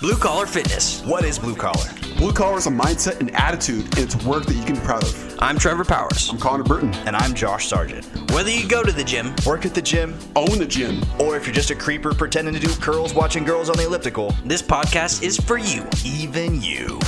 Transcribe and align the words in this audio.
Blue 0.00 0.16
Collar 0.16 0.46
Fitness. 0.46 1.02
What 1.02 1.24
is 1.24 1.40
blue 1.40 1.56
collar? 1.56 1.88
Blue 2.18 2.32
collar 2.32 2.58
is 2.58 2.68
a 2.68 2.70
mindset 2.70 3.18
and 3.18 3.34
attitude, 3.34 3.82
and 3.96 3.98
it's 3.98 4.14
work 4.24 4.44
that 4.46 4.54
you 4.54 4.62
can 4.64 4.76
be 4.76 4.80
proud 4.82 5.02
of. 5.02 5.36
I'm 5.40 5.58
Trevor 5.58 5.84
Powers. 5.84 6.28
I'm 6.30 6.38
Connor 6.38 6.62
Burton. 6.62 6.94
And 7.06 7.16
I'm 7.16 7.34
Josh 7.34 7.66
Sargent. 7.66 8.06
Whether 8.30 8.50
you 8.50 8.68
go 8.68 8.84
to 8.84 8.92
the 8.92 9.02
gym, 9.02 9.34
Work 9.44 9.66
at 9.66 9.74
the 9.74 9.82
gym, 9.82 10.16
Own 10.36 10.58
the 10.58 10.66
gym. 10.66 11.02
or 11.18 11.36
if 11.36 11.46
you're 11.46 11.54
just 11.54 11.70
a 11.70 11.74
creeper 11.74 12.14
pretending 12.14 12.54
to 12.54 12.60
do 12.60 12.72
curls 12.76 13.12
watching 13.12 13.44
girls 13.44 13.68
on 13.70 13.76
the 13.76 13.86
elliptical, 13.86 14.34
this 14.44 14.62
podcast 14.62 15.22
is 15.24 15.36
for 15.36 15.58
you. 15.58 15.84
even 16.04 16.62
you. 16.62 17.00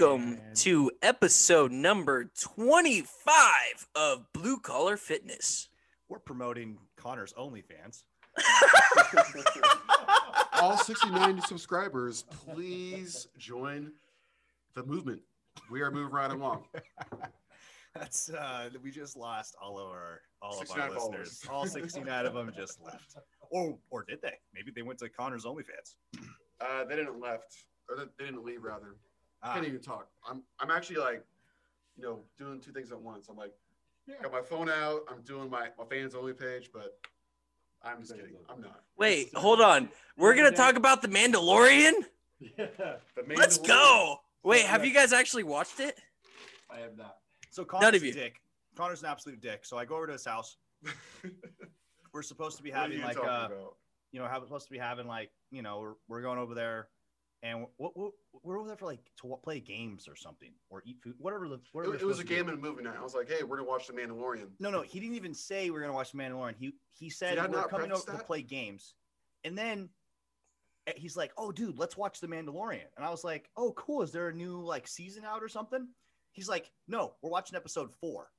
Welcome 0.00 0.40
to 0.54 0.90
episode 1.02 1.72
number 1.72 2.30
25 2.40 3.88
of 3.94 4.24
Blue 4.32 4.58
Collar 4.58 4.96
Fitness. 4.96 5.68
We're 6.08 6.20
promoting 6.20 6.78
Connor's 6.96 7.34
OnlyFans. 7.34 8.04
All 10.54 10.78
69 10.78 11.42
subscribers, 11.42 12.24
please 12.46 13.28
join 13.36 13.92
the 14.74 14.82
movement. 14.84 15.20
We 15.70 15.82
are 15.82 15.90
moving 15.90 16.10
right 16.10 16.30
along. 16.30 16.64
That's 17.94 18.30
uh 18.30 18.70
we 18.82 18.90
just 18.90 19.18
lost 19.18 19.54
all 19.60 19.78
of 19.78 19.88
our 19.88 20.22
all 20.40 20.62
of 20.62 20.70
our 20.70 20.88
listeners. 20.88 20.96
followers. 20.96 21.42
All 21.50 21.66
69 21.66 22.24
of 22.24 22.32
them 22.32 22.50
just 22.56 22.80
left. 22.82 23.16
Or 23.50 23.76
or 23.90 24.04
did 24.04 24.22
they? 24.22 24.38
Maybe 24.54 24.72
they 24.74 24.82
went 24.82 24.98
to 25.00 25.10
Connor's 25.10 25.44
OnlyFans. 25.44 25.96
Uh, 26.58 26.84
they 26.88 26.96
didn't 26.96 27.20
left, 27.20 27.54
or 27.88 27.96
they, 27.96 28.04
they 28.18 28.24
didn't 28.24 28.44
leave 28.44 28.62
rather. 28.62 28.96
I 29.42 29.48
Ah, 29.48 29.54
can't 29.54 29.66
even 29.66 29.80
talk. 29.80 30.08
I'm 30.28 30.42
I'm 30.58 30.70
actually 30.70 30.96
like, 30.96 31.24
you 31.96 32.02
know, 32.04 32.20
doing 32.38 32.60
two 32.60 32.72
things 32.72 32.92
at 32.92 33.00
once. 33.00 33.28
I'm 33.28 33.36
like, 33.36 33.52
got 34.22 34.32
my 34.32 34.42
phone 34.42 34.68
out. 34.68 35.02
I'm 35.08 35.22
doing 35.22 35.48
my 35.50 35.68
my 35.78 35.84
fans 35.84 36.14
only 36.14 36.32
page, 36.32 36.70
but 36.72 36.98
I'm 37.82 38.00
just 38.00 38.14
kidding. 38.14 38.36
I'm 38.48 38.60
not. 38.60 38.82
Wait, 38.98 39.34
hold 39.34 39.60
on. 39.60 39.88
We're 40.16 40.34
going 40.34 40.50
to 40.50 40.56
talk 40.56 40.76
about 40.76 41.00
The 41.00 41.08
Mandalorian? 41.08 41.92
Yeah, 42.38 42.66
The 43.16 43.24
Let's 43.36 43.56
go. 43.56 44.18
Wait, 44.42 44.62
have 44.66 44.84
you 44.84 44.92
guys 44.92 45.12
actually 45.14 45.44
watched 45.44 45.80
it? 45.80 45.98
I 46.70 46.78
have 46.80 46.96
not. 46.98 47.16
so 47.50 47.62
None 47.62 47.80
Connor's 47.80 48.02
of 48.02 48.08
a 48.08 48.12
dick. 48.12 48.40
Connor's 48.76 49.00
an 49.02 49.08
absolute 49.08 49.40
dick. 49.40 49.64
So 49.64 49.78
I 49.78 49.84
go 49.86 49.96
over 49.96 50.06
to 50.08 50.12
his 50.12 50.24
house. 50.24 50.56
We're 52.12 52.22
supposed 52.22 52.56
to 52.58 52.62
be 52.62 52.70
having 52.70 53.00
like 53.02 53.16
uh 53.16 53.20
about? 53.22 53.74
you 54.12 54.20
know, 54.20 54.26
have, 54.26 54.42
supposed 54.42 54.66
to 54.66 54.72
be 54.72 54.78
having 54.78 55.06
like, 55.06 55.30
you 55.50 55.62
know, 55.62 55.80
we're, 55.80 55.94
we're 56.08 56.22
going 56.22 56.38
over 56.38 56.54
there 56.54 56.88
and 57.42 57.66
we're, 57.78 57.88
we're, 57.94 58.10
we're 58.42 58.58
over 58.58 58.68
there 58.68 58.76
for 58.76 58.86
like 58.86 59.00
to 59.20 59.36
play 59.42 59.60
games 59.60 60.06
or 60.08 60.14
something 60.16 60.52
or 60.68 60.82
eat 60.84 60.98
food, 61.02 61.14
whatever. 61.18 61.48
The, 61.48 61.60
whatever 61.72 61.94
It, 61.94 62.00
we're 62.00 62.02
it 62.02 62.08
was 62.08 62.18
a 62.18 62.22
supposed 62.22 62.28
to 62.28 62.34
do. 62.34 62.34
game 62.34 62.48
and 62.48 62.58
a 62.58 62.60
movie 62.60 62.82
night. 62.82 62.96
I 62.98 63.02
was 63.02 63.14
like, 63.14 63.28
hey, 63.28 63.42
we're 63.42 63.56
gonna 63.56 63.68
watch 63.68 63.86
The 63.86 63.92
Mandalorian. 63.94 64.48
No, 64.58 64.70
no, 64.70 64.82
he 64.82 65.00
didn't 65.00 65.16
even 65.16 65.32
say 65.34 65.70
we 65.70 65.78
are 65.78 65.80
gonna 65.80 65.92
watch 65.94 66.12
the 66.12 66.18
Mandalorian. 66.18 66.54
He 66.58 66.74
he 66.90 67.08
said 67.10 67.36
Did 67.36 67.50
we're 67.52 67.64
coming 67.68 67.92
over 67.92 68.12
to 68.12 68.18
play 68.24 68.42
games, 68.42 68.94
and 69.44 69.56
then 69.56 69.88
eh, 70.86 70.92
he's 70.96 71.16
like, 71.16 71.32
"Oh, 71.38 71.50
dude, 71.52 71.78
let's 71.78 71.96
watch 71.96 72.20
the 72.20 72.26
Mandalorian." 72.28 72.84
And 72.96 73.04
I 73.04 73.10
was 73.10 73.24
like, 73.24 73.48
"Oh, 73.56 73.72
cool. 73.72 74.02
Is 74.02 74.12
there 74.12 74.28
a 74.28 74.34
new 74.34 74.60
like 74.62 74.86
season 74.86 75.24
out 75.24 75.42
or 75.42 75.48
something?" 75.48 75.88
He's 76.32 76.48
like, 76.48 76.70
"No, 76.88 77.14
we're 77.22 77.30
watching 77.30 77.56
episode 77.56 77.90
four. 78.00 78.30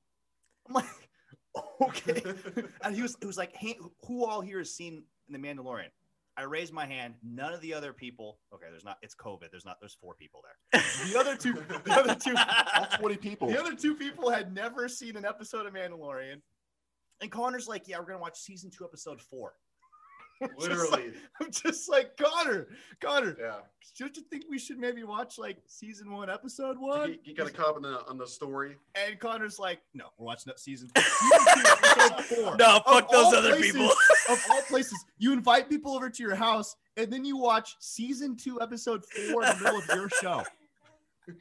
I'm 0.68 0.74
like, 0.74 1.10
"Okay." 1.80 2.22
and 2.82 2.94
he 2.94 3.02
was 3.02 3.16
it 3.20 3.26
was 3.26 3.36
like, 3.36 3.54
"Hey, 3.56 3.76
who 4.06 4.24
all 4.24 4.40
here 4.40 4.58
has 4.58 4.72
seen 4.74 5.04
the 5.28 5.38
Mandalorian?" 5.38 5.90
I 6.36 6.42
raised 6.44 6.72
my 6.72 6.86
hand. 6.86 7.14
None 7.22 7.52
of 7.52 7.60
the 7.60 7.74
other 7.74 7.92
people. 7.92 8.38
Okay, 8.54 8.66
there's 8.70 8.84
not. 8.84 8.96
It's 9.02 9.14
COVID. 9.14 9.50
There's 9.50 9.64
not. 9.66 9.78
There's 9.80 9.94
four 10.00 10.14
people 10.14 10.42
there. 10.42 10.82
The 11.12 11.18
other 11.18 11.36
two. 11.36 11.52
The 11.52 11.92
other 11.92 12.14
two. 12.14 12.34
All 12.74 12.86
20 12.98 13.16
people. 13.16 13.48
The 13.48 13.60
other 13.60 13.74
two 13.74 13.94
people 13.94 14.30
had 14.30 14.54
never 14.54 14.88
seen 14.88 15.16
an 15.16 15.24
episode 15.24 15.66
of 15.66 15.74
Mandalorian. 15.74 16.40
And 17.20 17.30
Connor's 17.30 17.68
like, 17.68 17.86
yeah, 17.86 17.98
we're 17.98 18.06
gonna 18.06 18.18
watch 18.18 18.38
season 18.40 18.70
two, 18.70 18.84
episode 18.84 19.20
four. 19.20 19.54
I'm 20.42 20.48
just 20.58 20.68
Literally. 20.68 20.90
like- 21.08 21.14
I'm 21.40 21.50
just 21.50 21.88
like, 21.90 22.16
Connor, 22.16 22.68
Connor, 23.00 23.36
Yeah. 23.40 23.56
don't 23.98 24.16
you 24.16 24.22
think 24.30 24.44
we 24.48 24.58
should 24.58 24.78
maybe 24.78 25.02
watch 25.02 25.38
like 25.38 25.58
season 25.66 26.10
one, 26.12 26.30
episode 26.30 26.78
one? 26.78 27.10
You, 27.10 27.18
you 27.24 27.34
got 27.34 27.46
to 27.48 27.52
caught 27.52 27.70
up 27.70 27.76
on 27.76 27.82
the 27.82 28.06
on 28.08 28.18
the 28.18 28.26
story. 28.26 28.76
And 28.94 29.18
Connor's 29.18 29.58
like, 29.58 29.80
no, 29.94 30.04
we're 30.18 30.26
watching 30.26 30.50
that 30.50 30.60
season, 30.60 30.90
season 30.96 32.18
two, 32.28 32.34
four. 32.36 32.56
No, 32.56 32.76
Of 32.78 32.84
fuck 32.84 33.10
those 33.10 33.32
other 33.34 33.50
places- 33.56 33.72
people. 33.72 33.90
of 34.30 34.42
all 34.50 34.62
places, 34.62 35.04
you 35.18 35.32
invite 35.32 35.68
people 35.68 35.92
over 35.94 36.08
to 36.10 36.22
your 36.22 36.34
house 36.36 36.76
and 36.96 37.12
then 37.12 37.24
you 37.24 37.36
watch 37.36 37.76
season 37.80 38.36
two, 38.36 38.60
episode 38.60 39.04
four 39.06 39.42
in 39.44 39.56
the 39.58 39.64
middle 39.64 39.78
of 39.78 39.86
your 39.88 40.08
show. 40.10 40.42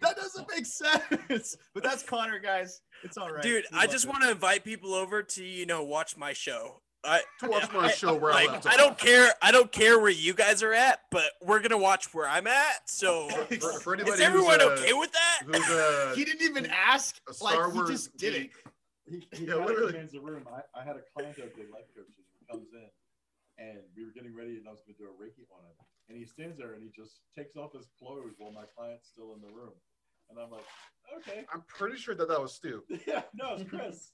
That 0.01 0.15
doesn't 0.15 0.47
make 0.55 0.65
sense. 0.67 1.57
But 1.73 1.83
that's 1.83 2.03
Connor, 2.03 2.39
guys. 2.39 2.81
It's 3.03 3.17
all 3.17 3.31
right. 3.31 3.41
Dude, 3.41 3.65
We 3.71 3.79
I 3.79 3.87
just 3.87 4.07
want 4.07 4.21
to 4.23 4.29
invite 4.31 4.63
people 4.63 4.93
over 4.93 5.23
to, 5.23 5.43
you 5.43 5.65
know, 5.65 5.83
watch 5.83 6.15
my 6.15 6.33
show. 6.33 6.81
I 7.03 7.21
To 7.39 7.47
watch 7.49 7.71
my 7.73 7.85
I- 7.85 7.91
show 7.91 8.13
where 8.13 8.31
I 8.31 8.45
like 8.45 8.51
left 8.51 8.67
I 8.67 8.77
don't 8.77 8.97
care 8.97 9.31
I 9.41 9.51
don't 9.51 9.71
care 9.71 9.99
where 9.99 10.11
you 10.11 10.33
guys 10.33 10.61
are 10.61 10.73
at, 10.73 10.99
but 11.09 11.25
we're 11.41 11.59
going 11.59 11.71
to 11.71 11.77
watch 11.77 12.13
where 12.13 12.27
I'm 12.27 12.45
at. 12.47 12.87
So 12.89 13.27
For, 13.59 13.79
for 13.79 13.93
anybody 13.95 14.13
is 14.15 14.21
everyone 14.21 14.59
who's, 14.59 14.69
uh, 14.69 14.73
okay 14.83 14.93
with 14.93 15.11
that? 15.11 15.41
Who's 15.45 15.69
uh, 15.69 16.13
He 16.15 16.23
didn't 16.25 16.43
even 16.43 16.67
ask. 16.67 17.19
a 17.27 17.43
Like 17.43 17.53
Star 17.53 17.71
he 17.71 17.79
just 17.91 18.15
did 18.17 18.35
it. 18.35 18.49
He, 19.09 19.27
he 19.33 19.45
Yeah, 19.45 19.55
yeah, 19.57 19.65
literally. 19.65 19.91
commands 19.93 20.11
the 20.13 20.21
room. 20.21 20.43
I, 20.53 20.79
I 20.79 20.83
had 20.83 20.95
a 20.95 21.01
client 21.13 21.37
of 21.39 21.49
the 21.55 21.63
life 21.73 21.89
coaches 21.95 22.15
who 22.39 22.53
comes 22.57 22.69
in, 22.73 22.87
and 23.65 23.79
we 23.97 24.05
were 24.05 24.11
getting 24.11 24.35
ready, 24.35 24.57
and 24.57 24.67
I 24.67 24.71
was 24.71 24.81
going 24.85 24.95
to 24.95 25.03
do 25.03 25.09
a 25.09 25.13
reiki 25.21 25.43
on 25.51 25.65
him, 25.65 25.75
and 26.09 26.17
he 26.17 26.25
stands 26.25 26.57
there 26.57 26.73
and 26.73 26.83
he 26.83 26.89
just 26.95 27.21
takes 27.35 27.55
off 27.57 27.73
his 27.73 27.87
clothes 27.97 28.35
while 28.37 28.51
my 28.53 28.63
client's 28.77 29.09
still 29.09 29.33
in 29.33 29.41
the 29.41 29.51
room, 29.53 29.73
and 30.29 30.37
I'm 30.39 30.51
like, 30.51 30.63
okay, 31.17 31.45
I'm 31.51 31.63
pretty 31.67 31.97
sure 31.97 32.13
that 32.15 32.27
that 32.29 32.39
was 32.39 32.53
Stu. 32.53 32.83
yeah, 33.07 33.23
no, 33.33 33.55
it's 33.55 33.67
Chris. 33.69 34.11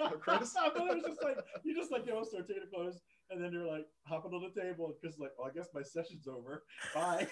Chris? 0.20 0.54
but 0.74 0.82
it 0.88 0.94
was 0.96 1.04
just 1.06 1.22
like 1.22 1.36
you 1.64 1.74
just 1.74 1.90
like 1.92 2.06
you 2.06 2.12
know 2.14 2.22
start 2.24 2.46
taking 2.48 2.62
the 2.64 2.74
clothes, 2.76 3.00
and 3.30 3.42
then 3.42 3.52
you're 3.52 3.66
like 3.66 3.86
hopping 4.06 4.32
on 4.32 4.42
the 4.54 4.60
table, 4.60 4.86
and 4.86 4.94
Chris 5.00 5.14
is 5.14 5.18
like, 5.20 5.30
well, 5.38 5.48
I 5.50 5.54
guess 5.54 5.68
my 5.74 5.82
session's 5.82 6.26
over. 6.28 6.64
Bye. 6.94 7.26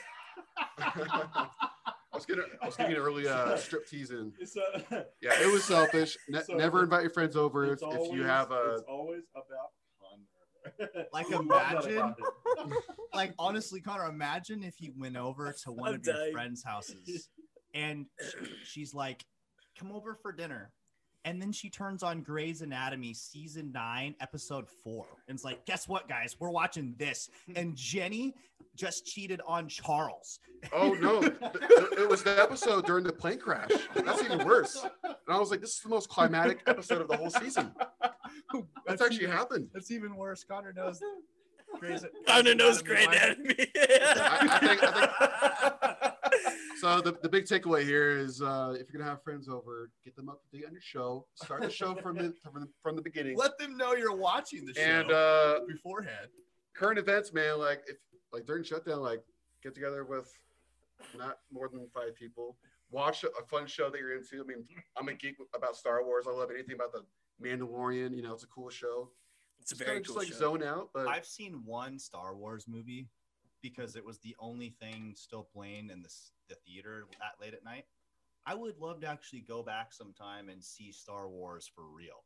I 0.79 1.49
was 2.15 2.25
getting 2.27 2.45
I 2.63 2.67
was 2.67 2.77
getting 2.77 2.97
an 2.97 3.01
early 3.03 3.29
uh, 3.29 3.57
strip 3.57 3.87
tease 3.87 4.11
in. 4.11 4.33
Uh, 4.91 5.03
Yeah, 5.21 5.33
it 5.41 5.53
was 5.53 5.65
selfish. 5.65 6.17
Ne- 6.29 6.43
So 6.43 6.55
never 6.55 6.83
invite 6.83 7.03
your 7.03 7.11
friends 7.11 7.37
over 7.37 7.65
if, 7.67 7.73
it's 7.75 7.83
if 7.83 8.13
you 8.13 8.25
have 8.25 8.51
a. 8.51 8.75
It's 8.75 8.83
always 8.89 9.23
about 9.35 9.73
Connor. 10.01 11.07
Like, 11.13 11.31
imagine- 11.31 12.15
Like 13.15 13.35
honestly, 13.39 13.81
Connor, 13.81 14.07
imagine 14.07 14.63
if 14.63 14.81
you 14.81 14.93
went 14.97 15.17
over 15.17 15.55
to 15.65 15.73
one 15.73 15.91
I'm 15.91 15.95
of 15.97 16.07
your 16.07 16.33
friends' 16.33 16.63
houses 16.65 17.29
and 17.75 18.07
she's 18.65 18.95
like, 18.95 19.25
"Come 19.79 19.93
over 19.93 20.15
for 20.15 20.33
dinner," 20.33 20.73
and 21.29 21.43
then 21.43 21.53
she 21.53 21.69
turns 21.69 22.03
on 22.03 22.23
Grey's 22.23 22.63
Anatomy 22.63 23.13
season 23.13 23.71
nine, 23.71 24.15
episode 24.19 24.67
four, 24.83 25.05
and 25.29 25.35
it's 25.35 25.45
like, 25.45 25.67
"Guess 25.67 25.87
what, 25.87 26.09
guys? 26.09 26.37
We're 26.41 26.51
watching 26.51 26.95
this." 26.97 27.29
Hmm. 27.47 27.53
And 27.57 27.77
Jenny 27.77 28.35
just 28.75 29.05
cheated 29.05 29.43
on 29.47 29.69
Charles. 29.69 30.41
Oh 30.73 30.95
no! 30.95 31.21
Th- 31.29 31.35
th- 31.39 31.93
it 31.99 32.09
was 32.09 32.23
the 32.23 32.41
episode 32.41 32.87
during 32.87 33.05
the 33.05 33.13
plane 33.13 33.39
crash. 33.39 33.71
That's 33.95 34.23
even 34.25 34.47
worse. 34.47 34.83
And 35.05 35.15
I 35.29 35.39
was 35.39 35.51
like, 35.51 35.61
"This 35.61 35.75
is 35.75 35.81
the 35.81 35.91
most 35.91 36.09
climatic 36.09 36.61
episode 36.67 37.03
of 37.03 37.09
the 37.09 37.17
whole 37.17 37.31
season." 37.31 37.73
That's 38.87 39.03
actually 39.03 39.25
even, 39.25 39.37
happened. 39.37 39.69
That's 39.75 39.91
even 39.91 40.17
worse. 40.17 40.45
Connor 40.45 40.73
knows. 40.73 41.03
Grey's, 41.79 42.07
Connor 42.27 42.55
knows 42.55 42.81
Anatomy 42.81 43.05
Great 43.05 43.09
Anatomy. 43.09 43.71
I, 43.77 44.39
I 44.41 44.59
think. 44.59 44.83
I 44.83 45.79
think 45.83 45.95
so. 46.81 47.01
The, 47.01 47.13
the 47.23 47.29
big 47.29 47.45
takeaway 47.45 47.83
here 47.85 48.11
is, 48.19 48.41
uh, 48.43 48.75
if 48.79 48.89
you're 48.91 48.99
gonna 49.01 49.11
have 49.11 49.23
friends 49.23 49.49
over, 49.49 49.91
get 50.05 50.15
them 50.17 50.29
up 50.29 50.41
to 50.43 50.49
date 50.57 50.67
on 50.67 50.73
your 50.73 50.81
show. 50.81 51.27
Start 51.35 51.63
the 51.63 51.71
show 51.71 51.95
from 51.97 52.17
the 52.17 52.35
from 52.43 52.61
the, 52.63 52.69
from 52.83 52.97
the 52.97 53.03
beginning. 53.03 53.37
Let 53.37 53.59
them 53.59 53.77
know 53.77 53.95
you're 53.95 54.15
watching 54.17 54.65
the 54.67 54.75
show 54.75 54.81
And 54.81 55.11
uh, 55.13 55.61
beforehand. 55.67 56.29
current 56.75 56.99
events, 56.99 57.33
man. 57.33 57.59
Like 57.59 57.83
if 57.87 57.97
like 58.33 58.47
during 58.47 58.65
shutdown, 58.65 59.01
like 59.01 59.23
get 59.63 59.75
together 59.75 60.05
with 60.05 60.33
not 61.17 61.39
more 61.53 61.69
than 61.69 61.87
five 61.95 62.15
people. 62.15 62.57
Watch 62.91 63.23
a, 63.25 63.29
a 63.29 63.45
fun 63.51 63.67
show 63.67 63.91
that 63.91 63.99
you're 63.99 64.17
into. 64.17 64.41
I 64.43 64.47
mean, 64.47 64.65
I'm 64.97 65.09
a 65.09 65.15
geek 65.15 65.37
about 65.55 65.77
Star 65.77 66.05
Wars. 66.05 66.27
I 66.29 66.33
love 66.33 66.51
anything 66.51 66.75
about 66.75 66.93
the 66.93 67.03
Mandalorian. 67.47 68.15
You 68.17 68.23
know, 68.23 68.33
it's 68.33 68.45
a 68.45 68.49
cool 68.49 68.71
show. 68.71 69.11
It's 69.61 69.73
a 69.73 69.75
Just 69.75 69.85
very 69.87 69.99
kinda 69.99 70.09
cool 70.09 70.17
just 70.23 70.27
like 70.31 70.33
show. 70.41 70.59
zone 70.59 70.63
out. 70.63 70.91
But 70.95 71.07
I've 71.09 71.27
seen 71.27 71.63
one 71.65 71.99
Star 71.99 72.35
Wars 72.35 72.65
movie 72.67 73.09
because 73.63 73.97
it 73.97 74.05
was 74.05 74.19
the 74.19 74.37
only 74.39 74.71
thing 74.81 75.15
still 75.17 75.43
playing 75.43 75.91
in 75.91 76.03
the, 76.03 76.09
the 76.49 76.55
theater 76.67 77.05
at 77.23 77.41
late 77.41 77.55
at 77.55 77.65
night. 77.65 77.85
I 78.47 78.55
would 78.55 78.79
love 78.79 79.01
to 79.03 79.07
actually 79.07 79.41
go 79.41 79.63
back 79.63 79.93
sometime 79.93 80.49
and 80.49 80.63
see 80.65 80.91
Star 80.93 81.29
Wars 81.29 81.71
for 81.75 81.85
real. 81.85 82.25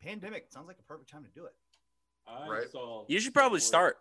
Pandemic 0.00 0.46
sounds 0.50 0.68
like 0.68 0.78
a 0.78 0.82
perfect 0.84 1.10
time 1.10 1.24
to 1.24 1.30
do 1.30 1.46
it. 1.46 1.54
I 2.28 2.46
Right. 2.48 2.68
saw 2.70 3.04
You 3.08 3.18
should 3.20 3.32
Star 3.32 3.42
probably 3.42 3.56
Wars- 3.56 3.66
start. 3.66 3.98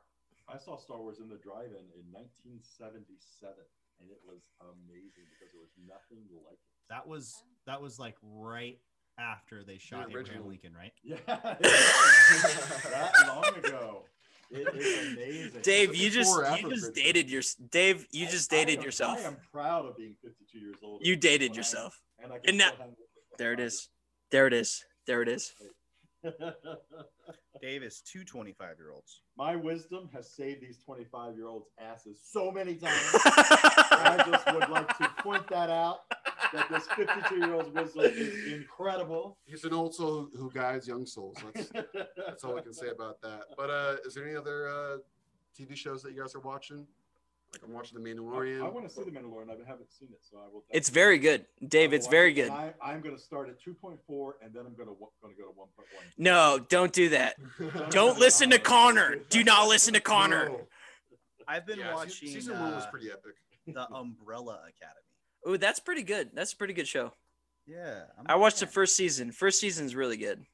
I 0.49 0.57
saw 0.57 0.77
Star 0.77 0.97
Wars 0.99 1.19
in 1.19 1.27
the 1.29 1.37
drive-in 1.37 1.75
in 1.95 2.11
1977, 2.11 3.53
and 3.99 4.09
it 4.11 4.19
was 4.25 4.41
amazing 4.61 5.25
because 5.33 5.51
there 5.51 5.59
was 5.61 5.73
nothing 5.87 6.23
like 6.45 6.53
it. 6.53 6.59
That 6.89 7.07
was 7.07 7.43
that 7.65 7.81
was 7.81 7.99
like 7.99 8.15
right 8.21 8.79
after 9.17 9.63
they 9.63 9.77
shot 9.77 10.07
Abraham 10.09 10.15
original. 10.17 10.47
Lincoln, 10.47 10.73
right? 10.73 10.93
Yeah, 11.03 11.15
it 11.17 11.59
that 12.91 13.11
long 13.27 13.55
ago. 13.57 14.05
It 14.49 14.75
is 14.75 15.13
amazing. 15.13 15.61
Dave, 15.61 15.95
you 15.95 16.09
just 16.09 16.33
you 16.61 16.69
just 16.69 16.93
dated 16.93 17.29
your 17.29 17.41
Dave, 17.69 18.05
you 18.11 18.27
just 18.27 18.51
I 18.53 18.57
dated 18.57 18.79
am- 18.79 18.85
yourself. 18.85 19.19
I 19.19 19.27
am 19.27 19.37
proud 19.51 19.85
of 19.85 19.97
being 19.97 20.15
52 20.23 20.57
years 20.59 20.77
old. 20.83 21.01
You 21.05 21.15
dated 21.15 21.49
And 21.49 21.55
I- 21.55 21.57
yourself. 21.57 22.01
And, 22.19 22.31
I 22.33 22.39
can 22.39 22.49
And 22.49 22.57
now- 22.57 22.67
still 22.69 22.77
hang 22.79 22.89
with 22.91 23.37
There 23.37 23.53
it 23.53 23.59
is. 23.59 23.89
There 24.31 24.47
it 24.47 24.53
is. 24.53 24.83
There 25.07 25.21
it 25.21 25.29
is. 25.29 25.53
Davis, 27.61 28.01
two 28.01 28.23
25 28.23 28.77
year 28.77 28.91
olds. 28.91 29.21
My 29.37 29.55
wisdom 29.55 30.09
has 30.13 30.29
saved 30.33 30.61
these 30.61 30.77
25 30.83 31.35
year 31.35 31.47
olds' 31.47 31.69
asses 31.79 32.19
so 32.23 32.51
many 32.51 32.75
times. 32.83 32.93
I 33.97 34.23
just 34.29 34.53
would 34.53 34.69
like 34.69 34.97
to 34.97 35.09
point 35.21 35.47
that 35.49 35.69
out 35.69 36.01
that 36.53 36.69
this 36.69 36.87
52 36.95 37.35
year 37.37 37.53
old 37.53 37.73
wisdom 37.73 38.05
is 38.05 38.53
incredible. 38.53 39.37
He's 39.45 39.63
an 39.63 39.73
old 39.73 39.95
soul 39.95 40.29
who 40.35 40.51
guides 40.51 40.87
young 40.87 41.05
souls. 41.05 41.37
That's, 41.53 41.69
that's 42.27 42.43
all 42.43 42.57
I 42.57 42.61
can 42.61 42.73
say 42.73 42.89
about 42.89 43.21
that. 43.21 43.43
But 43.57 43.69
uh, 43.69 43.95
is 44.05 44.13
there 44.13 44.25
any 44.25 44.35
other 44.35 44.69
uh, 44.69 44.97
TV 45.57 45.75
shows 45.75 46.03
that 46.03 46.13
you 46.13 46.21
guys 46.21 46.35
are 46.35 46.39
watching? 46.39 46.87
Like 47.53 47.61
I'm 47.65 47.73
watching 47.73 48.01
The 48.01 48.09
Mandalorian. 48.09 48.61
I, 48.61 48.65
I 48.65 48.69
want 48.69 48.87
to 48.87 48.93
see 48.93 49.03
The 49.03 49.11
Mandalorian. 49.11 49.49
I 49.49 49.55
haven't 49.67 49.91
seen 49.91 50.09
it, 50.11 50.19
so 50.21 50.37
I 50.37 50.53
will. 50.53 50.63
It's 50.69 50.89
very 50.89 51.17
good, 51.17 51.45
Dave. 51.65 51.93
It's 51.93 52.07
very 52.07 52.31
it, 52.31 52.35
good. 52.35 52.51
I, 52.51 52.73
I'm 52.81 52.99
going 52.99 53.15
to 53.15 53.21
start 53.21 53.47
at 53.47 53.55
2.4, 53.61 54.31
and 54.43 54.53
then 54.53 54.65
I'm 54.65 54.75
going 54.75 54.89
to 54.89 54.95
going 55.21 55.33
to 55.33 55.41
go 55.41 55.47
to 55.47 55.57
1.1. 55.57 55.83
No, 56.17 56.59
don't 56.67 56.91
do 56.91 57.09
that. 57.09 57.35
Don't 57.89 58.19
listen 58.19 58.49
to 58.49 58.59
Connor. 58.59 59.15
Do 59.29 59.43
not 59.43 59.67
listen 59.67 59.93
to 59.93 60.01
Connor. 60.01 60.49
No. 60.49 60.61
I've 61.47 61.65
been 61.65 61.79
Yeah, 61.79 61.93
watching 61.93 62.27
season 62.29 62.59
one 62.59 62.73
was 62.75 62.83
uh, 62.85 62.89
pretty 62.91 63.09
epic. 63.11 63.35
the 63.67 63.87
Umbrella 63.93 64.61
Academy. 64.67 65.01
Ooh, 65.47 65.57
that's 65.57 65.79
pretty 65.79 66.03
good. 66.03 66.31
That's 66.33 66.53
a 66.53 66.57
pretty 66.57 66.73
good 66.73 66.87
show. 66.87 67.13
Yeah, 67.65 68.03
I'm 68.17 68.25
I 68.27 68.33
a 68.33 68.37
watched 68.37 68.59
the 68.59 68.67
first 68.67 68.95
season. 68.95 69.31
First 69.31 69.59
season's 69.59 69.95
really 69.95 70.17
good. 70.17 70.45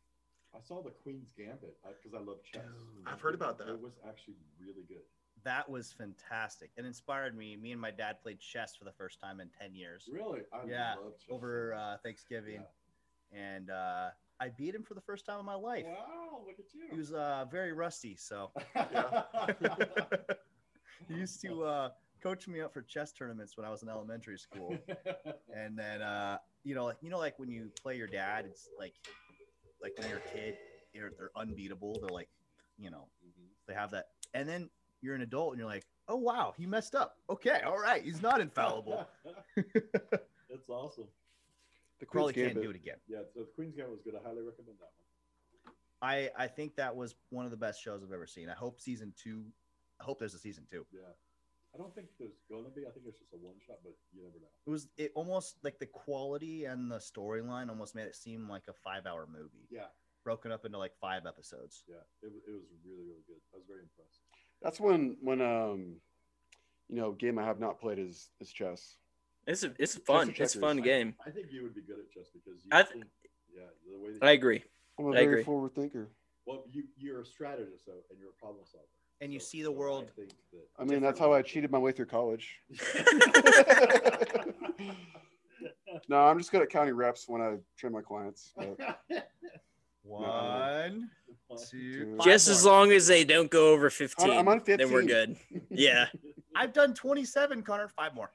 I 0.55 0.59
saw 0.61 0.81
the 0.81 0.91
Queen's 0.91 1.31
Gambit 1.37 1.75
because 2.03 2.13
I, 2.13 2.19
love 2.23 2.37
chess. 2.43 2.61
I've 3.07 3.21
heard 3.21 3.33
about 3.35 3.57
that. 3.59 3.69
It 3.69 3.81
was 3.81 3.93
actually 4.07 4.35
really 4.59 4.83
good. 4.87 5.01
That 5.43 5.67
was 5.67 5.91
fantastic. 5.91 6.71
It 6.77 6.85
inspired 6.85 7.35
me. 7.35 7.55
Me 7.57 7.71
and 7.71 7.81
my 7.81 7.91
dad 7.91 8.21
played 8.21 8.39
chess 8.39 8.75
for 8.75 8.85
the 8.85 8.91
first 8.91 9.19
time 9.19 9.39
in 9.41 9.49
10 9.59 9.75
years 9.75 10.07
Really? 10.11 10.41
I 10.53 10.65
Yeah, 10.67 10.93
love 11.03 11.13
chess. 11.19 11.27
over 11.29 11.73
uh, 11.73 11.97
Thanksgiving. 12.03 12.63
And 13.31 13.69
uh, 13.71 14.09
I 14.39 14.49
beat 14.49 14.73
him 14.75 14.83
for 14.83 14.93
the 14.93 15.01
first 15.01 15.25
time 15.25 15.39
in 15.39 15.45
my 15.45 15.55
life. 15.55 15.85
Wow, 15.87 16.41
look 16.45 16.59
at 16.59 16.65
you. 16.73 16.85
He 16.91 16.97
was 16.97 17.13
uh, 17.13 17.45
very 17.51 17.73
rusty, 17.73 18.15
so 18.15 18.51
Yeah. 18.75 19.23
he 21.07 21.15
used 21.15 21.41
to 21.41 21.63
uh, 21.63 21.89
coach 22.21 22.47
me 22.47 22.61
up 22.61 22.73
for 22.73 22.81
chess 22.81 23.11
tournaments 23.11 23.57
when 23.57 23.65
I 23.65 23.69
was 23.69 23.83
in 23.83 23.89
elementary 23.89 24.37
school. 24.37 24.77
and 25.55 25.77
then 25.77 26.01
uh, 26.01 26.37
you 26.63 26.75
know, 26.75 26.85
like 26.85 26.97
you 27.01 27.09
know, 27.09 27.19
like 27.19 27.37
when 27.39 27.49
you 27.49 27.69
play 27.81 27.97
your 27.97 28.07
dad, 28.07 28.45
it's 28.45 28.69
like 28.79 28.93
like 29.81 29.93
when 29.97 30.09
you're 30.09 30.19
a 30.19 30.33
kid, 30.33 30.55
you're, 30.93 31.11
they're 31.17 31.31
unbeatable. 31.35 31.97
They're 31.99 32.09
like, 32.09 32.29
you 32.77 32.89
know, 32.89 33.07
they 33.67 33.73
have 33.73 33.91
that, 33.91 34.07
and 34.33 34.47
then 34.47 34.69
you're 35.01 35.15
an 35.15 35.21
adult 35.21 35.51
and 35.51 35.59
you're 35.59 35.69
like, 35.69 35.85
oh 36.07 36.15
wow, 36.15 36.53
he 36.57 36.65
messed 36.65 36.95
up. 36.95 37.17
Okay, 37.29 37.61
all 37.65 37.77
right, 37.77 38.03
he's 38.03 38.21
not 38.21 38.39
infallible. 38.39 39.05
That's 39.55 40.69
awesome. 40.69 41.07
The 41.99 42.05
Probably 42.05 42.33
Queen's 42.33 42.47
can't 42.47 42.55
Gambit. 42.55 42.63
do 42.63 42.69
it 42.69 42.75
again. 42.75 42.97
Yeah, 43.07 43.19
so 43.33 43.41
the 43.41 43.49
Queen's 43.55 43.75
Gambit 43.75 43.91
was 43.91 44.01
good. 44.03 44.15
I 44.15 44.27
highly 44.27 44.41
recommend 44.41 44.77
that 44.79 44.91
one. 44.95 45.73
I 46.01 46.29
I 46.37 46.47
think 46.47 46.75
that 46.75 46.95
was 46.95 47.15
one 47.29 47.45
of 47.45 47.51
the 47.51 47.57
best 47.57 47.81
shows 47.81 48.01
I've 48.03 48.13
ever 48.13 48.27
seen. 48.27 48.49
I 48.49 48.53
hope 48.53 48.79
season 48.79 49.13
two. 49.21 49.43
I 50.03 50.05
hope 50.05 50.19
there's 50.19 50.33
a 50.33 50.39
season 50.39 50.65
two. 50.69 50.85
Yeah. 50.91 50.99
I 51.73 51.77
don't 51.77 51.95
think 51.95 52.07
there's 52.19 52.35
going 52.51 52.65
to 52.65 52.69
be. 52.69 52.81
I 52.85 52.91
think 52.91 53.05
it's 53.07 53.17
just 53.17 53.33
a 53.33 53.37
one 53.37 53.55
shot, 53.65 53.77
but 53.83 53.93
you 54.13 54.21
never 54.21 54.35
know. 54.39 54.51
It 54.67 54.69
was 54.69 54.87
it 54.97 55.11
almost 55.15 55.55
like 55.63 55.79
the 55.79 55.87
quality 55.87 56.65
and 56.65 56.91
the 56.91 56.97
storyline 56.99 57.69
almost 57.69 57.95
made 57.95 58.03
it 58.05 58.15
seem 58.15 58.47
like 58.49 58.63
a 58.67 58.73
five 58.73 59.05
hour 59.07 59.25
movie, 59.31 59.65
Yeah, 59.71 59.87
broken 60.23 60.51
up 60.51 60.65
into 60.65 60.77
like 60.77 60.91
five 61.01 61.25
episodes. 61.25 61.83
yeah. 61.87 61.95
It, 62.21 62.27
it 62.47 62.51
was 62.51 62.67
really, 62.85 63.03
really 63.07 63.23
good. 63.27 63.39
I 63.53 63.57
was 63.57 63.65
very 63.67 63.81
impressed. 63.81 64.19
That's 64.61 64.79
when 64.79 65.17
when 65.21 65.41
um 65.41 65.95
you 66.89 66.97
know 66.97 67.13
game 67.13 67.39
I 67.39 67.43
have 67.45 67.59
not 67.59 67.79
played 67.79 67.97
is 67.97 68.29
is 68.39 68.51
chess. 68.51 68.97
It's 69.47 69.63
a 69.63 69.73
it's 69.79 69.95
fun. 69.95 70.31
for 70.33 70.43
It's 70.43 70.55
a 70.55 70.59
fun 70.59 70.77
checkers. 70.77 70.85
game. 70.91 71.15
I 71.25 71.31
think 71.31 71.47
you 71.49 71.63
would 71.63 71.73
be 71.75 71.81
good 71.81 71.97
at 71.99 72.11
chess 72.11 72.27
because 72.33 72.61
you 72.63 72.69
I 72.71 72.83
th- 72.83 72.93
think, 72.93 73.05
yeah, 73.55 73.63
the 73.91 73.97
way 73.97 74.11
that 74.13 74.23
I 74.23 74.31
agree. 74.33 74.63
I'm 74.99 75.05
a 75.05 75.09
I 75.09 75.13
very 75.13 75.25
agree. 75.25 75.43
forward 75.43 75.73
thinker. 75.73 76.07
Well, 76.45 76.65
you 76.71 76.83
you're 76.97 77.21
a 77.21 77.25
strategist 77.25 77.87
though, 77.87 78.03
and 78.11 78.19
you're 78.19 78.29
a 78.29 78.39
problem 78.39 78.63
solver. 78.69 78.85
And 79.21 79.33
you 79.33 79.39
So- 79.39 79.45
see 79.45 79.61
the 79.61 79.67
so 79.67 79.73
I 79.73 79.77
world 79.77 80.11
think 80.15 80.29
that- 80.51 80.67
I 80.79 80.83
mean, 80.83 81.01
that's 81.01 81.19
how 81.19 81.33
I 81.33 81.41
cheated 81.41 81.71
my 81.71 81.77
way 81.79 81.91
through 81.91 82.07
college. 82.07 82.59
No, 86.09 86.17
I'm 86.25 86.37
just 86.39 86.51
good 86.51 86.61
at 86.63 86.69
counting 86.69 86.95
reps 86.95 87.29
when 87.29 87.41
I 87.41 87.55
train 87.77 87.93
my 87.93 88.01
clients. 88.01 88.51
but- 88.57 88.99
One, 90.03 91.09
two, 91.69 91.93
Two. 92.05 92.17
five 92.17 92.25
Just 92.25 92.49
as 92.49 92.65
more. 92.65 92.73
long 92.73 92.91
as 92.91 93.07
they 93.07 93.23
don't 93.23 93.49
go 93.49 93.71
over 93.71 93.89
15, 93.89 94.29
I'm 94.31 94.47
on 94.49 94.61
then 94.65 94.91
we're 94.91 95.03
15. 95.03 95.07
good. 95.07 95.37
Yeah. 95.69 96.07
I've 96.55 96.73
done 96.73 96.93
27, 96.93 97.63
Connor. 97.63 97.87
Five 97.87 98.13
more. 98.13 98.31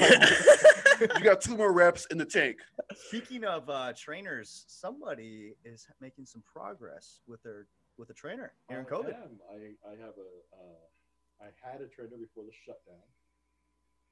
you 0.00 1.20
got 1.22 1.40
two 1.40 1.56
more 1.56 1.72
reps 1.72 2.06
in 2.10 2.18
the 2.18 2.24
tank. 2.24 2.58
Speaking 2.94 3.44
of 3.44 3.68
uh, 3.70 3.92
trainers, 3.96 4.64
somebody 4.66 5.52
is 5.64 5.86
making 6.00 6.26
some 6.26 6.42
progress 6.50 7.20
with 7.28 7.40
their 7.44 7.66
with 7.98 8.10
a 8.10 8.16
trainer 8.16 8.52
here 8.68 8.80
in 8.80 8.86
I 8.86 8.88
COVID. 8.88 9.14
am. 9.14 9.32
I, 9.50 9.58
I 9.84 9.94
have 10.00 10.16
a 10.16 10.30
uh, 10.54 10.86
I 11.42 11.48
had 11.60 11.80
a 11.82 11.88
trainer 11.90 12.14
before 12.16 12.46
the 12.46 12.54
shutdown, 12.64 13.02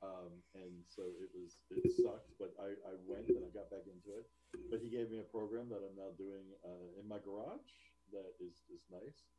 um, 0.03 0.33
and 0.59 0.83
so 0.91 1.07
it 1.23 1.31
was 1.33 1.63
it 1.71 1.87
sucked, 1.95 2.31
but 2.43 2.51
I, 2.59 2.75
I 2.91 2.95
went 3.07 3.31
and 3.31 3.45
I 3.47 3.51
got 3.55 3.71
back 3.71 3.87
into 3.87 4.19
it. 4.19 4.27
But 4.71 4.83
he 4.83 4.91
gave 4.91 5.11
me 5.15 5.23
a 5.23 5.29
program 5.31 5.71
that 5.71 5.79
I'm 5.85 5.95
now 5.95 6.11
doing 6.19 6.43
uh, 6.67 6.99
in 6.99 7.07
my 7.07 7.23
garage 7.23 7.71
that 8.11 8.35
is 8.43 8.67
is 8.75 8.83
nice, 8.91 9.31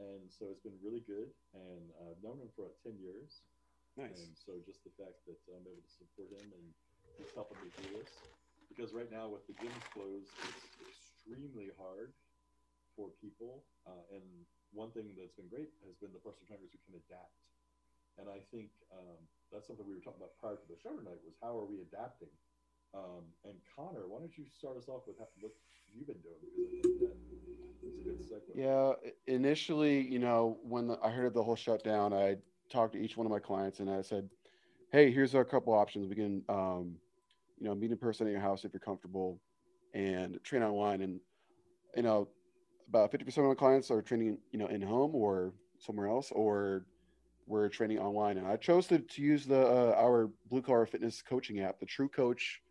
and 0.00 0.24
so 0.32 0.48
it's 0.48 0.64
been 0.64 0.76
really 0.80 1.04
good. 1.04 1.28
And 1.52 1.84
I've 2.08 2.20
known 2.24 2.40
him 2.40 2.48
for 2.56 2.64
about 2.66 2.80
ten 2.80 2.96
years, 2.96 3.44
Nice. 4.00 4.16
and 4.24 4.32
so 4.34 4.56
just 4.64 4.80
the 4.88 4.94
fact 4.96 5.20
that 5.28 5.36
I'm 5.52 5.62
able 5.68 5.84
to 5.84 5.94
support 6.00 6.32
him 6.32 6.48
and 6.50 6.64
he's 7.20 7.30
helping 7.36 7.60
me 7.60 7.68
do 7.76 8.00
this, 8.00 8.10
because 8.72 8.96
right 8.96 9.12
now 9.12 9.28
with 9.28 9.44
the 9.46 9.54
gyms 9.60 9.84
closed, 9.92 10.32
it's 10.48 10.64
extremely 10.88 11.68
hard 11.76 12.10
for 12.96 13.10
people. 13.20 13.62
Uh, 13.86 14.02
and 14.14 14.24
one 14.72 14.90
thing 14.90 15.14
that's 15.14 15.34
been 15.34 15.50
great 15.50 15.70
has 15.86 15.94
been 16.00 16.10
the 16.14 16.22
personal 16.22 16.46
trainers 16.46 16.70
who 16.72 16.80
can 16.86 16.98
adapt. 16.98 17.34
And 18.18 18.30
I 18.30 18.42
think 18.54 18.70
um, 18.94 19.18
that's 19.50 19.66
something 19.66 19.86
we 19.86 19.94
were 19.94 20.00
talking 20.04 20.22
about 20.22 20.38
prior 20.38 20.54
to 20.54 20.66
the 20.70 20.78
show 20.78 20.94
tonight 20.94 21.18
was 21.26 21.34
how 21.42 21.58
are 21.58 21.66
we 21.66 21.82
adapting? 21.82 22.30
Um, 22.94 23.26
and 23.44 23.54
Connor, 23.74 24.06
why 24.06 24.20
don't 24.20 24.36
you 24.38 24.44
start 24.46 24.76
us 24.76 24.88
off 24.88 25.02
with 25.06 25.18
how, 25.18 25.26
what 25.40 25.52
you've 25.92 26.06
been 26.06 26.22
doing? 26.22 26.38
Because 27.82 28.30
I 28.30 28.38
think 28.46 28.54
that. 28.54 28.62
Yeah, 28.62 28.92
initially, 29.26 30.00
you 30.00 30.20
know, 30.20 30.58
when 30.62 30.86
the, 30.86 30.98
I 31.02 31.10
heard 31.10 31.26
of 31.26 31.34
the 31.34 31.42
whole 31.42 31.56
shutdown, 31.56 32.12
I 32.12 32.36
talked 32.70 32.92
to 32.92 32.98
each 33.00 33.16
one 33.16 33.26
of 33.26 33.32
my 33.32 33.40
clients 33.40 33.80
and 33.80 33.90
I 33.90 34.02
said, 34.02 34.28
"Hey, 34.92 35.10
here's 35.10 35.34
a 35.34 35.44
couple 35.44 35.72
options. 35.74 36.08
We 36.08 36.14
can, 36.14 36.42
um, 36.48 36.94
you 37.58 37.66
know, 37.66 37.74
meet 37.74 37.90
in 37.90 37.98
person 37.98 38.26
at 38.28 38.30
your 38.30 38.40
house 38.40 38.64
if 38.64 38.72
you're 38.72 38.80
comfortable, 38.80 39.40
and 39.92 40.38
train 40.44 40.62
online." 40.62 41.02
And 41.02 41.20
you 41.96 42.02
know, 42.02 42.28
about 42.88 43.12
50% 43.12 43.38
of 43.38 43.44
my 43.44 43.54
clients 43.54 43.90
are 43.90 44.02
training, 44.02 44.38
you 44.52 44.58
know, 44.58 44.66
in 44.66 44.82
home 44.82 45.14
or 45.14 45.52
somewhere 45.78 46.08
else, 46.08 46.30
or 46.32 46.86
we're 47.46 47.68
training 47.68 47.98
online. 47.98 48.38
And 48.38 48.46
I 48.46 48.56
chose 48.56 48.86
to, 48.88 48.98
to 48.98 49.22
use 49.22 49.46
the 49.46 49.60
uh, 49.60 49.94
our 49.98 50.30
blue 50.50 50.62
collar 50.62 50.86
fitness 50.86 51.22
coaching 51.22 51.60
app, 51.60 51.80
the 51.80 51.86
True 51.86 52.08
Coach 52.08 52.62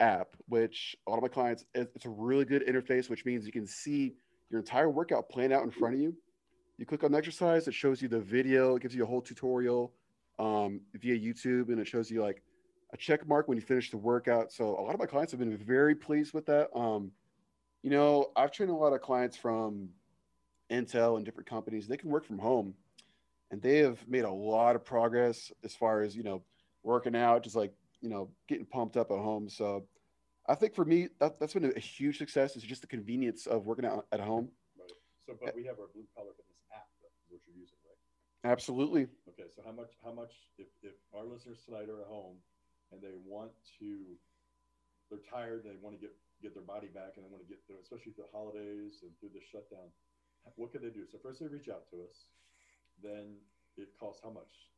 app, 0.00 0.28
which 0.48 0.96
a 1.06 1.10
lot 1.10 1.16
of 1.16 1.22
my 1.22 1.28
clients, 1.28 1.64
it's 1.74 2.04
a 2.04 2.10
really 2.10 2.44
good 2.44 2.66
interface, 2.66 3.08
which 3.08 3.24
means 3.24 3.46
you 3.46 3.52
can 3.52 3.66
see 3.66 4.14
your 4.50 4.60
entire 4.60 4.90
workout 4.90 5.28
planned 5.28 5.52
out 5.52 5.62
in 5.62 5.70
front 5.70 5.94
of 5.94 6.00
you. 6.00 6.14
You 6.78 6.86
click 6.86 7.04
on 7.04 7.12
the 7.12 7.18
exercise, 7.18 7.68
it 7.68 7.74
shows 7.74 8.00
you 8.00 8.08
the 8.08 8.20
video, 8.20 8.76
it 8.76 8.82
gives 8.82 8.94
you 8.94 9.02
a 9.02 9.06
whole 9.06 9.20
tutorial 9.20 9.92
um, 10.38 10.80
via 10.94 11.16
YouTube, 11.16 11.68
and 11.68 11.78
it 11.78 11.86
shows 11.86 12.10
you 12.10 12.22
like 12.22 12.42
a 12.92 12.96
check 12.96 13.26
mark 13.28 13.46
when 13.48 13.56
you 13.56 13.62
finish 13.62 13.90
the 13.90 13.98
workout. 13.98 14.50
So 14.50 14.64
a 14.64 14.82
lot 14.82 14.94
of 14.94 14.98
my 14.98 15.06
clients 15.06 15.32
have 15.32 15.38
been 15.38 15.56
very 15.56 15.94
pleased 15.94 16.32
with 16.32 16.46
that. 16.46 16.74
Um, 16.74 17.12
you 17.82 17.90
know, 17.90 18.30
I've 18.36 18.52
trained 18.52 18.70
a 18.70 18.74
lot 18.74 18.92
of 18.92 19.00
clients 19.00 19.36
from 19.36 19.90
Intel 20.70 21.16
and 21.16 21.24
different 21.24 21.48
companies. 21.48 21.86
They 21.86 21.96
can 21.96 22.10
work 22.10 22.24
from 22.24 22.38
home, 22.38 22.74
and 23.50 23.60
they 23.60 23.78
have 23.78 24.06
made 24.08 24.24
a 24.24 24.30
lot 24.30 24.76
of 24.76 24.84
progress 24.84 25.50
as 25.64 25.74
far 25.74 26.02
as 26.02 26.14
you 26.14 26.22
know, 26.22 26.42
working 26.82 27.16
out, 27.16 27.42
just 27.42 27.56
like 27.56 27.72
you 28.00 28.08
know, 28.08 28.30
getting 28.48 28.66
pumped 28.66 28.96
up 28.96 29.10
at 29.10 29.18
home. 29.18 29.48
So 29.48 29.84
I 30.48 30.54
think 30.54 30.74
for 30.74 30.84
me, 30.84 31.08
that, 31.20 31.38
that's 31.38 31.54
been 31.54 31.72
a, 31.76 31.78
huge 31.78 32.18
success. 32.18 32.56
Is 32.56 32.62
just 32.62 32.80
the 32.80 32.86
convenience 32.86 33.46
of 33.46 33.66
working 33.66 33.84
out 33.84 34.06
at 34.12 34.20
home. 34.20 34.48
Right. 34.78 34.90
So, 35.26 35.34
but 35.42 35.54
we 35.54 35.64
have 35.64 35.78
our 35.78 35.88
blue 35.92 36.04
collar 36.16 36.32
fitness 36.36 36.58
app, 36.74 36.86
what 37.28 37.40
you're 37.46 37.56
using, 37.60 37.76
right? 37.84 38.50
Absolutely. 38.50 39.06
Okay, 39.28 39.48
so 39.54 39.62
how 39.64 39.72
much, 39.72 39.92
how 40.02 40.12
much, 40.12 40.32
if, 40.58 40.66
if 40.82 40.94
our 41.14 41.24
listeners 41.24 41.58
tonight 41.64 41.88
are 41.88 42.00
at 42.00 42.08
home 42.08 42.36
and 42.90 43.00
they 43.02 43.14
want 43.24 43.52
to, 43.78 44.16
they're 45.10 45.26
tired, 45.26 45.66
they 45.66 45.76
want 45.82 45.98
to 45.98 46.00
get, 46.00 46.14
get 46.40 46.54
their 46.54 46.64
body 46.64 46.88
back 46.88 47.18
and 47.18 47.26
they 47.26 47.30
want 47.30 47.42
to 47.42 47.50
get 47.50 47.58
through, 47.66 47.82
especially 47.82 48.14
through 48.14 48.30
the 48.30 48.32
holidays 48.32 49.02
and 49.02 49.10
through 49.18 49.34
the 49.34 49.42
shutdown, 49.50 49.90
what 50.56 50.72
can 50.72 50.82
they 50.82 50.88
do? 50.88 51.04
So 51.10 51.18
first 51.22 51.40
they 51.40 51.46
reach 51.46 51.68
out 51.68 51.90
to 51.90 52.02
us, 52.02 52.24
then 53.02 53.36
it 53.76 53.88
costs 53.98 54.20
how 54.22 54.30
much 54.30 54.70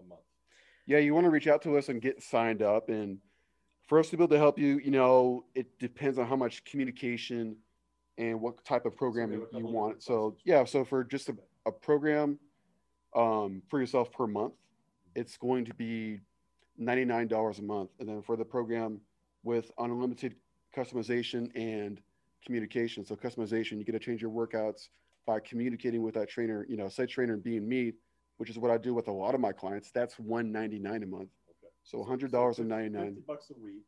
a 0.00 0.02
month? 0.04 0.20
Yeah, 0.86 0.98
you 0.98 1.14
want 1.14 1.24
to 1.24 1.30
reach 1.30 1.48
out 1.48 1.62
to 1.62 1.76
us 1.76 1.88
and 1.88 2.00
get 2.00 2.22
signed 2.22 2.62
up. 2.62 2.88
And 2.88 3.18
for 3.86 3.98
us 3.98 4.08
to 4.10 4.16
be 4.16 4.22
able 4.22 4.34
to 4.34 4.38
help 4.38 4.58
you, 4.58 4.78
you 4.78 4.90
know, 4.90 5.44
it 5.54 5.78
depends 5.78 6.18
on 6.18 6.26
how 6.26 6.36
much 6.36 6.64
communication 6.64 7.56
and 8.18 8.40
what 8.40 8.64
type 8.64 8.86
of 8.86 8.96
programming 8.96 9.44
a 9.52 9.58
you 9.58 9.66
want. 9.66 10.02
So 10.02 10.36
yeah, 10.44 10.64
so 10.64 10.84
for 10.84 11.04
just 11.04 11.28
a, 11.28 11.36
a 11.66 11.72
program 11.72 12.38
um, 13.14 13.62
for 13.68 13.80
yourself 13.80 14.12
per 14.12 14.26
month, 14.26 14.54
it's 15.14 15.36
going 15.36 15.64
to 15.64 15.74
be 15.74 16.20
$99 16.80 17.58
a 17.58 17.62
month. 17.62 17.90
And 17.98 18.08
then 18.08 18.22
for 18.22 18.36
the 18.36 18.44
program 18.44 19.00
with 19.46 19.70
unlimited 19.78 20.34
customization 20.76 21.48
and 21.54 22.02
communication. 22.44 23.04
So 23.06 23.14
customization, 23.14 23.78
you 23.78 23.84
get 23.84 23.92
to 23.92 24.00
change 24.00 24.20
your 24.20 24.32
workouts 24.32 24.88
by 25.24 25.38
communicating 25.40 26.02
with 26.02 26.14
that 26.14 26.28
trainer. 26.28 26.66
You 26.68 26.76
know, 26.76 26.88
say 26.88 27.06
trainer 27.06 27.36
being 27.36 27.66
me, 27.66 27.92
which 28.38 28.50
is 28.50 28.58
what 28.58 28.72
I 28.72 28.76
do 28.76 28.92
with 28.92 29.06
a 29.06 29.12
lot 29.12 29.34
of 29.36 29.40
my 29.40 29.52
clients. 29.52 29.92
That's 29.92 30.18
one 30.18 30.50
ninety 30.50 30.80
nine 30.80 31.04
a 31.04 31.06
month. 31.06 31.30
Okay. 31.48 31.70
So 31.84 32.02
hundred 32.02 32.32
dollars 32.32 32.58
and 32.58 32.68
ninety 32.68 32.90
nine. 32.90 33.14
Fifty 33.14 33.22
bucks 33.26 33.50
a 33.56 33.58
week, 33.62 33.86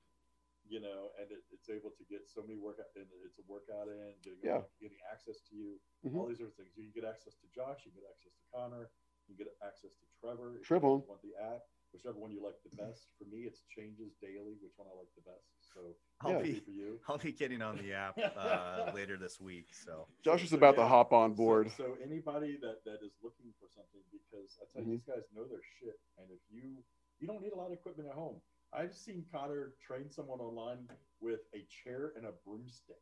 you 0.69 0.81
know, 0.81 1.11
and 1.21 1.27
it, 1.33 1.43
it's 1.53 1.69
able 1.69 1.91
to 1.91 2.05
get 2.09 2.23
so 2.33 2.41
many 2.41 2.57
workout 2.57 2.87
and 2.95 3.07
it's 3.27 3.39
a 3.39 3.47
workout 3.51 3.89
in, 3.89 4.15
getting 4.23 4.39
Yeah. 4.45 4.63
getting 4.81 4.99
access 5.13 5.41
to 5.51 5.57
you, 5.57 5.75
Mhm. 6.07 6.17
all 6.17 6.29
these 6.29 6.41
other 6.41 6.55
things. 6.57 6.71
You 6.77 6.85
can 6.85 7.03
get 7.03 7.05
access 7.05 7.35
to 7.35 7.47
Josh, 7.53 7.83
you 7.85 7.91
can 7.91 8.01
get 8.03 8.11
access 8.15 8.33
to 8.33 8.43
Connor, 8.55 8.91
you 9.27 9.35
can 9.35 9.45
get 9.45 9.55
access 9.61 9.91
to 9.99 10.05
Trevor. 10.23 10.55
Trevor. 10.63 10.97
want 11.03 11.21
the 11.23 11.35
app, 11.35 11.67
whichever 11.93 12.19
one 12.19 12.31
you 12.31 12.43
like 12.45 12.55
the 12.69 12.75
best. 12.77 13.09
For 13.19 13.25
me, 13.25 13.45
it's 13.45 13.63
changes 13.75 14.13
daily, 14.21 14.55
which 14.63 14.73
one 14.77 14.89
I 14.93 14.97
like 14.97 15.09
the 15.17 15.23
best. 15.23 15.49
So 15.75 15.97
I'll 16.21 16.33
Yeah. 16.33 16.39
maybe 16.39 16.53
be 16.55 16.61
for 16.61 16.71
you. 16.71 17.01
I'll 17.09 17.19
be 17.19 17.33
getting 17.33 17.63
on 17.63 17.79
the 17.79 17.93
app 17.93 18.19
uh, 18.37 18.91
later 18.95 19.17
this 19.17 19.41
week. 19.41 19.75
So 19.75 20.07
Josh 20.25 20.43
is 20.45 20.51
So, 20.51 20.57
about 20.57 20.77
to 20.77 20.87
hop 20.87 21.13
on 21.13 21.35
board. 21.35 21.71
So, 21.77 21.97
anybody 22.03 22.59
that 22.61 22.85
that 22.85 23.01
is 23.05 23.13
looking 23.23 23.53
for 23.61 23.69
something, 23.69 24.01
because 24.13 24.59
I 24.61 24.65
tell 24.73 24.85
you, 24.85 24.93
these 24.97 25.05
guys 25.05 25.25
know 25.35 25.45
their 25.45 25.63
shit, 25.81 25.99
and 26.19 26.29
if 26.31 26.41
you 26.51 26.83
you 27.21 27.27
don't 27.27 27.43
need 27.43 27.53
a 27.53 27.57
lot 27.57 27.67
of 27.67 27.73
equipment 27.73 28.09
at 28.09 28.15
home. 28.15 28.41
I've 28.73 28.95
seen 28.95 29.25
Connor 29.33 29.73
train 29.85 30.11
someone 30.11 30.41
online 30.41 30.87
with 31.21 31.41
a 31.55 31.65
chair 31.83 32.13
and 32.17 32.27
a 32.27 32.33
broomstick. 32.47 33.01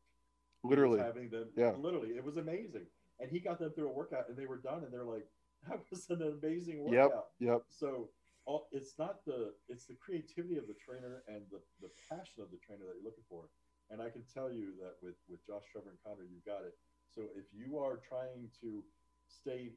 Literally. 0.62 1.00
having 1.00 1.28
them. 1.28 1.48
Yeah. 1.56 1.72
literally, 1.72 2.10
it 2.10 2.24
was 2.24 2.36
amazing, 2.38 2.86
and 3.20 3.30
he 3.30 3.40
got 3.40 3.58
them 3.58 3.72
through 3.72 3.88
a 3.88 3.92
workout, 3.92 4.28
and 4.28 4.36
they 4.38 4.46
were 4.46 4.56
done, 4.58 4.84
and 4.84 4.92
they're 4.92 5.04
like, 5.04 5.26
"That 5.68 5.80
was 5.90 6.08
an 6.10 6.22
amazing 6.22 6.82
workout." 6.82 7.26
Yep. 7.40 7.48
Yep. 7.50 7.62
So 7.68 8.08
all, 8.46 8.68
it's 8.72 8.94
not 8.98 9.24
the 9.26 9.54
it's 9.68 9.86
the 9.86 9.96
creativity 9.96 10.56
of 10.56 10.66
the 10.66 10.74
trainer 10.78 11.22
and 11.28 11.42
the, 11.50 11.60
the 11.82 11.90
passion 12.08 12.42
of 12.42 12.50
the 12.50 12.58
trainer 12.62 12.86
that 12.86 12.96
you're 12.96 13.04
looking 13.06 13.26
for. 13.28 13.50
And 13.90 14.02
I 14.02 14.10
can 14.10 14.24
tell 14.26 14.50
you 14.52 14.74
that 14.82 14.96
with 15.02 15.16
with 15.28 15.44
Josh, 15.46 15.64
Trevor, 15.72 15.90
and 15.90 16.00
Connor, 16.04 16.26
you've 16.26 16.46
got 16.46 16.62
it. 16.66 16.74
So 17.10 17.30
if 17.36 17.46
you 17.52 17.78
are 17.78 17.98
trying 17.98 18.50
to 18.62 18.82
stay 19.28 19.72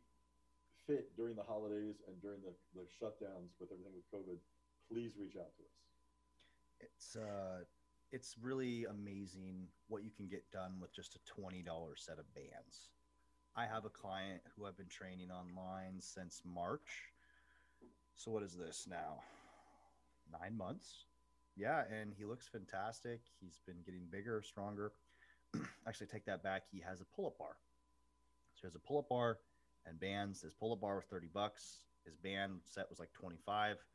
fit 0.87 1.15
during 1.17 1.35
the 1.35 1.43
holidays 1.43 2.01
and 2.07 2.21
during 2.21 2.41
the, 2.41 2.53
the 2.75 2.85
shutdowns 2.89 3.53
with 3.59 3.71
everything 3.71 3.93
with 3.95 4.07
COVID, 4.13 4.39
please 4.91 5.13
reach 5.19 5.35
out 5.37 5.53
to 5.57 5.63
us. 5.63 5.77
it's 6.79 7.15
uh 7.15 7.63
it's 8.11 8.35
really 8.41 8.85
amazing 8.85 9.67
what 9.87 10.03
you 10.03 10.11
can 10.11 10.27
get 10.27 10.49
done 10.51 10.79
with 10.81 10.93
just 10.95 11.15
a 11.15 11.41
$20 11.41 11.63
set 11.95 12.17
of 12.19 12.33
bands. 12.33 12.89
I 13.55 13.67
have 13.67 13.85
a 13.85 13.89
client 13.89 14.41
who 14.55 14.65
I've 14.65 14.77
been 14.77 14.89
training 14.89 15.29
online 15.31 16.01
since 16.01 16.41
March. 16.45 17.11
So 18.19 18.31
what 18.31 18.43
is 18.43 18.53
this 18.53 18.85
now? 18.89 19.21
9 20.41 20.57
months. 20.57 21.05
Yeah, 21.55 21.83
and 21.89 22.13
he 22.13 22.25
looks 22.25 22.49
fantastic. 22.49 23.21
He's 23.39 23.61
been 23.65 23.77
getting 23.85 24.01
bigger, 24.11 24.41
stronger. 24.45 24.91
Actually, 25.87 26.07
take 26.07 26.25
that 26.25 26.43
back. 26.43 26.63
He 26.69 26.81
has 26.81 26.99
a 26.99 27.05
pull-up 27.05 27.37
bar. 27.37 27.55
So 28.55 28.61
he 28.63 28.67
has 28.67 28.75
a 28.75 28.79
pull-up 28.79 29.07
bar 29.07 29.37
and 29.85 29.97
bands. 29.97 30.41
His 30.41 30.53
pull-up 30.53 30.81
bar 30.81 30.97
was 30.97 31.05
30 31.05 31.27
bucks. 31.33 31.77
His 32.05 32.17
band 32.17 32.59
set 32.65 32.89
was 32.89 32.99
like 32.99 33.13
25. 33.13 33.77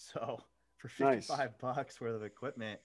So 0.00 0.38
for 0.76 0.88
Nice. 1.02 1.26
55 1.26 1.58
bucks 1.58 2.00
worth 2.00 2.14
of 2.14 2.22
equipment, 2.22 2.78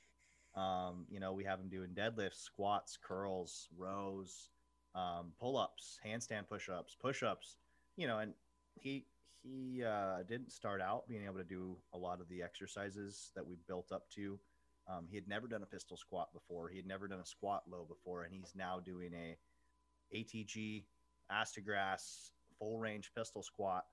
um, 0.55 1.05
you 1.11 1.19
know, 1.19 1.31
we 1.31 1.43
have 1.43 1.59
him 1.59 1.69
doing 1.69 1.89
deadlifts, 1.89 2.41
squats, 2.41 2.97
curls, 2.99 3.69
rows, 3.77 4.49
um, 4.95 5.31
pull-ups, 5.39 5.99
handstand 6.03 6.49
push-ups, 6.49 6.97
push-ups, 6.99 7.57
you 7.97 8.07
know, 8.07 8.17
and 8.17 8.33
he 8.73 9.05
he 9.43 9.83
uh, 9.83 10.23
didn't 10.27 10.51
start 10.51 10.81
out 10.81 11.07
being 11.07 11.25
able 11.25 11.37
to 11.37 11.43
do 11.43 11.77
a 11.93 11.97
lot 11.97 12.21
of 12.21 12.29
the 12.29 12.41
exercises 12.41 13.31
that 13.35 13.45
we 13.45 13.57
built 13.67 13.91
up 13.91 14.09
to. 14.11 14.39
Um, 14.87 15.05
he 15.07 15.15
had 15.15 15.27
never 15.27 15.47
done 15.47 15.63
a 15.63 15.65
pistol 15.67 15.97
squat 15.97 16.33
before. 16.33 16.69
He 16.69 16.77
had 16.77 16.85
never 16.87 17.07
done 17.07 17.19
a 17.19 17.25
squat 17.25 17.63
low 17.69 17.85
before, 17.85 18.23
and 18.23 18.33
he's 18.33 18.53
now 18.55 18.79
doing 18.79 19.13
a 19.13 19.37
ATG, 20.15 20.85
ass 21.29 21.53
to 21.53 21.61
grass, 21.61 22.31
full 22.59 22.79
range 22.79 23.11
pistol 23.15 23.43
squat 23.43 23.85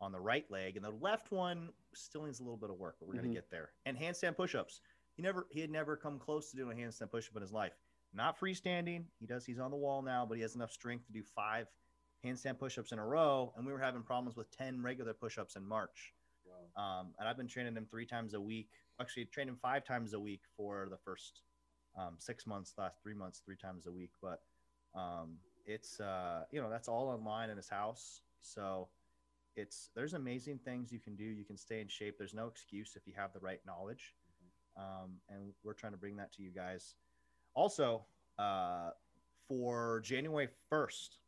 on 0.00 0.12
the 0.12 0.20
right 0.20 0.48
leg, 0.50 0.76
and 0.76 0.84
the 0.84 0.90
left 0.90 1.30
one 1.30 1.72
still 1.94 2.24
needs 2.24 2.40
a 2.40 2.42
little 2.42 2.56
bit 2.56 2.70
of 2.70 2.76
work, 2.76 2.96
but 2.98 3.06
we're 3.06 3.14
Mhm. 3.14 3.22
gonna 3.22 3.34
get 3.34 3.50
there. 3.50 3.72
And 3.86 3.96
handstand 3.96 4.36
push-ups. 4.36 4.80
He 5.14 5.22
never 5.22 5.46
he 5.50 5.60
had 5.60 5.70
never 5.70 5.96
come 5.96 6.18
close 6.18 6.50
to 6.50 6.56
doing 6.56 6.80
a 6.80 6.86
handstand 6.86 7.10
push-up 7.10 7.36
in 7.36 7.42
his 7.42 7.52
life. 7.52 7.78
Not 8.12 8.38
freestanding. 8.38 9.06
He 9.20 9.26
does. 9.26 9.46
He's 9.46 9.58
on 9.58 9.70
the 9.70 9.76
wall 9.76 10.02
now, 10.02 10.26
but 10.26 10.36
he 10.36 10.42
has 10.42 10.54
enough 10.54 10.72
strength 10.72 11.06
to 11.06 11.12
do 11.12 11.22
five 11.22 11.68
handstand 12.24 12.58
push-ups 12.58 12.92
in 12.92 12.98
a 12.98 13.06
row. 13.06 13.52
And 13.56 13.66
we 13.66 13.72
were 13.72 13.78
having 13.78 14.02
problems 14.02 14.36
with 14.36 14.50
ten 14.56 14.82
regular 14.82 15.12
push-ups 15.12 15.56
in 15.56 15.66
March. 15.66 16.14
Wow. 16.46 17.00
Um, 17.00 17.14
and 17.18 17.28
I've 17.28 17.36
been 17.36 17.48
training 17.48 17.76
him 17.76 17.86
three 17.90 18.06
times 18.06 18.34
a 18.34 18.40
week. 18.40 18.70
Actually, 19.00 19.26
trained 19.26 19.50
him 19.50 19.58
five 19.60 19.84
times 19.84 20.12
a 20.12 20.20
week 20.20 20.42
for 20.56 20.88
the 20.90 20.98
first 20.98 21.42
um, 21.96 22.14
six 22.18 22.46
months, 22.46 22.74
last 22.78 23.02
three 23.02 23.14
months, 23.14 23.42
three 23.44 23.56
times 23.56 23.86
a 23.86 23.92
week. 23.92 24.10
But 24.20 24.42
um, 24.94 25.36
it's 25.66 26.00
uh, 26.00 26.44
you 26.50 26.60
know 26.60 26.70
that's 26.70 26.88
all 26.88 27.08
online 27.08 27.50
in 27.50 27.56
his 27.56 27.68
house. 27.68 28.20
So 28.42 28.88
it's 29.56 29.90
there's 29.94 30.14
amazing 30.14 30.58
things 30.64 30.92
you 30.92 31.00
can 31.00 31.16
do. 31.16 31.24
You 31.24 31.44
can 31.44 31.56
stay 31.56 31.80
in 31.80 31.88
shape. 31.88 32.16
There's 32.18 32.34
no 32.34 32.46
excuse 32.46 32.94
if 32.96 33.06
you 33.06 33.12
have 33.16 33.32
the 33.32 33.40
right 33.40 33.60
knowledge. 33.66 34.14
Um, 34.76 35.18
and 35.28 35.52
we're 35.64 35.74
trying 35.74 35.92
to 35.92 35.98
bring 35.98 36.16
that 36.16 36.32
to 36.32 36.42
you 36.42 36.50
guys. 36.50 36.94
Also, 37.54 38.04
uh, 38.38 38.90
for 39.46 40.00
January 40.00 40.48
1st, 40.72 41.18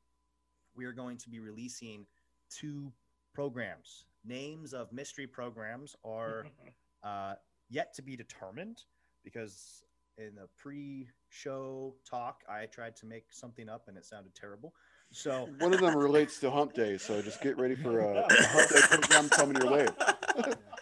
we 0.76 0.84
are 0.84 0.92
going 0.92 1.16
to 1.18 1.28
be 1.28 1.38
releasing 1.38 2.06
two 2.50 2.92
programs. 3.34 4.04
Names 4.24 4.72
of 4.72 4.92
mystery 4.92 5.26
programs 5.26 5.96
are 6.04 6.46
uh, 7.02 7.34
yet 7.70 7.94
to 7.94 8.02
be 8.02 8.16
determined 8.16 8.82
because 9.22 9.82
in 10.16 10.34
the 10.34 10.48
pre-show 10.56 11.94
talk, 12.08 12.42
I 12.48 12.66
tried 12.66 12.96
to 12.96 13.06
make 13.06 13.24
something 13.32 13.68
up 13.68 13.88
and 13.88 13.96
it 13.96 14.04
sounded 14.04 14.34
terrible. 14.34 14.72
So 15.10 15.48
One 15.58 15.74
of 15.74 15.80
them 15.80 15.96
relates 15.96 16.38
to 16.40 16.50
Hump 16.50 16.74
Day, 16.74 16.98
so 16.98 17.20
just 17.22 17.40
get 17.42 17.58
ready 17.58 17.74
for 17.74 18.00
a, 18.00 18.18
a 18.18 18.26
Hump 18.30 18.68
Day 18.70 18.80
program 18.90 19.28
coming 19.28 19.56
your 19.62 19.72
way. 19.72 19.86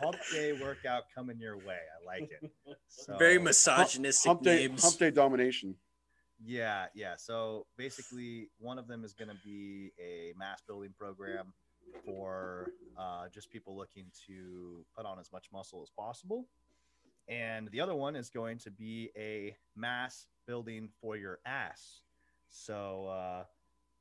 hump 0.00 0.16
day 0.32 0.52
workout 0.52 1.04
coming 1.14 1.38
your 1.38 1.56
way. 1.58 1.78
I 1.78 2.06
like 2.06 2.30
it. 2.30 2.50
So, 2.88 3.16
Very 3.18 3.38
misogynistic 3.38 4.28
Hump 4.28 4.42
Day, 4.42 4.68
names. 4.68 4.82
Hump 4.82 4.98
Day 4.98 5.10
domination. 5.10 5.74
Yeah, 6.44 6.86
yeah. 6.94 7.14
So 7.16 7.66
basically, 7.76 8.48
one 8.58 8.78
of 8.78 8.88
them 8.88 9.04
is 9.04 9.12
going 9.12 9.28
to 9.28 9.36
be 9.44 9.92
a 10.00 10.32
mass 10.36 10.62
building 10.66 10.92
program 10.98 11.52
for 12.04 12.72
uh, 12.98 13.28
just 13.28 13.50
people 13.50 13.76
looking 13.76 14.06
to 14.26 14.84
put 14.96 15.06
on 15.06 15.18
as 15.18 15.30
much 15.32 15.46
muscle 15.52 15.82
as 15.82 15.90
possible. 15.90 16.46
And 17.28 17.68
the 17.70 17.80
other 17.80 17.94
one 17.94 18.16
is 18.16 18.30
going 18.30 18.58
to 18.58 18.70
be 18.70 19.10
a 19.16 19.56
mass 19.76 20.26
building 20.46 20.88
for 21.00 21.16
your 21.16 21.38
ass. 21.46 22.00
So 22.48 23.06
uh, 23.06 23.44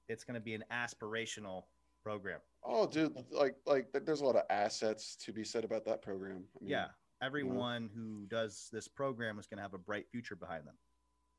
it's 0.08 0.24
going 0.24 0.36
to 0.36 0.42
be 0.42 0.54
an 0.54 0.64
aspirational 0.72 1.64
program. 2.04 2.40
Oh, 2.64 2.88
dude, 2.88 3.16
like 3.32 3.56
like 3.66 3.88
there's 4.06 4.22
a 4.22 4.26
lot 4.26 4.36
of 4.36 4.44
assets 4.50 5.16
to 5.26 5.32
be 5.32 5.44
said 5.44 5.64
about 5.64 5.86
that 5.86 6.02
program. 6.02 6.44
I 6.60 6.64
mean, 6.64 6.72
Yeah. 6.72 6.88
Everyone 7.22 7.88
who 7.96 8.26
does 8.28 8.68
this 8.72 8.88
program 8.88 9.38
is 9.38 9.46
going 9.46 9.58
to 9.58 9.62
have 9.62 9.76
a 9.76 9.78
bright 9.78 10.08
future 10.12 10.36
behind 10.36 10.66
them. 10.66 10.74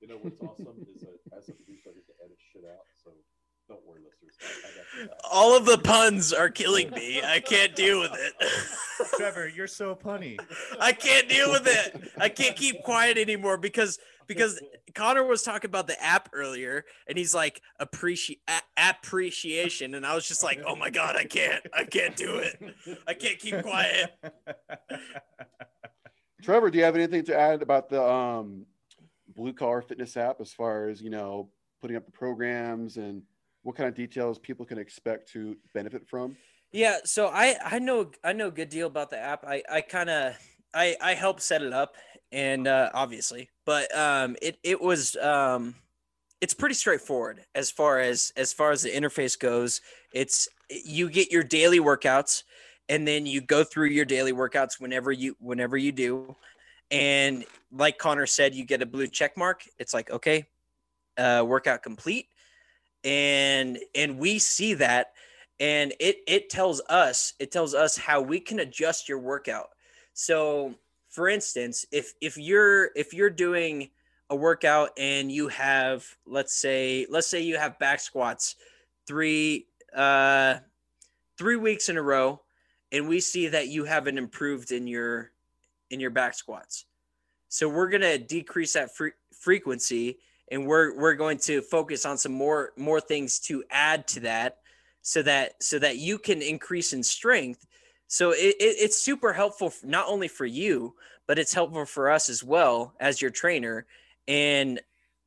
You 0.02 0.08
know 0.08 0.18
what's 0.20 0.38
awesome 0.40 0.84
is 0.92 1.00
that 1.02 1.16
as 1.38 1.48
a 1.48 1.52
producer, 1.52 1.90
I 1.90 1.92
get 1.94 2.04
to 2.08 2.14
edit 2.24 2.36
shit 2.52 2.64
out. 2.68 2.82
So 3.04 3.12
don't 3.68 3.86
worry, 3.86 4.00
listeners. 4.00 4.34
I, 4.42 4.46
I 4.48 4.50
got 4.74 4.84
you. 5.00 5.08
All 5.30 5.56
of 5.56 5.64
the 5.64 5.78
puns 5.78 6.32
are 6.32 6.48
killing 6.48 6.90
me. 6.90 7.22
I 7.22 7.38
can't 7.38 7.76
deal 7.76 8.00
with 8.00 8.10
it. 8.12 8.34
Trevor, 9.16 9.46
you're 9.46 9.68
so 9.68 9.94
punny. 9.94 10.40
I 10.80 10.92
can't 10.92 11.28
deal 11.28 11.52
with 11.52 11.68
it. 11.68 12.10
I 12.18 12.28
can't 12.28 12.56
keep 12.56 12.82
quiet 12.82 13.16
anymore 13.16 13.58
because 13.58 14.00
because 14.26 14.60
Connor 14.92 15.24
was 15.24 15.44
talking 15.44 15.68
about 15.68 15.86
the 15.86 16.02
app 16.02 16.30
earlier 16.32 16.84
and 17.06 17.16
he's 17.16 17.32
like 17.32 17.62
appreciate 17.78 18.40
appreciation 18.76 19.94
and 19.94 20.04
I 20.04 20.16
was 20.16 20.26
just 20.26 20.42
like, 20.42 20.60
"Oh 20.66 20.74
my 20.74 20.90
god, 20.90 21.14
I 21.14 21.26
can't. 21.26 21.64
I 21.72 21.84
can't 21.84 22.16
do 22.16 22.38
it. 22.38 22.60
I 23.06 23.14
can't 23.14 23.38
keep 23.38 23.62
quiet." 23.62 24.10
Trevor, 26.42 26.72
do 26.72 26.78
you 26.78 26.82
have 26.82 26.96
anything 26.96 27.24
to 27.26 27.38
add 27.38 27.62
about 27.62 27.88
the 27.88 28.02
um, 28.02 28.66
blue 29.34 29.52
collar 29.52 29.82
fitness 29.82 30.16
app 30.16 30.40
as 30.40 30.52
far 30.52 30.88
as 30.88 31.00
you 31.00 31.10
know 31.10 31.48
putting 31.80 31.96
up 31.96 32.06
the 32.06 32.12
programs 32.12 32.96
and 32.96 33.22
what 33.62 33.76
kind 33.76 33.88
of 33.88 33.94
details 33.94 34.38
people 34.38 34.64
can 34.64 34.78
expect 34.78 35.30
to 35.32 35.56
benefit 35.74 36.06
from? 36.08 36.36
Yeah, 36.72 36.98
so 37.04 37.28
I 37.28 37.56
I 37.64 37.78
know 37.78 38.10
I 38.24 38.32
know 38.32 38.48
a 38.48 38.52
good 38.52 38.70
deal 38.70 38.86
about 38.86 39.10
the 39.10 39.18
app. 39.18 39.44
I 39.46 39.62
I 39.70 39.80
kind 39.82 40.10
of 40.10 40.34
I 40.74 40.96
I 41.00 41.14
helped 41.14 41.42
set 41.42 41.62
it 41.62 41.72
up 41.72 41.96
and 42.30 42.66
uh 42.66 42.90
obviously, 42.94 43.50
but 43.66 43.94
um 43.96 44.36
it 44.40 44.58
it 44.62 44.80
was 44.80 45.16
um 45.16 45.74
it's 46.40 46.54
pretty 46.54 46.74
straightforward 46.74 47.44
as 47.54 47.70
far 47.70 48.00
as 48.00 48.32
as 48.36 48.52
far 48.52 48.70
as 48.70 48.82
the 48.82 48.90
interface 48.90 49.38
goes. 49.38 49.80
It's 50.14 50.48
you 50.70 51.10
get 51.10 51.30
your 51.30 51.42
daily 51.42 51.78
workouts 51.78 52.44
and 52.88 53.06
then 53.06 53.26
you 53.26 53.40
go 53.40 53.64
through 53.64 53.88
your 53.88 54.04
daily 54.04 54.32
workouts 54.32 54.80
whenever 54.80 55.12
you 55.12 55.36
whenever 55.40 55.76
you 55.76 55.92
do. 55.92 56.34
And 56.92 57.44
like 57.72 57.98
Connor 57.98 58.26
said, 58.26 58.54
you 58.54 58.64
get 58.64 58.82
a 58.82 58.86
blue 58.86 59.08
check 59.08 59.36
mark. 59.36 59.64
It's 59.78 59.92
like, 59.92 60.10
okay, 60.10 60.46
uh 61.18 61.44
workout 61.44 61.82
complete. 61.82 62.28
And 63.02 63.80
and 63.94 64.18
we 64.18 64.38
see 64.38 64.74
that 64.74 65.12
and 65.62 65.94
it 66.00 66.18
it 66.26 66.50
tells 66.50 66.82
us 66.88 67.34
it 67.38 67.52
tells 67.52 67.72
us 67.72 67.96
how 67.96 68.20
we 68.20 68.40
can 68.40 68.58
adjust 68.58 69.08
your 69.08 69.18
workout 69.18 69.70
so 70.12 70.74
for 71.08 71.28
instance 71.28 71.86
if 71.92 72.12
if 72.20 72.36
you're 72.36 72.90
if 72.96 73.14
you're 73.14 73.30
doing 73.30 73.88
a 74.30 74.36
workout 74.36 74.90
and 74.98 75.30
you 75.30 75.48
have 75.48 76.04
let's 76.26 76.54
say 76.54 77.06
let's 77.08 77.28
say 77.28 77.40
you 77.40 77.56
have 77.56 77.78
back 77.78 78.00
squats 78.00 78.56
three 79.06 79.66
uh 79.94 80.56
three 81.38 81.56
weeks 81.56 81.88
in 81.88 81.96
a 81.96 82.02
row 82.02 82.42
and 82.90 83.08
we 83.08 83.20
see 83.20 83.48
that 83.48 83.68
you 83.68 83.84
haven't 83.84 84.18
improved 84.18 84.72
in 84.72 84.86
your 84.86 85.30
in 85.92 86.00
your 86.00 86.10
back 86.10 86.34
squats. 86.34 86.86
So 87.48 87.68
we're 87.68 87.90
going 87.90 88.00
to 88.00 88.18
decrease 88.18 88.72
that 88.72 88.96
fre- 88.96 89.18
frequency 89.38 90.18
and 90.50 90.66
we're 90.66 90.98
we're 90.98 91.14
going 91.14 91.38
to 91.38 91.60
focus 91.60 92.04
on 92.04 92.18
some 92.18 92.32
more 92.32 92.72
more 92.76 93.00
things 93.00 93.38
to 93.40 93.62
add 93.70 94.08
to 94.08 94.20
that 94.20 94.58
so 95.02 95.22
that 95.22 95.62
so 95.62 95.78
that 95.78 95.98
you 95.98 96.18
can 96.18 96.42
increase 96.42 96.92
in 96.92 97.02
strength. 97.02 97.66
So 98.08 98.30
it, 98.30 98.56
it, 98.58 98.76
it's 98.80 98.98
super 98.98 99.32
helpful 99.32 99.72
not 99.84 100.08
only 100.08 100.28
for 100.28 100.46
you 100.46 100.94
but 101.28 101.38
it's 101.38 101.54
helpful 101.54 101.84
for 101.84 102.10
us 102.10 102.28
as 102.28 102.42
well 102.42 102.94
as 102.98 103.22
your 103.22 103.30
trainer. 103.30 103.86
And 104.26 104.80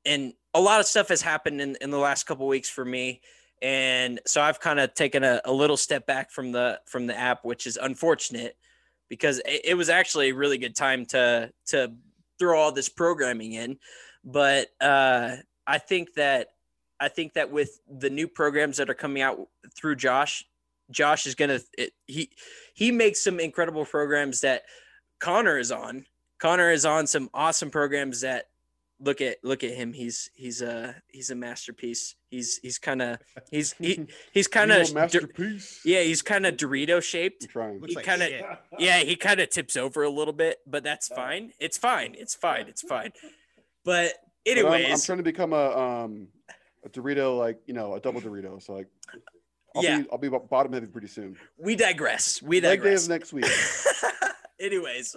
and 0.04 0.34
a 0.54 0.60
lot 0.60 0.80
of 0.80 0.86
stuff 0.86 1.10
has 1.10 1.22
happened 1.22 1.62
in, 1.62 1.78
in 1.82 1.90
the 1.90 1.98
last 1.98 2.26
couple 2.26 2.48
weeks 2.48 2.70
for 2.70 2.86
me. 2.86 3.22
And 3.62 4.20
so 4.26 4.42
i've 4.42 4.60
kind 4.60 4.80
of 4.80 4.94
taken 4.94 5.24
a, 5.24 5.42
a 5.46 5.54
little 5.54 5.78
step 5.78 6.06
back 6.06 6.32
from 6.32 6.52
the 6.52 6.80
from 6.86 7.08
the 7.08 7.18
app 7.18 7.46
which 7.46 7.66
is 7.68 7.78
unfortunate 7.78 8.58
because 9.10 9.40
it, 9.40 9.62
it 9.66 9.74
was 9.76 9.90
actually 9.90 10.30
a 10.30 10.36
really 10.36 10.58
good 10.58 10.76
time 10.76 11.06
to 11.08 11.52
to 11.68 11.94
throw 12.40 12.60
all 12.60 12.72
this 12.72 12.90
programming 12.90 13.54
in. 13.54 13.78
But 14.24 14.68
uh 14.82 15.38
i 15.68 15.78
think 15.80 16.14
that 16.14 16.50
i 17.00 17.08
think 17.08 17.34
that 17.34 17.52
with 17.52 17.80
the 17.90 18.10
new 18.10 18.28
programs 18.28 18.78
that 18.78 18.90
are 18.90 18.96
coming 18.96 19.24
out 19.24 19.48
through 19.76 19.96
josh 19.96 20.46
josh 20.92 21.26
is 21.26 21.36
gonna 21.36 21.60
it, 21.78 21.92
he 22.06 22.30
he 22.74 22.92
makes 22.92 23.24
some 23.24 23.40
incredible 23.40 23.86
programs 23.86 24.42
that 24.42 24.64
connor 25.20 25.58
is 25.58 25.72
on. 25.72 26.06
Connor 26.40 26.72
is 26.72 26.86
on 26.86 27.08
some 27.08 27.30
awesome 27.34 27.72
programs 27.72 28.22
that 28.22 28.46
look 29.00 29.20
at 29.22 29.38
look 29.44 29.64
at 29.64 29.72
him 29.72 29.92
he's 29.94 30.30
he's 30.36 30.62
a 30.62 30.96
he's 31.10 31.30
a 31.30 31.36
masterpiece 31.36 32.16
he's 32.30 32.58
he's 32.64 32.78
kind 32.78 33.02
of 33.02 33.18
he's 33.52 33.74
he, 33.74 34.06
he's 34.32 34.48
kind 34.48 34.72
of 34.72 34.94
masterpiece. 34.94 35.82
yeah 35.84 36.02
he's 36.02 36.22
kind 36.22 36.46
of 36.46 36.56
dorito 36.56 37.04
shaped 37.04 37.48
trying. 37.50 37.82
He 37.86 37.96
like 37.96 38.06
kinda- 38.06 38.60
yeah 38.80 39.00
he 39.00 39.16
kind 39.18 39.40
of 39.42 39.50
tips 39.50 39.76
over 39.76 40.04
a 40.04 40.10
little 40.10 40.34
bit 40.34 40.60
but 40.66 40.84
that's 40.84 41.10
fine 41.10 41.52
it's 41.60 41.78
fine 41.78 42.16
it's 42.18 42.36
fine 42.36 42.68
it's 42.70 42.82
fine 42.82 43.12
but 43.84 44.14
But 44.46 44.66
I'm- 44.66 44.92
I'm, 44.94 45.00
trying 45.02 45.18
to 45.18 45.24
become 45.24 45.52
a 45.54 45.78
um 45.78 46.28
a 46.86 46.90
Dorito, 46.90 47.36
like 47.38 47.60
you 47.66 47.74
know, 47.74 47.96
a 47.96 48.00
double 48.00 48.22
Dorito. 48.22 48.62
So 48.62 48.74
like, 48.74 48.88
I'll 49.76 49.84
Yeah. 49.84 50.02
be 50.02 50.08
I'll 50.12 50.20
be 50.20 50.30
bottom 50.30 50.72
heavy 50.72 50.86
pretty 50.86 51.08
soon. 51.08 51.36
we 51.58 51.76
digress 51.76 52.42
we 52.44 52.62
Leg 52.62 52.80
day 52.80 52.86
digress 52.92 53.04
of 53.06 53.10
next 53.10 53.34
week. 53.34 53.46
anyways 54.60 55.16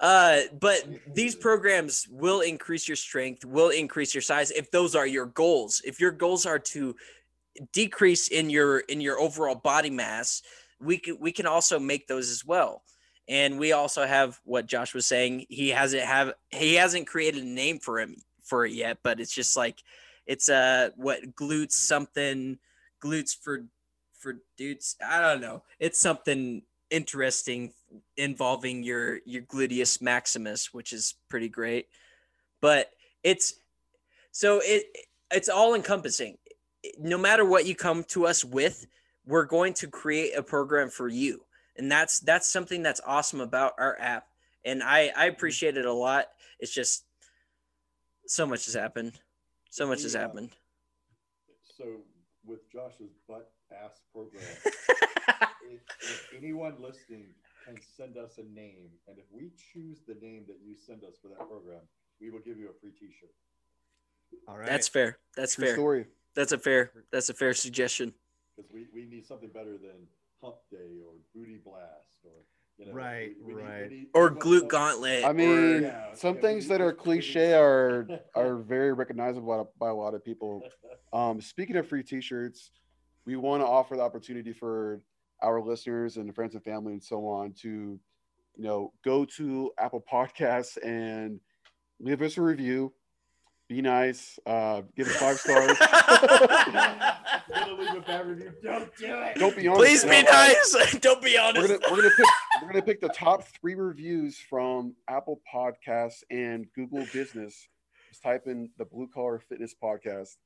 uh 0.00 0.40
but 0.58 0.82
these 1.14 1.34
programs 1.46 2.08
will 2.10 2.40
increase 2.40 2.88
your 2.88 2.96
strength 2.96 3.44
will 3.44 3.70
increase 3.70 4.14
your 4.14 4.22
size 4.22 4.50
if 4.50 4.70
those 4.70 4.94
are 4.94 5.06
your 5.06 5.26
goals. 5.26 5.82
If 5.84 6.00
your 6.00 6.10
goals 6.10 6.46
are 6.46 6.58
to 6.58 6.96
decrease 7.72 8.28
in 8.28 8.48
your 8.48 8.80
in 8.80 9.00
your 9.00 9.20
overall 9.20 9.54
body 9.54 9.90
mass 9.90 10.42
we 10.80 10.98
can 10.98 11.18
we 11.20 11.32
can 11.32 11.46
also 11.46 11.78
make 11.78 12.06
those 12.06 12.30
as 12.30 12.44
well. 12.44 12.82
And 13.28 13.58
we 13.58 13.72
also 13.72 14.06
have 14.06 14.40
what 14.44 14.66
josh 14.66 14.94
was 14.94 15.06
saying 15.06 15.46
he 15.48 15.68
hasn't 15.68 16.02
have 16.02 16.32
he 16.50 16.74
hasn't 16.74 17.06
created 17.06 17.42
a 17.42 17.46
name 17.46 17.78
for 17.78 18.00
him 18.00 18.16
for 18.44 18.64
it 18.64 18.72
yet 18.72 18.98
but 19.02 19.20
it's 19.20 19.34
just 19.34 19.56
like 19.56 19.82
it's 20.26 20.48
uh 20.48 20.90
what 20.96 21.36
glutes 21.36 21.72
something 21.72 22.58
glutes 23.02 23.36
for 23.36 23.66
for 24.18 24.40
dudes 24.56 24.96
i 25.06 25.20
don't 25.20 25.40
know. 25.40 25.62
It's 25.78 25.98
something 25.98 26.62
interesting 26.90 27.72
involving 28.16 28.82
your 28.82 29.18
your 29.24 29.42
gluteus 29.42 30.00
maximus 30.00 30.72
which 30.72 30.92
is 30.92 31.14
pretty 31.28 31.48
great. 31.48 31.88
But 32.60 32.90
it's 33.22 33.54
so 34.32 34.60
it 34.62 34.84
it's 35.30 35.48
all 35.48 35.74
encompassing. 35.74 36.38
No 36.98 37.18
matter 37.18 37.44
what 37.44 37.66
you 37.66 37.74
come 37.74 38.04
to 38.04 38.26
us 38.26 38.44
with 38.44 38.86
we're 39.26 39.44
going 39.44 39.74
to 39.74 39.86
create 39.86 40.36
a 40.36 40.42
program 40.42 40.90
for 40.90 41.08
you. 41.08 41.44
And 41.76 41.90
that's 41.90 42.20
that's 42.20 42.52
something 42.52 42.82
that's 42.82 43.00
awesome 43.06 43.40
about 43.40 43.74
our 43.78 43.96
app. 44.00 44.26
And 44.64 44.82
i 44.82 45.10
i 45.16 45.26
mm-hmm. 45.26 45.34
appreciate 45.34 45.76
it 45.76 45.86
a 45.86 45.92
lot. 45.92 46.26
It's 46.58 46.74
just 46.74 47.04
so 48.26 48.46
much 48.46 48.66
has 48.66 48.74
happened. 48.74 49.12
So 49.70 49.86
much 49.86 50.02
has 50.02 50.14
happened. 50.14 50.50
So 51.76 51.84
with 52.44 52.70
Josh's 52.72 53.12
butt 53.28 53.50
ass 53.84 54.00
program, 54.12 54.42
if, 54.64 55.80
if 56.00 56.30
anyone 56.36 56.74
listening 56.80 57.26
can 57.66 57.76
send 57.96 58.16
us 58.16 58.38
a 58.38 58.42
name, 58.54 58.88
and 59.08 59.18
if 59.18 59.24
we 59.32 59.50
choose 59.72 59.98
the 60.06 60.14
name 60.14 60.44
that 60.48 60.58
you 60.64 60.74
send 60.74 61.04
us 61.04 61.14
for 61.20 61.28
that 61.28 61.38
program, 61.48 61.80
we 62.20 62.30
will 62.30 62.40
give 62.40 62.58
you 62.58 62.68
a 62.68 62.80
free 62.80 62.92
T-shirt. 62.92 63.30
All 64.46 64.56
right. 64.56 64.68
that's 64.68 64.86
fair 64.86 65.18
that's 65.36 65.56
True 65.56 65.64
fair 65.64 65.74
story. 65.74 66.06
that's 66.36 66.52
a 66.52 66.58
fair 66.58 66.92
that's 67.10 67.30
a 67.30 67.34
fair 67.34 67.52
suggestion 67.52 68.14
because 68.56 68.70
we, 68.72 68.86
we 68.94 69.04
need 69.04 69.26
something 69.26 69.48
better 69.48 69.72
than 69.76 70.06
Hump 70.40 70.54
Day 70.70 71.00
or 71.04 71.14
Booty 71.34 71.58
Blast 71.64 72.14
or 72.24 72.30
you 72.78 72.86
know 72.86 72.92
Right, 72.92 73.32
we- 73.44 73.54
we 73.54 73.60
right. 73.60 73.90
we 73.90 73.96
need- 73.96 74.06
or 74.14 74.30
glute 74.30 74.68
gauntlet 74.68 75.24
I 75.24 75.30
or- 75.30 75.34
mean, 75.34 75.82
yeah, 75.82 76.14
some 76.14 76.36
yeah, 76.36 76.40
things 76.42 76.68
that 76.68 76.80
are 76.80 76.86
we- 76.86 76.92
we- 76.92 76.98
cliche 76.98 77.54
are 77.54 78.06
are 78.36 78.56
very 78.58 78.92
recognizable 78.92 79.68
by, 79.80 79.86
by 79.86 79.90
a 79.90 79.94
lot 79.94 80.14
of 80.14 80.24
people. 80.24 80.62
Um, 81.12 81.40
speaking 81.40 81.74
of 81.74 81.88
free 81.88 82.04
T-shirts, 82.04 82.70
we 83.26 83.36
want 83.36 83.62
to 83.62 83.66
offer 83.66 83.96
the 83.96 84.02
opportunity 84.02 84.52
for 84.52 85.00
our 85.42 85.60
listeners 85.60 86.16
and 86.16 86.34
friends 86.34 86.54
and 86.54 86.64
family 86.64 86.92
and 86.92 87.02
so 87.02 87.26
on 87.26 87.52
to, 87.62 87.68
you 88.56 88.64
know, 88.64 88.92
go 89.04 89.24
to 89.24 89.70
Apple 89.78 90.04
Podcasts 90.10 90.76
and 90.82 91.40
leave 91.98 92.22
us 92.22 92.36
a 92.36 92.42
review. 92.42 92.92
Be 93.68 93.82
nice. 93.82 94.38
Uh, 94.44 94.82
give 94.96 95.06
us 95.06 95.16
five 95.16 95.38
stars. 95.38 95.78
Gonna 95.78 97.72
leave 97.78 97.94
a 97.94 98.00
bad 98.04 98.26
review. 98.26 98.52
Don't 98.64 98.96
do 98.96 99.06
it. 99.06 99.38
Don't 99.38 99.56
be 99.56 99.68
honest. 99.68 99.80
Please 99.80 100.02
be 100.04 100.22
no, 100.22 100.30
nice. 100.32 100.98
Don't 101.00 101.22
be 101.22 101.36
We're 101.36 101.40
honest. 101.40 101.68
gonna 101.68 101.80
we're 101.90 102.02
gonna 102.02 102.14
pick 102.16 102.26
we're 102.60 102.68
gonna 102.68 102.82
pick 102.82 103.00
the 103.00 103.10
top 103.10 103.44
three 103.60 103.74
reviews 103.76 104.38
from 104.38 104.96
Apple 105.08 105.40
Podcasts 105.54 106.24
and 106.30 106.66
Google 106.74 107.06
Business. 107.12 107.68
Just 108.08 108.24
type 108.24 108.42
in 108.46 108.70
the 108.76 108.84
Blue 108.84 109.08
Collar 109.14 109.38
Fitness 109.48 109.72
Podcast, 109.80 110.36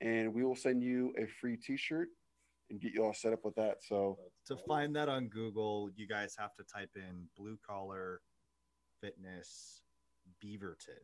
and 0.00 0.32
we 0.32 0.44
will 0.44 0.54
send 0.54 0.80
you 0.80 1.12
a 1.18 1.26
free 1.40 1.56
T-shirt 1.56 2.08
and 2.70 2.80
get 2.80 2.92
you 2.94 3.04
all 3.04 3.14
set 3.14 3.32
up 3.32 3.44
with 3.44 3.54
that. 3.56 3.78
So 3.86 4.18
to 4.46 4.56
find 4.56 4.94
that 4.96 5.08
on 5.08 5.28
Google, 5.28 5.88
you 5.96 6.06
guys 6.06 6.34
have 6.38 6.54
to 6.56 6.64
type 6.64 6.90
in 6.96 7.26
blue 7.36 7.58
collar 7.66 8.20
fitness 9.00 9.82
Beaverton, 10.44 11.00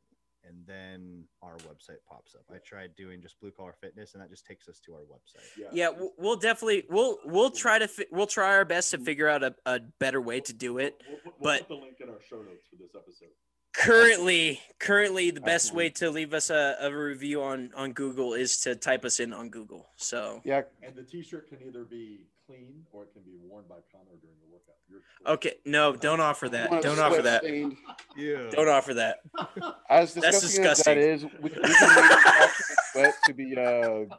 and 0.47 0.67
then 0.67 1.25
our 1.43 1.57
website 1.59 1.97
pops 2.09 2.35
up. 2.35 2.43
I 2.55 2.59
tried 2.59 2.95
doing 2.97 3.23
just 3.23 3.41
blue 3.41 3.51
collar 3.51 3.75
fitness, 3.81 4.13
and 4.15 4.23
that 4.23 4.29
just 4.31 4.45
takes 4.47 4.69
us 4.69 4.79
to 4.81 4.93
our 4.95 5.01
website. 5.01 5.73
yeah, 5.73 5.89
we'll, 5.89 6.13
we'll 6.19 6.37
definitely 6.37 6.85
we'll 6.91 7.17
we'll 7.25 7.51
try 7.51 7.79
to 7.79 7.89
fi- 7.89 8.07
we'll 8.11 8.27
try 8.27 8.49
our 8.55 8.65
best 8.67 8.91
to 8.91 8.99
figure 8.99 9.29
out 9.29 9.43
a, 9.43 9.55
a 9.65 9.81
better 10.01 10.21
way 10.21 10.41
to 10.41 10.53
do 10.53 10.79
it. 10.79 11.01
We'll, 11.09 11.19
we'll, 11.25 11.35
we'll 11.41 11.53
but- 11.53 11.69
put 11.69 11.69
the 11.69 11.83
link 11.83 11.97
in 12.01 12.09
our 12.11 12.21
show 12.29 12.37
notes 12.37 12.67
for 12.69 12.77
this 12.77 12.95
episode. 12.95 13.29
Currently, 13.75 14.61
currently 14.79 15.31
the 15.31 15.41
best 15.41 15.67
Absolutely. 15.67 15.85
way 15.85 15.91
to 15.91 16.11
leave 16.11 16.33
us 16.35 16.51
a, 16.51 16.77
a 16.81 16.95
review 16.95 17.43
on 17.43 17.71
on 17.77 17.93
Google 17.93 18.35
is 18.35 18.59
to 18.61 18.77
type 18.77 19.05
us 19.05 19.19
in 19.21 19.33
on 19.33 19.49
Google. 19.51 19.89
So 19.97 20.41
yeah, 20.45 20.63
And 20.83 20.95
the 20.95 21.03
T-shirt 21.03 21.49
can 21.49 21.59
either 21.67 21.85
be 21.85 22.21
clean 22.47 22.85
or 22.93 23.03
it 23.03 23.13
can 23.13 23.23
be 23.23 23.33
worn 23.43 23.65
by 23.69 23.77
Connor 23.91 24.17
during 24.21 24.37
the 24.41 24.53
workout. 24.53 24.75
Your 24.89 25.01
choice. 25.01 25.35
okay, 25.35 25.55
no, 25.65 25.97
don't 25.97 26.21
offer 26.21 26.49
that. 26.51 26.71
Don't 26.83 27.01
offer 27.01 27.23
that. 27.23 27.41
sweat-stained- 27.41 27.77
Yeah. 28.17 28.51
Don't 28.51 28.69
offer 28.69 28.95
that. 28.95 29.19
As 29.91 30.15
That's 30.15 30.41
disgusting, 30.41 30.65
as 30.67 30.85
that 30.85 30.95
disgusting. 30.95 30.99
is, 30.99 31.25
we, 31.43 31.51
we 31.51 31.51
can 31.51 31.63
manufacture 31.63 32.65
the 32.69 32.77
sweat 32.93 33.15
to 33.25 33.35
be 33.35 33.57
uh, 33.57 34.15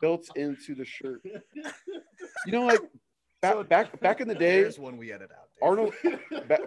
built 0.00 0.28
into 0.36 0.74
the 0.74 0.84
shirt. 0.84 1.20
You 2.46 2.52
know, 2.52 2.64
like 2.64 2.80
back 3.42 3.68
back 3.68 4.00
back 4.00 4.20
in 4.22 4.28
the 4.28 4.34
day, 4.34 4.62
There's 4.62 4.78
one 4.78 4.96
we 4.96 5.12
edit 5.12 5.30
out. 5.32 5.48
Arnold 5.62 5.92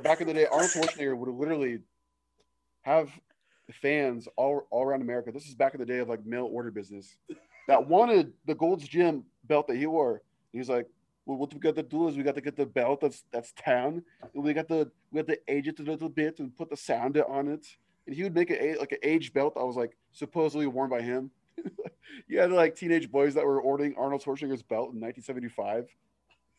back 0.04 0.22
in 0.22 0.28
the 0.28 0.34
day, 0.34 0.46
Arnold 0.46 0.70
Schwarzenegger 0.76 1.18
would 1.18 1.30
literally 1.30 1.80
have 2.88 3.10
fans 3.82 4.30
all, 4.38 4.66
all 4.72 4.84
around 4.84 5.02
America. 5.02 5.30
This 5.32 5.46
is 5.46 5.56
back 5.56 5.74
in 5.74 5.80
the 5.80 5.86
day 5.86 6.00
of 6.00 6.08
like 6.08 6.26
mail 6.26 6.50
order 6.52 6.72
business 6.72 7.18
that 7.68 7.86
wanted 7.86 8.32
the 8.46 8.56
Gold's 8.56 8.88
Gym 8.88 9.26
belt 9.44 9.68
that 9.68 9.76
he 9.76 9.86
wore. 9.86 10.22
He's 10.54 10.70
like, 10.70 10.88
well, 11.26 11.38
what 11.38 11.54
we 11.54 11.60
got 11.60 11.76
to 11.76 11.84
do 11.84 12.08
is 12.08 12.16
we 12.16 12.24
got 12.24 12.36
to 12.36 12.42
get 12.42 12.56
the 12.56 12.66
belt 12.66 13.02
that's 13.02 13.26
that's 13.32 13.54
tan, 13.58 14.02
and 14.34 14.44
we 14.44 14.54
got 14.54 14.70
to 14.70 14.90
we 15.12 15.22
got 15.22 15.28
to 15.28 15.40
age 15.50 15.68
it 15.68 15.80
a 15.80 15.84
little 15.84 16.08
bit 16.08 16.40
and 16.40 16.56
put 16.56 16.70
the 16.70 16.78
sound 16.78 17.18
on 17.18 17.50
it. 17.50 17.68
And 18.06 18.16
he 18.16 18.24
would 18.24 18.34
make 18.34 18.50
it 18.50 18.80
like 18.80 18.94
an 18.94 19.00
age 19.04 19.34
belt 19.34 19.56
that 19.56 19.66
was 19.66 19.76
like 19.76 19.98
supposedly 20.14 20.66
worn 20.66 20.90
by 20.90 21.02
him. 21.02 21.30
you 22.30 22.40
had 22.40 22.54
like 22.54 22.78
teenage 22.78 23.12
boys 23.12 23.34
that 23.34 23.46
were 23.46 23.60
ordering 23.60 23.96
Arnold 23.98 24.24
Schwarzenegger's 24.24 24.64
belt 24.64 24.94
in 24.94 25.02
1975 25.02 25.90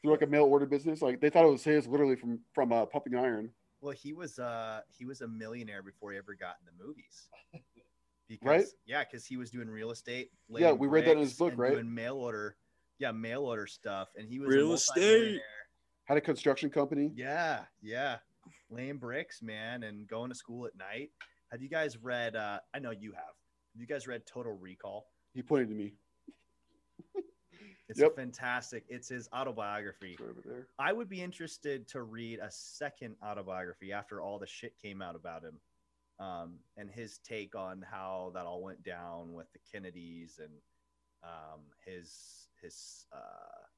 through 0.03 0.11
like 0.11 0.21
a 0.21 0.27
mail 0.27 0.45
order 0.45 0.67
business. 0.67 1.01
Like 1.01 1.23
they 1.23 1.31
thought 1.31 1.47
it 1.47 1.51
was 1.51 1.65
his, 1.65 1.87
literally 1.87 2.17
from 2.17 2.41
from 2.53 2.71
uh, 2.71 2.85
Pumping 2.85 3.15
Iron. 3.15 3.49
Well, 3.81 3.95
he 3.95 4.13
was 4.13 4.39
uh 4.39 4.81
he 4.89 5.05
was 5.05 5.21
a 5.21 5.29
millionaire 5.29 5.83
before 5.83 6.13
he 6.13 6.19
ever 6.19 6.35
got 6.35 6.57
in 6.61 6.67
the 6.67 6.85
movies. 6.85 7.29
Because, 8.29 8.47
Right? 8.47 8.65
Yeah, 8.85 9.05
because 9.05 9.25
he 9.25 9.39
was 9.39 9.51
doing 9.51 9.71
real 9.71 9.91
estate. 9.91 10.31
Yeah, 10.51 10.73
we 10.73 10.87
read 10.87 11.07
that 11.07 11.13
in 11.13 11.21
his 11.21 11.33
book, 11.33 11.53
and 11.53 11.59
right? 11.59 11.73
Doing 11.73 11.95
mail 11.95 12.17
order, 12.17 12.57
yeah, 12.99 13.11
mail 13.11 13.45
order 13.45 13.67
stuff, 13.67 14.11
and 14.19 14.29
he 14.29 14.39
was 14.39 14.51
Real 14.51 14.75
estate. 14.75 15.41
Had 16.05 16.19
a 16.19 16.21
construction 16.21 16.69
company. 16.69 17.11
Yeah, 17.15 17.61
yeah, 17.81 18.19
laying 18.71 18.99
bricks, 18.99 19.41
man, 19.41 19.83
and 19.83 20.07
going 20.07 20.29
to 20.29 20.35
school 20.35 20.67
at 20.67 20.77
night. 20.77 21.11
Have 21.51 21.63
you 21.63 21.71
guys 21.71 21.97
read? 21.97 22.37
Uh, 22.37 22.59
I 22.75 22.81
know 22.81 22.91
you 22.91 23.13
have. 23.13 23.25
Have 23.25 23.81
you 23.81 23.87
guys 23.87 24.07
read 24.07 24.27
Total 24.27 24.53
Recall? 24.53 25.07
He 25.33 25.41
pointed 25.41 25.71
to 25.71 25.75
me. 25.75 25.95
It's 27.89 28.01
Yep. 28.01 28.17
fantastic. 28.17 28.85
It's 28.89 29.09
his 29.09 29.29
autobiography. 29.33 30.13
It's 30.13 30.21
right 30.21 30.31
over 30.31 30.43
there. 30.45 30.67
I 30.79 30.93
would 30.93 31.09
be 31.09 31.23
interested 31.23 31.89
to 31.89 32.03
read 32.03 32.39
a 32.41 32.51
second 32.51 33.17
autobiography 33.25 33.93
after 33.93 34.21
all 34.21 34.39
the 34.39 34.47
shit 34.47 34.77
came 34.77 35.01
out 35.01 35.17
about 35.17 35.43
him, 35.43 35.59
um, 36.19 36.59
and 36.77 36.91
his 36.91 37.19
take 37.19 37.55
on 37.55 37.81
how 37.83 38.31
that 38.35 38.45
all 38.45 38.63
went 38.63 38.83
down 38.83 39.33
with 39.33 39.51
the 39.53 39.59
Kennedys 39.73 40.39
and 40.39 40.53
um, 41.23 41.61
his 41.85 42.49
his 42.61 43.07
uh, 43.13 43.19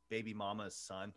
baby 0.08 0.34
mama's 0.34 0.74
son. 0.74 1.12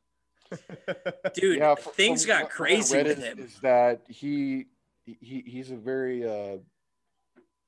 Dude, 1.34 1.58
Yeah, 1.60 1.76
fr- 1.76 1.90
things 1.92 2.24
from 2.26 2.28
got 2.28 2.36
what- 2.44 2.44
what 2.44 2.54
I 2.54 2.56
crazy 2.76 2.98
with 2.98 3.18
is- 3.18 3.24
him. 3.24 3.40
Is 3.40 3.60
that 3.62 4.02
he 4.08 4.68
he 5.06 5.44
he's 5.48 5.72
a 5.72 5.76
very 5.78 6.26
uh 6.28 6.58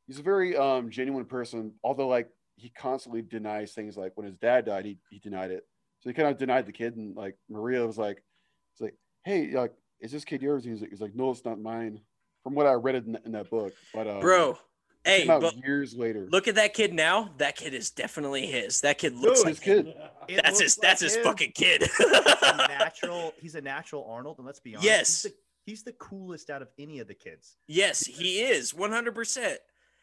he's 0.07 0.19
a 0.19 0.23
very 0.23 0.55
um 0.55 0.89
genuine 0.91 1.25
person. 1.25 1.73
Although 1.83 2.07
like 2.07 2.29
he 2.55 2.69
constantly 2.69 3.21
denies 3.21 3.73
things. 3.73 3.97
Like 3.97 4.13
when 4.15 4.25
his 4.25 4.37
dad 4.37 4.65
died, 4.65 4.85
he 4.85 4.97
he 5.09 5.19
denied 5.19 5.51
it. 5.51 5.65
So 6.01 6.09
he 6.09 6.13
kind 6.13 6.29
of 6.29 6.37
denied 6.37 6.65
the 6.65 6.71
kid, 6.71 6.95
and 6.95 7.15
like 7.15 7.35
Maria 7.49 7.85
was 7.85 7.97
like, 7.97 8.23
it's 8.73 8.81
like, 8.81 8.95
hey, 9.23 9.51
like, 9.51 9.73
is 9.99 10.11
this 10.11 10.25
kid 10.25 10.41
yours? 10.41 10.63
And 10.63 10.73
he's 10.73 10.81
like, 10.81 10.91
he's 10.91 11.01
like, 11.01 11.15
no, 11.15 11.31
it's 11.31 11.45
not 11.45 11.59
mine. 11.59 12.01
From 12.43 12.53
what 12.53 12.67
I 12.67 12.73
read 12.73 12.95
in, 12.95 13.17
in 13.25 13.31
that 13.31 13.49
book, 13.49 13.73
but 13.91 14.07
um, 14.07 14.19
Bro, 14.19 14.51
it 14.51 14.57
hey, 15.09 15.19
came 15.21 15.31
out 15.31 15.41
but 15.41 15.55
years 15.57 15.95
later. 15.95 16.27
look 16.31 16.47
at 16.47 16.55
that 16.55 16.75
kid 16.75 16.93
now. 16.93 17.31
That 17.39 17.55
kid 17.55 17.73
is 17.73 17.89
definitely 17.89 18.45
his. 18.45 18.81
That 18.81 18.99
kid 18.99 19.15
looks 19.15 19.39
Dude, 19.39 19.45
like 19.47 19.55
his 19.55 19.59
kid. 19.63 19.93
It 20.27 20.35
That's 20.35 20.47
looks 20.47 20.59
his. 20.59 20.75
That's 20.75 21.01
like 21.01 21.11
his 21.11 21.17
fucking 21.23 21.53
kid. 21.55 21.89
Natural. 22.55 23.33
He's 23.41 23.55
a 23.55 23.61
natural 23.61 24.05
Arnold, 24.07 24.37
and 24.37 24.45
let's 24.45 24.59
be 24.59 24.75
honest. 24.75 24.85
Yes. 24.85 25.23
he's 25.23 25.31
the, 25.31 25.37
he's 25.65 25.83
the 25.83 25.93
coolest 25.93 26.51
out 26.51 26.61
of 26.61 26.67
any 26.77 26.99
of 26.99 27.07
the 27.07 27.15
kids. 27.15 27.57
yes, 27.67 28.05
he 28.05 28.41
is. 28.41 28.73
One 28.73 28.91
hundred 28.91 29.15
percent. 29.15 29.57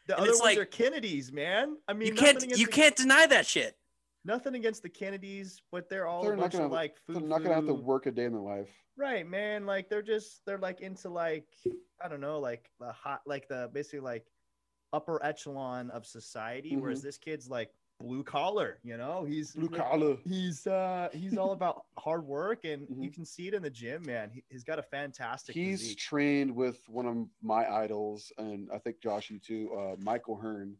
The 0.07 0.15
And 0.15 0.23
other 0.23 0.31
it's 0.31 0.41
ones 0.41 0.57
like- 0.57 0.59
are 0.59 0.65
Kennedys, 0.65 1.33
man. 1.33 1.77
I 1.87 1.93
mean, 1.93 2.09
You 2.09 2.15
can't. 2.15 2.43
You 2.43 2.67
the- 2.67 2.73
can't 2.73 2.97
deny 2.97 3.27
that 3.27 3.47
shit. 3.47 3.77
Nothing 4.25 4.55
against 4.55 4.83
the 4.83 4.88
Kennedys, 4.88 5.61
but 5.73 5.88
they're 5.88 6.07
all 6.07 6.23
They're 6.23 6.35
a 6.35 6.37
not 6.37 6.43
bunch 6.43 6.53
gonna 6.53 6.65
of 6.67 6.71
have- 6.71 6.77
like 6.77 6.97
They're 7.09 7.21
not 7.21 7.43
gonna 7.43 7.55
have 7.57 7.67
to 7.67 7.75
work 7.75 8.07
a 8.07 8.12
day 8.12 8.25
in 8.25 8.33
their 8.33 8.41
life. 8.41 8.71
Right, 8.97 9.27
man. 9.27 9.67
Like 9.67 9.88
they're 9.88 10.03
just 10.03 10.45
they're 10.47 10.59
like 10.59 10.81
into 10.81 11.09
like 11.09 11.47
I 12.01 12.09
don't 12.09 12.21
know, 12.21 12.38
like 12.38 12.71
the 12.79 12.93
hot 12.93 13.23
like 13.27 13.49
the 13.49 13.71
basically 13.73 14.01
like 14.01 14.27
upper 14.93 15.25
echelon 15.25 15.91
of 15.91 16.07
society. 16.07 16.77
Whereas 16.77 16.99
mm-hmm. 16.99 17.09
this 17.09 17.19
kid's 17.19 17.49
like 17.49 17.71
blue 18.03 18.23
collar, 18.25 18.79
you 18.83 18.97
know? 18.97 19.25
He's 19.25 19.53
Blue 19.53 19.69
collar. 19.69 20.17
He's 20.25 20.67
uh 20.67 21.09
he's 21.12 21.37
all 21.38 21.53
about 21.53 21.85
hard 21.99 22.27
work 22.27 22.65
and 22.65 22.87
you 22.99 23.11
Mhm. 23.11 23.15
can 23.15 23.25
see 23.25 23.49
it 23.49 23.55
in 23.55 23.62
the 23.62 23.71
gym, 23.71 24.03
man. 24.05 24.31
He, 24.31 24.43
he's 24.49 24.65
got 24.65 24.79
a 24.79 24.83
fantastic 24.83 25.55
He's 25.55 25.81
physique. 25.81 25.99
trained 25.99 26.55
with 26.55 26.79
one 26.88 27.07
of 27.07 27.17
my 27.43 27.67
idols, 27.71 28.33
and 28.38 28.69
I 28.73 28.79
think 28.79 29.01
Josh, 29.01 29.31
you 29.31 29.38
too, 29.38 29.73
uh, 29.79 29.97
Michael 30.01 30.37
Hearn, 30.37 30.77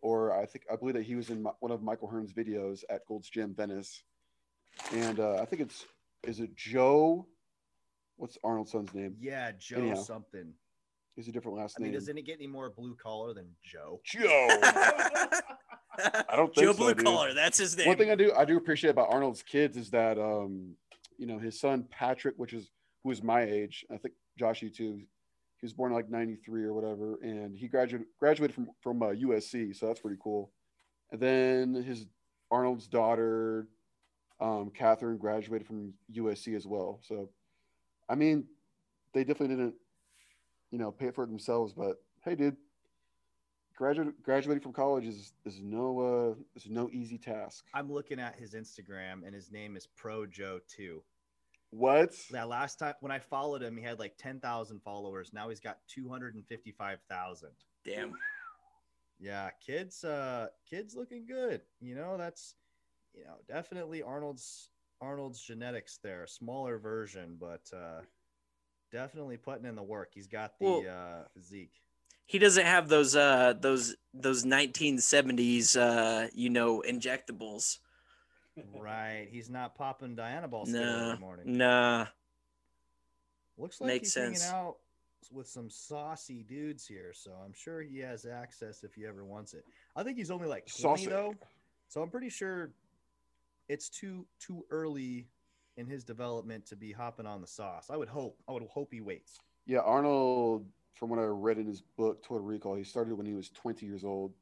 or 0.00 0.32
I 0.36 0.46
think 0.46 0.64
I 0.72 0.76
believe 0.76 0.94
that 0.94 1.04
he 1.04 1.14
was 1.14 1.30
in 1.30 1.42
my, 1.42 1.50
one 1.60 1.70
of 1.72 1.82
Michael 1.82 2.08
Hearn's 2.08 2.32
videos 2.32 2.82
at 2.90 3.06
Gold's 3.06 3.28
Gym 3.30 3.54
Venice, 3.54 4.02
and 4.92 5.20
uh, 5.20 5.36
I 5.40 5.44
think 5.44 5.62
it's 5.62 5.86
is 6.24 6.40
it 6.40 6.54
Joe? 6.56 7.26
What's 8.16 8.38
Arnold's 8.44 8.70
son's 8.72 8.94
name? 8.94 9.16
Yeah, 9.18 9.52
Joe 9.58 9.78
Anyhow. 9.78 9.94
something. 10.02 10.52
He's 11.16 11.28
a 11.28 11.32
different 11.32 11.58
last 11.58 11.76
I 11.78 11.82
mean, 11.82 11.90
name. 11.90 11.98
doesn't 12.00 12.16
it 12.16 12.22
get 12.24 12.36
any 12.36 12.46
more 12.46 12.70
blue 12.70 12.94
collar 12.94 13.34
than 13.34 13.48
Joe? 13.62 14.00
Joe. 14.04 14.48
I 15.98 16.36
don't 16.36 16.46
think 16.54 16.66
Joe 16.66 16.72
so, 16.72 16.78
Blue 16.78 16.94
dude. 16.94 17.04
Collar. 17.04 17.34
That's 17.34 17.58
his 17.58 17.76
name. 17.76 17.88
One 17.88 17.96
thing 17.96 18.10
I 18.10 18.14
do 18.14 18.32
I 18.36 18.44
do 18.44 18.56
appreciate 18.56 18.90
about 18.90 19.10
Arnold's 19.10 19.42
kids 19.42 19.76
is 19.76 19.90
that 19.90 20.18
um, 20.18 20.74
you 21.18 21.26
know, 21.26 21.38
his 21.38 21.60
son 21.60 21.86
Patrick, 21.90 22.34
which 22.36 22.52
is 22.52 22.70
who 23.04 23.10
is 23.10 23.22
my 23.22 23.42
age, 23.42 23.84
I 23.92 23.96
think 23.96 24.14
Josh 24.38 24.62
you 24.62 24.70
too. 24.70 25.00
He 25.60 25.66
was 25.66 25.72
born 25.72 25.92
like 25.92 26.10
'93 26.10 26.64
or 26.64 26.72
whatever, 26.72 27.18
and 27.22 27.56
he 27.56 27.68
graduated 27.68 28.08
graduated 28.18 28.54
from 28.54 28.68
from 28.80 29.02
uh, 29.02 29.10
USC, 29.10 29.76
so 29.76 29.86
that's 29.86 30.00
pretty 30.00 30.18
cool. 30.22 30.50
And 31.12 31.20
then 31.20 31.74
his 31.74 32.06
Arnold's 32.50 32.88
daughter, 32.88 33.68
um, 34.40 34.72
Catherine, 34.74 35.18
graduated 35.18 35.66
from 35.66 35.92
USC 36.12 36.56
as 36.56 36.66
well. 36.66 37.00
So, 37.02 37.30
I 38.08 38.14
mean, 38.14 38.44
they 39.14 39.22
definitely 39.24 39.56
didn't, 39.56 39.74
you 40.70 40.78
know, 40.78 40.90
pay 40.90 41.10
for 41.10 41.24
it 41.24 41.28
themselves. 41.28 41.72
But 41.72 41.96
hey, 42.24 42.34
dude, 42.34 42.56
graduate 43.76 44.22
graduating 44.22 44.62
from 44.62 44.72
college 44.72 45.04
is 45.04 45.32
is 45.44 45.60
no 45.62 45.98
uh 46.00 46.42
is 46.54 46.66
no 46.68 46.88
easy 46.92 47.18
task. 47.18 47.64
I'm 47.74 47.90
looking 47.92 48.18
at 48.20 48.36
his 48.36 48.54
Instagram 48.54 49.24
and 49.26 49.34
his 49.34 49.50
name 49.50 49.76
is 49.76 49.86
Pro 49.96 50.26
Joe 50.26 50.60
2. 50.76 51.02
What? 51.70 52.14
That 52.30 52.48
last 52.48 52.78
time 52.78 52.94
when 53.00 53.12
I 53.12 53.18
followed 53.18 53.62
him, 53.62 53.76
he 53.78 53.82
had 53.82 53.98
like 53.98 54.18
10,000 54.18 54.80
followers. 54.82 55.30
Now 55.32 55.48
he's 55.48 55.60
got 55.60 55.78
255,000. 55.88 57.48
Damn. 57.84 58.12
Yeah, 59.18 59.50
kids 59.64 60.04
uh 60.04 60.48
kids 60.68 60.94
looking 60.96 61.26
good. 61.26 61.62
You 61.80 61.94
know, 61.94 62.16
that's 62.18 62.56
you 63.14 63.24
know, 63.24 63.36
definitely 63.48 64.02
Arnold's 64.02 64.68
Arnold's 65.00 65.40
genetics 65.40 65.98
there, 66.02 66.26
smaller 66.26 66.78
version, 66.78 67.36
but 67.40 67.62
uh 67.74 68.00
definitely 68.90 69.36
putting 69.36 69.64
in 69.64 69.74
the 69.76 69.82
work. 69.82 70.10
He's 70.12 70.26
got 70.26 70.58
the 70.58 70.64
Well- 70.64 70.84
uh 70.88 71.24
physique. 71.34 71.80
He 72.32 72.38
doesn't 72.38 72.64
have 72.64 72.88
those 72.88 73.14
uh 73.14 73.52
those 73.60 73.94
those 74.14 74.42
1970s 74.46 75.76
uh 75.76 76.28
you 76.32 76.48
know 76.48 76.82
injectables. 76.88 77.76
Right. 78.74 79.28
He's 79.30 79.50
not 79.50 79.74
popping 79.74 80.16
Dianabol 80.16 80.66
still 80.66 80.82
Nah. 80.82 81.06
every 81.10 81.18
morning. 81.20 81.58
Nah. 81.58 82.06
Looks 83.58 83.82
like 83.82 83.88
Makes 83.88 84.00
he's 84.04 84.12
sense. 84.14 84.42
hanging 84.44 84.56
out 84.64 84.76
with 85.30 85.46
some 85.46 85.68
saucy 85.68 86.42
dudes 86.42 86.86
here, 86.86 87.12
so 87.14 87.32
I'm 87.44 87.52
sure 87.52 87.82
he 87.82 87.98
has 87.98 88.24
access 88.24 88.82
if 88.82 88.94
he 88.94 89.04
ever 89.04 89.26
wants 89.26 89.52
it. 89.52 89.66
I 89.94 90.02
think 90.02 90.16
he's 90.16 90.30
only 90.30 90.48
like 90.48 90.64
20 90.66 90.80
Saucy. 91.02 91.10
though, 91.10 91.34
so 91.88 92.00
I'm 92.00 92.08
pretty 92.08 92.30
sure 92.30 92.70
it's 93.68 93.90
too 93.90 94.24
too 94.40 94.64
early 94.70 95.28
in 95.76 95.86
his 95.86 96.02
development 96.02 96.64
to 96.68 96.76
be 96.76 96.92
hopping 96.92 97.26
on 97.26 97.42
the 97.42 97.46
sauce. 97.46 97.88
I 97.90 97.98
would 97.98 98.08
hope. 98.08 98.38
I 98.48 98.52
would 98.52 98.62
hope 98.64 98.88
he 98.90 99.02
waits. 99.02 99.38
Yeah, 99.66 99.80
Arnold, 99.80 100.64
from 100.94 101.10
what 101.10 101.18
I 101.18 101.24
read 101.24 101.58
in 101.58 101.66
his 101.66 101.80
book 101.80 102.22
Total 102.22 102.44
Recall, 102.44 102.74
he 102.74 102.84
started 102.84 103.14
when 103.14 103.26
he 103.26 103.34
was 103.34 103.50
20 103.50 103.86
years 103.86 104.04
old 104.04 104.32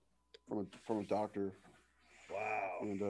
from 0.48 0.58
a 0.60 0.64
from 0.86 0.98
a 0.98 1.04
doctor, 1.04 1.52
Wow. 2.32 2.70
and 2.82 3.00
uh, 3.02 3.06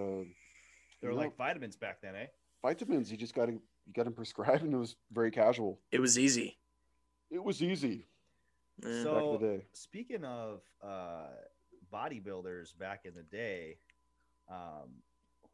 They 1.01 1.09
were 1.09 1.11
you 1.11 1.11
know, 1.11 1.17
like 1.17 1.37
vitamins 1.37 1.77
back 1.77 2.01
then, 2.03 2.15
eh? 2.17 2.27
vitamins. 2.63 3.09
He 3.09 3.17
just 3.17 3.35
got 3.35 3.49
him, 3.49 3.61
you 3.87 3.93
got 3.93 4.07
him 4.07 4.13
prescribed, 4.13 4.63
and 4.63 4.75
it 4.75 4.79
was 4.79 4.97
very 5.13 5.31
casual. 5.31 5.81
It 5.91 6.01
was 6.01 6.19
easy. 6.19 6.59
It 7.31 7.43
was 7.43 7.63
easy 7.63 8.07
back 8.83 8.87
in 8.87 9.03
So 9.03 9.39
the 9.41 9.47
day. 9.59 9.65
speaking 9.73 10.25
of 10.25 10.63
uh, 10.83 11.29
bodybuilders 11.93 12.77
back 12.79 13.03
in 13.05 13.15
the 13.15 13.23
day, 13.23 13.79
um, 14.51 14.91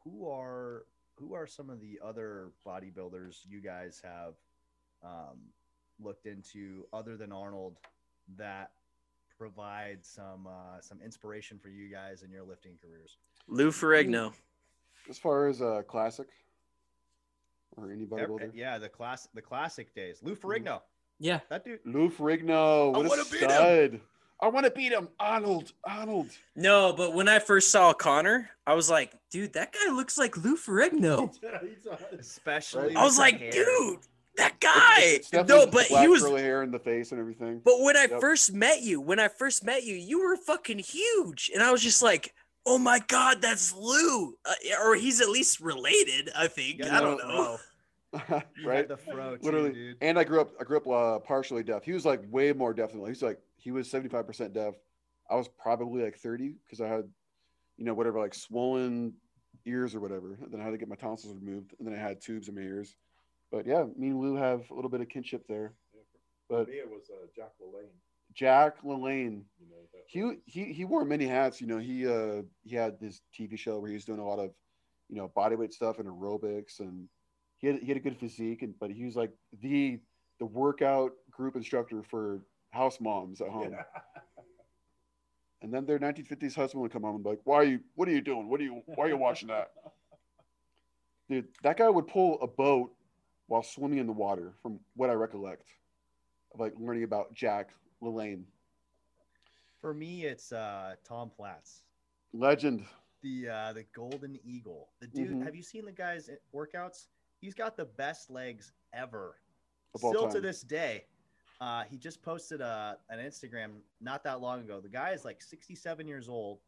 who 0.03 0.27
are 0.29 0.85
who 1.15 1.33
are 1.33 1.47
some 1.47 1.69
of 1.69 1.79
the 1.81 1.99
other 2.03 2.51
bodybuilders 2.65 3.37
you 3.47 3.59
guys 3.61 4.01
have 4.03 4.33
um, 5.03 5.39
looked 6.03 6.25
into 6.25 6.85
other 6.93 7.17
than 7.17 7.31
Arnold 7.31 7.77
that 8.37 8.71
provide 9.37 9.99
some 10.01 10.47
uh, 10.47 10.79
some 10.81 10.99
inspiration 11.03 11.59
for 11.59 11.69
you 11.69 11.89
guys 11.91 12.23
in 12.23 12.31
your 12.31 12.43
lifting 12.43 12.73
careers? 12.81 13.17
Lou 13.47 13.71
Ferrigno. 13.71 14.33
As 15.09 15.17
far 15.17 15.47
as 15.47 15.61
uh, 15.61 15.83
classic 15.87 16.27
or 17.77 17.91
any 17.91 18.03
Ev- 18.03 18.09
bodybuilder, 18.09 18.51
yeah, 18.53 18.77
the 18.77 18.89
class 18.89 19.27
the 19.33 19.41
classic 19.41 19.93
days. 19.95 20.19
Lou 20.21 20.35
Ferrigno, 20.35 20.81
Yeah. 21.19 21.39
that 21.49 21.63
dude. 21.63 21.79
Lou 21.85 22.09
Ferrigno, 22.09 22.93
I 22.95 22.97
what 22.97 23.05
a 23.05 23.09
wanna 23.09 23.23
beat 23.31 23.93
him. 23.93 24.01
I 24.39 24.49
want 24.49 24.65
to 24.67 24.71
beat 24.71 24.91
him, 24.91 25.09
Arnold. 25.19 25.71
Arnold. 25.83 26.29
No, 26.55 26.93
but 26.93 27.15
when 27.15 27.27
I 27.27 27.39
first 27.39 27.71
saw 27.71 27.91
Connor, 27.91 28.51
I 28.67 28.75
was 28.75 28.87
like, 28.87 29.11
dude, 29.31 29.53
that 29.53 29.73
guy 29.73 29.91
looks 29.91 30.15
like 30.15 30.37
Lou 30.37 30.55
Ferrigno. 30.55 31.33
Yeah, 31.41 31.57
he 31.61 31.75
does. 31.83 31.99
Especially, 32.19 32.95
I 32.95 33.03
was 33.03 33.17
like, 33.17 33.39
hair. 33.39 33.51
dude, 33.51 33.99
that 34.37 34.59
guy. 34.59 35.19
No, 35.47 35.67
but 35.67 35.85
he 35.85 36.07
was. 36.07 36.21
curly 36.23 36.41
hair 36.41 36.63
in 36.63 36.71
the 36.71 36.79
face 36.79 37.11
and 37.11 37.19
everything. 37.19 37.61
But 37.63 37.81
when 37.81 37.95
I 37.97 38.07
Yep. 38.09 38.21
first 38.21 38.53
met 38.53 38.81
you, 38.81 39.01
when 39.01 39.19
I 39.19 39.27
first 39.27 39.63
met 39.63 39.83
you, 39.83 39.95
you 39.95 40.19
were 40.19 40.35
fucking 40.37 40.79
huge, 40.79 41.51
and 41.53 41.61
I 41.63 41.71
was 41.71 41.81
just 41.81 42.01
like, 42.01 42.33
oh 42.65 42.77
my 42.77 42.99
god, 43.07 43.41
that's 43.41 43.73
Lou, 43.75 44.37
uh, 44.45 44.53
or 44.83 44.95
he's 44.95 45.21
at 45.21 45.29
least 45.29 45.59
related. 45.59 46.29
I 46.35 46.47
think. 46.47 46.79
You 46.83 46.85
I 46.85 46.93
had 46.93 46.99
don't 47.01 47.17
know. 47.17 47.57
fro. 48.25 48.41
Right? 48.65 48.87
the 48.87 48.97
fro, 48.97 49.35
too, 49.37 49.43
Literally. 49.43 49.73
dude. 49.73 49.97
And 50.01 50.17
I 50.17 50.23
grew 50.23 50.41
up. 50.41 50.51
I 50.59 50.63
grew 50.63 50.77
up 50.77 50.87
uh, 50.87 51.19
partially 51.19 51.63
deaf. 51.63 51.83
He 51.83 51.91
was 51.93 52.05
like 52.05 52.21
way 52.29 52.53
more 52.53 52.73
deaf 52.73 52.91
than 52.91 53.01
me. 53.03 53.09
He's 53.09 53.21
like 53.21 53.39
he 53.57 53.71
was 53.71 53.89
seventy 53.89 54.09
five 54.09 54.25
percent 54.25 54.53
deaf. 54.53 54.75
I 55.29 55.35
was 55.35 55.47
probably 55.49 56.03
like 56.03 56.17
thirty 56.17 56.55
because 56.65 56.79
I 56.81 56.87
had, 56.87 57.03
you 57.77 57.83
know, 57.85 57.93
whatever 57.93 58.19
like 58.19 58.33
swollen 58.33 59.13
ears 59.65 59.93
or 59.93 59.99
whatever. 59.99 60.37
And 60.41 60.51
then 60.51 60.61
I 60.61 60.63
had 60.63 60.71
to 60.71 60.77
get 60.77 60.87
my 60.87 60.95
tonsils 60.95 61.35
removed, 61.35 61.73
and 61.79 61.87
then 61.87 61.93
I 61.93 62.01
had 62.01 62.21
tubes 62.21 62.47
in 62.47 62.55
my 62.55 62.61
ears. 62.61 62.95
But 63.51 63.65
yeah, 63.65 63.85
me 63.95 64.07
and 64.09 64.19
Lou 64.19 64.35
have 64.35 64.69
a 64.69 64.73
little 64.73 64.89
bit 64.89 65.01
of 65.01 65.09
kinship 65.09 65.45
there. 65.47 65.73
For 66.47 66.59
But 66.59 66.67
me, 66.69 66.75
it 66.75 66.89
was 66.89 67.09
uh, 67.09 67.27
Jack 67.35 67.51
LaLanne. 67.61 67.89
Jack 68.33 68.81
LaLanne, 68.83 69.43
You 69.59 69.67
know, 69.69 69.77
he 70.05 70.37
he 70.45 70.73
he 70.73 70.85
wore 70.85 71.05
many 71.05 71.25
hats. 71.25 71.59
You 71.61 71.67
know, 71.67 71.77
he 71.77 72.07
uh 72.07 72.43
he 72.63 72.75
had 72.75 72.99
this 72.99 73.21
TV 73.33 73.57
show 73.57 73.79
where 73.79 73.89
he 73.89 73.95
was 73.95 74.05
doing 74.05 74.19
a 74.19 74.25
lot 74.25 74.39
of, 74.39 74.51
you 75.09 75.15
know, 75.15 75.31
bodyweight 75.35 75.73
stuff 75.73 75.99
and 75.99 76.07
aerobics, 76.07 76.79
and 76.79 77.07
he 77.57 77.67
had 77.67 77.79
he 77.79 77.87
had 77.87 77.97
a 77.97 78.01
good 78.01 78.17
physique, 78.17 78.61
and 78.61 78.73
but 78.79 78.91
he 78.91 79.05
was 79.05 79.15
like 79.15 79.31
the 79.61 79.99
the 80.39 80.45
workout 80.45 81.13
group 81.31 81.55
instructor 81.55 82.03
for 82.03 82.41
house 82.71 82.99
moms 82.99 83.41
at 83.41 83.49
home. 83.49 83.71
Yeah. 83.71 83.83
and 85.61 85.73
then 85.73 85.85
their 85.85 85.99
1950s 85.99 86.55
husband 86.55 86.81
would 86.81 86.91
come 86.91 87.03
home 87.03 87.15
and 87.15 87.23
be 87.23 87.31
like, 87.31 87.41
"Why 87.43 87.55
are 87.55 87.63
you? 87.63 87.79
What 87.95 88.07
are 88.07 88.11
you 88.11 88.21
doing? 88.21 88.49
What 88.49 88.59
are 88.61 88.63
you? 88.63 88.83
Why 88.85 89.05
are 89.05 89.09
you 89.09 89.17
watching 89.17 89.47
that?" 89.47 89.71
Dude, 91.29 91.47
that 91.63 91.77
guy 91.77 91.89
would 91.89 92.07
pull 92.07 92.39
a 92.41 92.47
boat 92.47 92.91
while 93.47 93.63
swimming 93.63 93.99
in 93.99 94.07
the 94.07 94.13
water, 94.13 94.53
from 94.61 94.79
what 94.95 95.09
I 95.09 95.13
recollect, 95.13 95.73
of 96.53 96.59
like 96.59 96.73
learning 96.79 97.03
about 97.03 97.33
Jack 97.33 97.69
LaLanne, 98.01 98.43
For 99.81 99.93
me, 99.93 100.25
it's 100.25 100.51
uh, 100.51 100.95
Tom 101.03 101.29
Platz, 101.29 101.83
legend. 102.33 102.85
the 103.21 103.49
uh, 103.49 103.73
the 103.73 103.83
Golden 103.95 104.37
Eagle. 104.43 104.89
The 104.99 105.07
dude. 105.07 105.31
Mhm. 105.31 105.43
Have 105.43 105.55
you 105.55 105.63
seen 105.63 105.85
the 105.85 105.91
guy's 105.91 106.29
workouts? 106.53 107.07
He's 107.39 107.53
got 107.53 107.77
the 107.77 107.85
best 107.85 108.29
legs 108.29 108.71
ever. 108.93 109.35
Still 109.95 110.27
to 110.29 110.39
this 110.41 110.61
day. 110.61 111.05
Uh, 111.59 111.83
he 111.83 111.97
just 111.97 112.21
posted 112.21 112.61
a, 112.61 112.97
an 113.09 113.17
Instagram 113.17 113.79
not 113.99 114.23
that 114.23 114.41
long 114.41 114.59
ago. 114.59 114.79
The 114.79 114.89
guy 114.89 115.11
is 115.11 115.25
like 115.25 115.41
67 115.41 116.07
years 116.07 116.29
old 116.29 116.59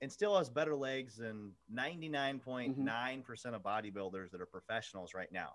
and 0.00 0.10
still 0.10 0.36
has 0.36 0.50
better 0.50 0.74
legs 0.74 1.16
than 1.16 1.52
99.9% 1.72 3.54
of 3.54 3.62
bodybuilders 3.62 4.32
that 4.32 4.40
are 4.40 4.46
professionals 4.46 5.14
right 5.14 5.30
now. 5.30 5.54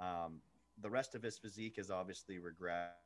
Um, 0.00 0.40
the 0.80 0.90
rest 0.90 1.14
of 1.14 1.22
his 1.22 1.38
physique 1.38 1.74
is 1.78 1.90
obviously 1.90 2.38
regret, 2.38 2.96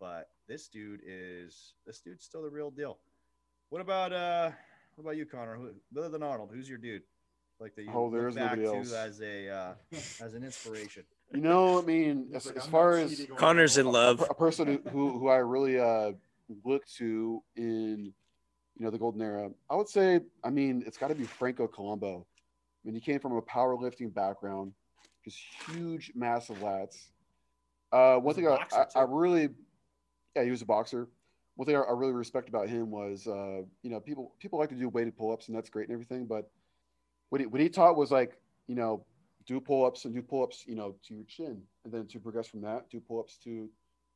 but 0.00 0.30
this 0.48 0.68
dude 0.68 1.00
is 1.06 1.74
this 1.86 2.00
dude's 2.00 2.24
still 2.24 2.42
the 2.42 2.50
real 2.50 2.70
deal. 2.70 2.98
What 3.70 3.80
about 3.80 4.12
uh 4.12 4.50
what 4.96 5.02
about 5.04 5.16
you, 5.16 5.26
Connor? 5.26 5.56
Who, 5.56 5.70
other 5.98 6.08
than 6.08 6.22
Arnold, 6.22 6.50
who's 6.52 6.68
your 6.68 6.78
dude? 6.78 7.02
Like 7.60 7.74
that 7.76 7.82
you 7.84 7.90
Oh, 7.94 8.04
look 8.06 8.12
there's 8.14 8.34
back 8.34 8.58
nobody 8.58 8.62
to 8.62 8.76
else. 8.78 8.92
as 8.92 9.20
a 9.20 9.48
uh, 9.48 9.74
as 10.22 10.34
an 10.34 10.44
inspiration. 10.44 11.04
You 11.32 11.40
know, 11.40 11.78
I 11.80 11.82
mean, 11.82 12.28
as, 12.34 12.46
as 12.48 12.66
far 12.66 12.92
as 12.98 13.10
cheating 13.10 13.32
on 13.32 13.38
Connor's 13.38 13.76
in 13.78 13.86
love. 13.90 14.20
a, 14.20 14.24
a 14.24 14.34
person 14.34 14.66
who, 14.84 14.90
who 14.90 15.18
who 15.18 15.28
I 15.28 15.38
really 15.38 15.80
uh 15.80 16.12
look 16.64 16.86
to 16.98 17.42
in 17.56 18.12
you 18.76 18.84
know 18.84 18.90
the 18.90 18.98
golden 18.98 19.22
era, 19.22 19.50
I 19.70 19.74
would 19.74 19.88
say, 19.88 20.20
I 20.44 20.50
mean, 20.50 20.84
it's 20.86 20.98
got 20.98 21.08
to 21.08 21.14
be 21.14 21.24
Franco 21.24 21.66
Columbu. 21.66 22.20
I 22.20 22.24
mean, 22.84 22.94
he 22.94 23.00
came 23.00 23.18
from 23.20 23.32
a 23.36 23.42
powerlifting 23.42 24.12
background, 24.14 24.74
just 25.24 25.38
huge, 25.68 26.12
massive 26.14 26.58
lats. 26.58 27.08
Uh, 27.92 28.16
one 28.18 28.34
thing 28.34 28.46
I, 28.46 28.58
I, 28.72 28.86
I 28.96 29.02
really, 29.08 29.48
yeah, 30.36 30.44
he 30.44 30.50
was 30.50 30.62
a 30.62 30.66
boxer. 30.66 31.08
One 31.56 31.66
thing 31.66 31.76
I, 31.76 31.80
I 31.80 31.92
really 31.92 32.12
respect 32.12 32.48
about 32.48 32.68
him 32.68 32.90
was, 32.90 33.26
uh, 33.26 33.62
you 33.82 33.90
know, 33.90 34.00
people 34.00 34.34
people 34.40 34.58
like 34.58 34.68
to 34.70 34.74
do 34.74 34.88
weighted 34.88 35.16
pull 35.16 35.32
ups 35.32 35.48
and 35.48 35.56
that's 35.56 35.70
great 35.70 35.88
and 35.88 35.94
everything, 35.94 36.26
but 36.26 36.50
what 37.30 37.40
he 37.40 37.46
what 37.46 37.60
he 37.60 37.68
taught 37.68 37.96
was 37.96 38.10
like, 38.10 38.36
you 38.66 38.74
know, 38.74 39.04
do 39.46 39.60
pull 39.60 39.84
ups 39.84 40.04
and 40.04 40.14
do 40.14 40.22
pull 40.22 40.42
ups, 40.42 40.64
you 40.66 40.74
know, 40.74 40.96
to 41.06 41.14
your 41.14 41.24
chin, 41.24 41.62
and 41.84 41.92
then 41.92 42.06
to 42.08 42.18
progress 42.18 42.48
from 42.48 42.60
that, 42.62 42.90
do 42.90 43.00
pull 43.00 43.20
ups 43.20 43.36
to 43.44 43.68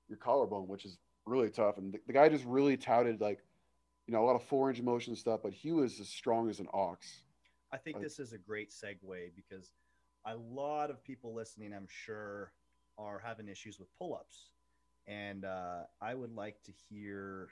your 0.09 0.19
collarbone, 0.19 0.67
which 0.67 0.85
is 0.85 0.99
really 1.27 1.51
tough. 1.51 1.79
And 1.79 1.93
the, 1.93 2.01
the 2.07 2.13
guy 2.13 2.29
just 2.29 2.45
really 2.45 2.77
touted 2.77 3.21
like, 3.21 3.39
you 4.07 4.13
know, 4.13 4.23
a 4.23 4.27
lot 4.27 4.35
of 4.35 4.43
four 4.43 4.71
inch 4.71 4.83
motion 4.83 5.15
stuff, 5.15 5.41
but 5.43 5.53
he 5.53 5.71
was 5.71 6.01
as 6.01 6.09
strong 6.09 6.51
as 6.51 6.59
an 6.59 6.67
ox. 6.73 7.23
I 7.71 7.77
think 7.77 7.97
Like- 7.97 8.05
this 8.05 8.19
is 8.19 8.33
a 8.33 8.39
great 8.39 8.71
segue 8.71 9.31
because 9.37 9.71
a 10.29 10.37
lot 10.37 10.91
of 10.91 11.03
people 11.03 11.35
listening, 11.35 11.73
I'm 11.73 11.89
sure, 11.89 12.53
are 12.99 13.19
having 13.25 13.49
issues 13.49 13.79
with 13.79 13.89
pull 13.97 14.15
ups. 14.15 14.51
And 15.07 15.45
uh, 15.45 15.85
I 16.03 16.15
would 16.15 16.35
like 16.35 16.63
to 16.65 16.73
hear 16.73 17.49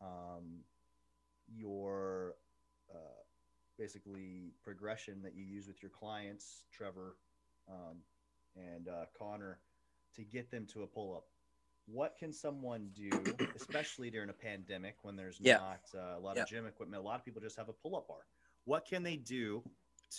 um, 0.00 0.64
your 1.46 2.34
uh, 2.92 3.22
basically 3.78 4.52
progression 4.64 5.22
that 5.22 5.34
you 5.34 5.44
use 5.44 5.68
with 5.68 5.80
your 5.82 5.90
clients, 5.90 6.64
Trevor 6.72 7.16
um, 7.68 7.98
and 8.56 8.88
uh, 8.88 9.04
Connor, 9.16 9.60
to 10.16 10.22
get 10.22 10.50
them 10.50 10.66
to 10.72 10.82
a 10.82 10.86
pull 10.86 11.14
up. 11.16 11.26
What 11.86 12.16
can 12.18 12.32
someone 12.32 12.90
do, 12.94 13.10
especially 13.54 14.10
during 14.10 14.28
a 14.28 14.34
pandemic 14.34 14.96
when 15.02 15.16
there's 15.16 15.40
Yeah. 15.40 15.58
not 15.58 15.80
uh, 15.94 16.18
a 16.18 16.20
lot 16.20 16.36
Yeah. 16.36 16.42
of 16.42 16.48
gym 16.48 16.66
equipment? 16.66 17.00
A 17.00 17.04
lot 17.04 17.18
of 17.18 17.24
people 17.24 17.40
just 17.40 17.56
have 17.56 17.68
a 17.68 17.72
pull 17.72 17.96
up 17.96 18.08
bar. 18.08 18.26
What 18.64 18.84
can 18.84 19.02
they 19.02 19.16
do 19.16 19.62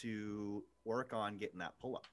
to 0.01 0.63
work 0.85 1.13
on 1.13 1.37
getting 1.37 1.59
that 1.59 1.77
pull 1.79 1.95
up? 1.97 2.05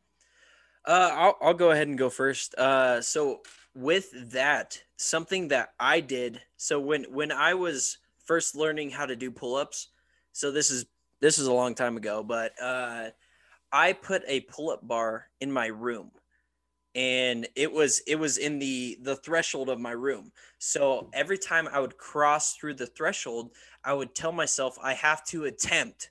Uh, 0.84 1.10
I'll, 1.12 1.36
I'll 1.42 1.54
go 1.54 1.70
ahead 1.72 1.88
and 1.88 1.98
go 1.98 2.08
first. 2.10 2.54
Uh, 2.54 3.00
so 3.02 3.42
with 3.74 4.30
that, 4.32 4.80
something 4.96 5.48
that 5.48 5.74
I 5.80 6.00
did. 6.00 6.40
So 6.56 6.78
when 6.80 7.04
when 7.04 7.32
I 7.32 7.54
was 7.54 7.98
first 8.24 8.54
learning 8.54 8.90
how 8.90 9.06
to 9.06 9.16
do 9.16 9.30
pull 9.30 9.56
ups, 9.56 9.88
so 10.32 10.50
this 10.50 10.70
is 10.70 10.86
this 11.20 11.38
is 11.38 11.46
a 11.48 11.52
long 11.52 11.74
time 11.74 11.96
ago, 11.96 12.22
but 12.22 12.52
uh, 12.62 13.10
I 13.72 13.94
put 13.94 14.22
a 14.26 14.40
pull 14.42 14.70
up 14.70 14.86
bar 14.86 15.28
in 15.40 15.50
my 15.50 15.66
room, 15.66 16.12
and 16.94 17.48
it 17.56 17.72
was 17.72 18.00
it 18.06 18.16
was 18.16 18.38
in 18.38 18.58
the 18.58 18.98
the 19.02 19.16
threshold 19.16 19.68
of 19.68 19.80
my 19.80 19.92
room. 19.92 20.32
So 20.58 21.10
every 21.12 21.38
time 21.38 21.68
I 21.68 21.80
would 21.80 21.98
cross 21.98 22.54
through 22.56 22.74
the 22.74 22.86
threshold, 22.86 23.52
I 23.84 23.92
would 23.94 24.14
tell 24.14 24.32
myself 24.32 24.78
I 24.82 24.94
have 24.94 25.24
to 25.26 25.44
attempt 25.44 26.10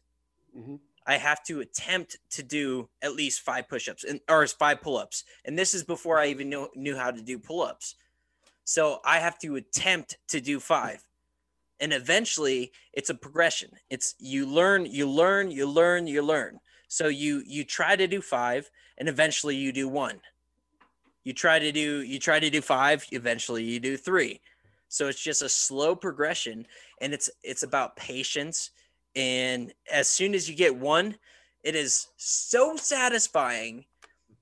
Mhm. 0.54 0.80
I 1.06 1.18
have 1.18 1.44
to 1.46 1.60
attempt 1.60 2.18
to 2.32 2.44
do 2.44 2.90
at 3.02 3.16
least 3.16 3.42
five 3.42 3.70
push-ups 3.70 4.04
and 4.04 4.20
or 4.28 4.46
five 4.48 4.82
pull-ups. 4.82 5.24
And 5.46 5.58
this 5.58 5.74
is 5.74 5.84
before 5.84 6.18
I 6.18 6.28
even 6.28 6.50
knew 6.50 6.70
knew 6.76 6.96
how 6.96 7.12
to 7.12 7.22
do 7.22 7.38
pull-ups. 7.38 7.96
So 8.64 9.00
I 9.06 9.20
have 9.20 9.38
to 9.40 9.56
attempt 9.56 10.18
to 10.30 10.42
do 10.42 10.60
five. 10.60 11.06
And 11.80 11.94
eventually 11.94 12.72
it's 12.94 13.10
a 13.10 13.16
progression. 13.16 13.70
It's 13.90 14.16
you 14.18 14.48
learn, 14.48 14.86
you 14.86 15.08
learn, 15.08 15.52
you 15.52 15.70
learn, 15.70 16.08
you 16.08 16.22
learn. 16.22 16.60
So 16.88 17.08
you 17.08 17.44
you 17.46 17.64
try 17.64 17.96
to 17.96 18.08
do 18.08 18.22
five 18.22 18.70
and 18.98 19.08
eventually 19.08 19.56
you 19.56 19.72
do 19.72 19.88
one. 19.88 20.20
You 21.24 21.34
try 21.34 21.60
to 21.60 21.72
do 21.72 22.02
you 22.02 22.20
try 22.20 22.40
to 22.40 22.50
do 22.50 22.62
five, 22.62 23.06
eventually 23.12 23.64
you 23.64 23.80
do 23.80 23.98
three. 23.98 24.42
So 24.88 25.08
it's 25.08 25.22
just 25.22 25.42
a 25.42 25.50
slow 25.50 25.96
progression 25.96 26.66
and 27.02 27.14
it's 27.14 27.30
it's 27.44 27.64
about 27.64 27.96
patience 27.96 28.72
and 29.16 29.74
as 29.92 30.08
soon 30.08 30.34
as 30.34 30.50
you 30.50 30.56
get 30.56 30.76
one 30.76 31.16
it 31.64 31.76
is 31.76 32.08
so 32.18 32.76
satisfying 32.76 33.86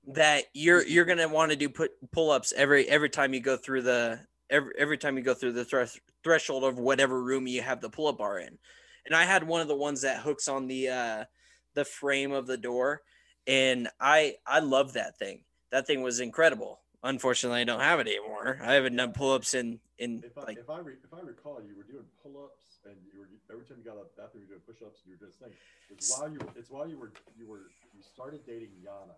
that 0.06 0.44
you're 0.52 0.84
you're 0.86 1.04
gonna 1.06 1.28
want 1.28 1.50
to 1.50 1.56
do 1.56 1.68
put 1.68 1.92
pull-ups 2.12 2.52
every 2.56 2.88
every 2.88 3.08
time 3.08 3.32
you 3.32 3.40
go 3.40 3.56
through 3.56 3.82
the 3.82 4.20
every 4.50 4.72
every 4.78 4.98
time 4.98 5.16
you 5.16 5.22
go 5.22 5.34
through 5.34 5.52
the 5.52 5.64
thresh 5.64 5.98
threshold 6.22 6.64
of 6.64 6.78
whatever 6.78 7.22
room 7.22 7.46
you 7.46 7.62
have 7.62 7.80
the 7.80 7.88
pull-up 7.88 8.18
bar 8.18 8.38
in. 8.38 8.58
And 9.06 9.14
i 9.14 9.24
had 9.24 9.46
one 9.46 9.60
of 9.60 9.68
the 9.68 9.76
ones 9.76 10.02
that 10.02 10.20
hooks 10.20 10.48
on 10.48 10.66
the 10.68 10.88
uh 10.88 11.24
the 11.74 11.84
frame 11.84 12.32
of 12.32 12.46
the 12.46 12.58
door 12.58 13.02
and 13.46 13.88
i 14.00 14.34
i 14.46 14.60
love 14.60 14.92
that 14.92 15.18
thing. 15.18 15.44
That 15.72 15.86
thing 15.86 16.02
was 16.02 16.20
incredible. 16.20 16.80
Unfortunately 17.02 17.60
i 17.60 17.64
don't 17.64 17.80
have 17.80 18.00
it 18.00 18.08
anymore. 18.08 18.60
I 18.62 18.74
haven't 18.74 18.96
done 18.96 19.12
pull-ups 19.12 19.54
in 19.54 19.80
in 19.98 20.22
If 20.24 20.36
I, 20.36 20.42
like 20.42 20.58
if 20.58 20.68
I 20.68 20.80
re, 20.80 20.94
if 21.02 21.14
I 21.14 21.20
recall, 21.20 21.62
you 21.66 21.76
were 21.76 21.84
doing 21.84 22.04
pull-ups 22.22 22.73
and 22.86 22.96
you 23.12 23.20
were 23.20 23.28
every 23.52 23.64
time 23.64 23.78
you 23.78 23.84
got 23.84 23.96
out 23.98 24.08
of 24.08 24.16
the 24.16 24.22
bathroom, 24.22 24.44
you 24.44 24.48
were 24.48 24.60
doing 24.60 24.66
push-ups 24.66 25.00
and 25.04 25.06
you 25.08 25.14
were 25.16 25.22
doing 25.26 25.32
this 25.32 25.40
thing. 25.40 25.54
It's 25.90 26.10
while 26.10 26.28
you 26.30 26.38
were, 26.38 26.52
it's 26.56 26.70
while 26.70 26.88
you 26.88 26.98
were 26.98 27.12
you 27.38 27.46
were 27.46 27.70
you 27.94 28.02
started 28.02 28.44
dating 28.46 28.70
Yana. 28.84 29.14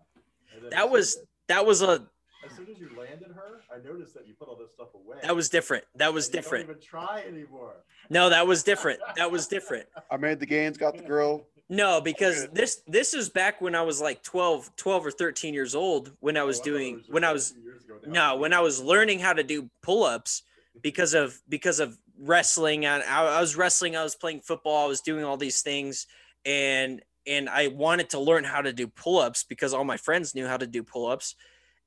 And 0.55 0.71
that 0.71 0.89
was 0.89 1.13
soon 1.13 1.21
as- 1.23 1.27
that 1.47 1.65
was 1.65 1.81
a 1.81 2.07
as 2.45 2.55
soon 2.55 2.67
as 2.69 2.79
you 2.79 2.89
landed 2.97 3.31
her, 3.33 3.61
I 3.73 3.79
noticed 3.83 4.13
that 4.13 4.27
you 4.27 4.33
put 4.35 4.47
all 4.47 4.55
this 4.55 4.71
stuff 4.71 4.93
away. 4.93 5.17
that 5.23 5.35
was 5.35 5.49
different 5.49 5.83
that 5.95 6.13
was 6.13 6.27
and 6.27 6.35
you 6.35 6.41
different 6.41 6.67
Don't 6.67 6.77
even 6.77 6.87
try 6.87 7.23
anymore. 7.27 7.73
no 8.09 8.29
that 8.29 8.45
was 8.45 8.63
different 8.63 8.99
that 9.15 9.31
was 9.31 9.47
different 9.47 9.87
I 10.11 10.17
made 10.17 10.39
the 10.39 10.45
gains, 10.45 10.77
got 10.77 10.95
the 10.97 11.03
girl. 11.03 11.45
No, 11.69 11.99
because 11.99 12.47
this 12.53 12.81
this 12.87 13.13
is 13.13 13.27
back 13.27 13.59
when 13.59 13.75
I 13.75 13.81
was 13.81 13.99
like 13.99 14.23
12, 14.23 14.73
12 14.77 15.05
or 15.05 15.11
13 15.11 15.53
years 15.53 15.75
old 15.75 16.13
when 16.21 16.37
I 16.37 16.41
oh, 16.41 16.45
was 16.45 16.59
Oh, 16.59 16.63
thought 16.63 16.67
it 16.67 16.71
doing 16.71 17.03
when 17.09 17.23
I 17.25 17.33
was 17.33 17.51
two 17.51 17.59
years 17.59 17.83
ago 17.83 17.95
now. 18.05 18.33
no, 18.33 18.37
when 18.37 18.53
I 18.53 18.61
was 18.61 18.81
learning 18.81 19.19
how 19.19 19.33
to 19.33 19.43
do 19.43 19.69
pull-ups 19.81 20.43
because 20.81 21.13
of 21.13 21.41
because 21.49 21.81
of 21.81 21.97
wrestling 22.19 22.85
and 22.85 23.03
I, 23.03 23.37
I 23.37 23.41
was 23.41 23.55
wrestling, 23.55 23.95
I 23.95 24.03
was 24.03 24.15
playing 24.15 24.41
football, 24.41 24.85
I 24.85 24.87
was 24.87 25.01
doing 25.01 25.23
all 25.23 25.37
these 25.37 25.61
things 25.61 26.07
and 26.45 27.01
and 27.25 27.49
I 27.49 27.67
wanted 27.67 28.09
to 28.11 28.19
learn 28.19 28.45
how 28.45 28.61
to 28.61 28.71
do 28.71 28.87
pull-ups 28.87 29.43
because 29.43 29.73
all 29.73 29.83
my 29.83 29.97
friends 29.97 30.33
knew 30.33 30.47
how 30.47 30.57
to 30.57 30.67
do 30.67 30.81
pull-ups 30.83 31.35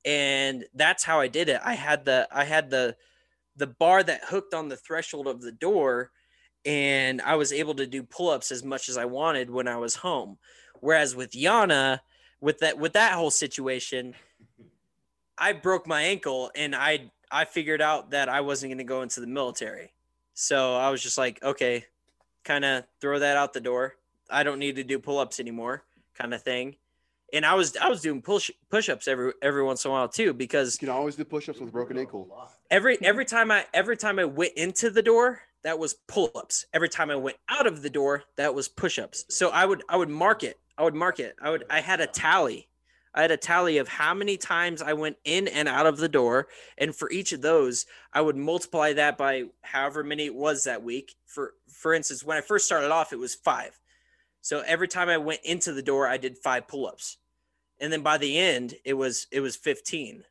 and 0.04 0.64
that's 0.74 1.04
how 1.04 1.20
I 1.20 1.28
did 1.28 1.48
it. 1.48 1.60
I 1.64 1.74
had 1.74 2.04
the 2.04 2.28
I 2.30 2.44
had 2.44 2.70
the 2.70 2.96
the 3.56 3.66
bar 3.66 4.02
that 4.02 4.24
hooked 4.24 4.54
on 4.54 4.68
the 4.68 4.76
threshold 4.76 5.26
of 5.26 5.40
the 5.42 5.52
door 5.52 6.10
and 6.64 7.20
I 7.22 7.36
was 7.36 7.52
able 7.52 7.74
to 7.74 7.86
do 7.86 8.02
pull-ups 8.02 8.52
as 8.52 8.62
much 8.62 8.88
as 8.88 8.96
I 8.96 9.06
wanted 9.06 9.50
when 9.50 9.66
I 9.66 9.76
was 9.76 9.96
home. 9.96 10.38
Whereas 10.80 11.16
with 11.16 11.32
Yana, 11.32 12.00
with 12.40 12.58
that 12.58 12.78
with 12.78 12.92
that 12.94 13.14
whole 13.14 13.30
situation, 13.30 14.14
I 15.38 15.52
broke 15.52 15.86
my 15.86 16.02
ankle 16.02 16.50
and 16.54 16.74
I 16.74 17.10
I 17.30 17.44
figured 17.44 17.80
out 17.80 18.10
that 18.10 18.28
I 18.28 18.40
wasn't 18.40 18.70
going 18.70 18.78
to 18.78 18.84
go 18.84 19.02
into 19.02 19.20
the 19.20 19.26
military. 19.26 19.92
So 20.40 20.74
I 20.74 20.88
was 20.88 21.02
just 21.02 21.18
like, 21.18 21.42
okay, 21.42 21.84
kind 22.44 22.64
of 22.64 22.84
throw 22.98 23.18
that 23.18 23.36
out 23.36 23.52
the 23.52 23.60
door. 23.60 23.96
I 24.30 24.42
don't 24.42 24.58
need 24.58 24.76
to 24.76 24.84
do 24.84 24.98
pull-ups 24.98 25.38
anymore, 25.38 25.84
kind 26.14 26.32
of 26.32 26.42
thing. 26.42 26.76
And 27.34 27.44
I 27.44 27.54
was 27.54 27.76
I 27.76 27.90
was 27.90 28.00
doing 28.00 28.22
push 28.22 28.50
push-ups 28.70 29.06
every 29.06 29.34
every 29.42 29.62
once 29.62 29.84
in 29.84 29.90
a 29.90 29.92
while 29.92 30.08
too 30.08 30.32
because 30.32 30.78
You 30.80 30.88
can 30.88 30.96
always 30.96 31.14
do 31.14 31.24
push-ups 31.24 31.60
with 31.60 31.68
a 31.68 31.72
broken 31.72 31.98
ankle. 31.98 32.26
every 32.70 32.96
every 33.02 33.26
time 33.26 33.50
I 33.50 33.66
every 33.74 33.98
time 33.98 34.18
I 34.18 34.24
went 34.24 34.54
into 34.56 34.88
the 34.88 35.02
door, 35.02 35.42
that 35.62 35.78
was 35.78 35.94
pull-ups. 36.08 36.64
Every 36.72 36.88
time 36.88 37.10
I 37.10 37.16
went 37.16 37.36
out 37.50 37.66
of 37.66 37.82
the 37.82 37.90
door, 37.90 38.24
that 38.36 38.54
was 38.54 38.66
push-ups. 38.66 39.26
So 39.28 39.50
I 39.50 39.66
would 39.66 39.82
I 39.90 39.98
would 39.98 40.08
mark 40.08 40.42
it. 40.42 40.58
I 40.78 40.84
would 40.84 40.94
mark 40.94 41.20
it. 41.20 41.36
I 41.42 41.50
would 41.50 41.64
I 41.68 41.80
had 41.82 42.00
a 42.00 42.06
tally. 42.06 42.69
I 43.12 43.22
had 43.22 43.30
a 43.30 43.36
tally 43.36 43.78
of 43.78 43.88
how 43.88 44.14
many 44.14 44.36
times 44.36 44.80
I 44.80 44.92
went 44.92 45.16
in 45.24 45.48
and 45.48 45.68
out 45.68 45.86
of 45.86 45.96
the 45.96 46.08
door, 46.08 46.46
and 46.78 46.94
for 46.94 47.10
each 47.10 47.32
of 47.32 47.42
those, 47.42 47.86
I 48.12 48.20
would 48.20 48.36
multiply 48.36 48.92
that 48.92 49.18
by 49.18 49.46
however 49.62 50.04
many 50.04 50.26
it 50.26 50.34
was 50.34 50.64
that 50.64 50.82
week. 50.82 51.16
For 51.26 51.54
for 51.68 51.92
instance, 51.92 52.22
when 52.22 52.38
I 52.38 52.40
first 52.40 52.66
started 52.66 52.90
off, 52.92 53.12
it 53.12 53.18
was 53.18 53.34
five. 53.34 53.80
So 54.40 54.62
every 54.66 54.88
time 54.88 55.08
I 55.08 55.18
went 55.18 55.40
into 55.44 55.72
the 55.72 55.82
door, 55.82 56.06
I 56.06 56.18
did 56.18 56.38
five 56.38 56.68
pull-ups, 56.68 57.18
and 57.80 57.92
then 57.92 58.02
by 58.02 58.16
the 58.16 58.38
end, 58.38 58.74
it 58.84 58.94
was 58.94 59.26
it 59.32 59.40
was 59.40 59.56
fifteen. 59.56 60.24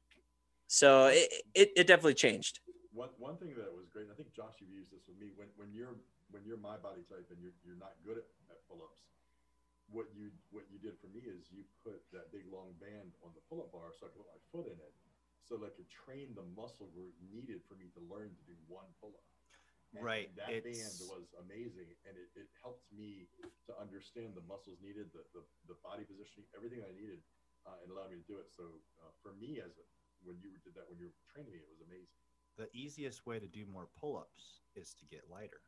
So 0.67 1.07
it 1.07 1.33
it, 1.53 1.71
it 1.75 1.87
definitely 1.87 2.13
changed. 2.15 2.59
One, 2.93 3.09
one 3.17 3.37
thing 3.37 3.55
that 3.55 3.71
was 3.71 3.87
great, 3.91 4.07
I 4.11 4.15
think 4.15 4.33
Josh, 4.35 4.55
you've 4.59 4.71
used 4.71 4.91
this 4.91 5.07
with 5.07 5.19
me, 5.19 5.31
when, 5.35 5.47
when 5.55 5.71
you're 5.71 5.95
when 6.31 6.43
you're 6.45 6.57
my 6.57 6.77
body 6.77 7.01
type 7.09 7.27
and 7.31 7.39
you're, 7.41 7.53
you're 7.65 7.79
not 7.79 7.93
good 8.05 8.17
at, 8.17 8.27
at 8.51 8.59
pull-ups, 8.67 8.99
what 9.91 10.05
you 10.13 10.29
what 10.53 10.65
you 10.69 10.77
did 10.77 10.97
for 11.01 11.09
me 11.09 11.25
is 11.25 11.49
you 11.49 11.65
put 11.85 11.99
that 12.13 12.29
big 12.31 12.45
long 12.49 12.73
band 12.77 13.13
on 13.25 13.33
the 13.33 13.41
pull-up 13.49 13.73
bar 13.73 13.89
so 13.93 14.05
I 14.05 14.09
could 14.13 14.21
put 14.21 14.29
my 14.33 14.41
foot 14.53 14.67
in 14.69 14.77
it, 14.77 14.93
so 15.45 15.57
that 15.57 15.73
I 15.73 15.73
could 15.75 15.89
train 15.89 16.33
the 16.37 16.45
muscle 16.53 16.89
group 16.93 17.13
needed 17.25 17.65
for 17.65 17.73
me 17.75 17.89
to 17.97 18.01
learn 18.05 18.29
to 18.33 18.43
do 18.45 18.53
one 18.69 18.85
pull-up. 19.01 19.25
And 19.97 20.05
Right, 20.05 20.29
That 20.37 20.53
it's- 20.53 20.69
band 20.69 20.97
was 21.09 21.33
amazing, 21.41 21.89
and 22.05 22.13
it, 22.13 22.29
it 22.37 22.45
helped 22.61 22.85
me 22.93 23.25
to 23.65 23.73
understand 23.81 24.37
the 24.37 24.45
muscles 24.45 24.77
needed, 24.85 25.09
the 25.13 25.25
the, 25.33 25.41
the 25.73 25.77
body 25.81 26.05
positioning, 26.05 26.45
everything 26.53 26.85
I 26.85 26.93
needed, 26.93 27.25
uh, 27.65 27.81
and 27.81 27.89
allowed 27.89 28.13
me 28.13 28.21
to 28.21 28.27
do 28.29 28.37
it. 28.37 28.53
So 28.53 28.77
uh, 29.01 29.09
for 29.25 29.33
me, 29.41 29.57
as 29.65 29.73
a, 29.81 29.85
when 30.21 30.37
you 30.45 30.53
did 30.61 30.77
that, 30.77 30.85
when 30.85 31.01
you 31.01 31.09
were 31.09 31.17
training 31.33 31.49
me, 31.55 31.59
it 31.65 31.69
was 31.73 31.81
amazing. 31.81 32.13
The 32.61 32.69
easiest 32.77 33.25
way 33.25 33.39
to 33.39 33.47
do 33.47 33.65
more 33.65 33.89
pull-ups 33.97 34.61
is 34.75 34.93
to 35.01 35.05
get 35.09 35.25
lighter. 35.31 35.61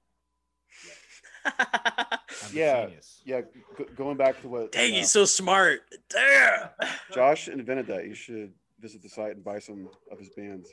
I'm 2.52 2.58
a 2.58 2.60
Yeah. 2.60 2.86
genius. 2.86 3.22
Yeah, 3.26 3.42
g- 3.42 3.86
going 3.96 4.18
back 4.18 4.42
to 4.42 4.50
what 4.50 4.72
Dang, 4.72 4.92
uh, 4.92 4.96
he's 4.98 5.12
so 5.12 5.26
smart. 5.26 5.82
Damn. 6.10 6.70
Josh 7.14 7.48
invented 7.48 7.88
that. 7.88 8.06
You 8.08 8.14
should 8.14 8.54
visit 8.80 9.02
the 9.02 9.10
site 9.10 9.36
and 9.36 9.44
buy 9.44 9.60
some 9.60 9.90
of 10.12 10.20
his 10.20 10.30
bands. 10.30 10.70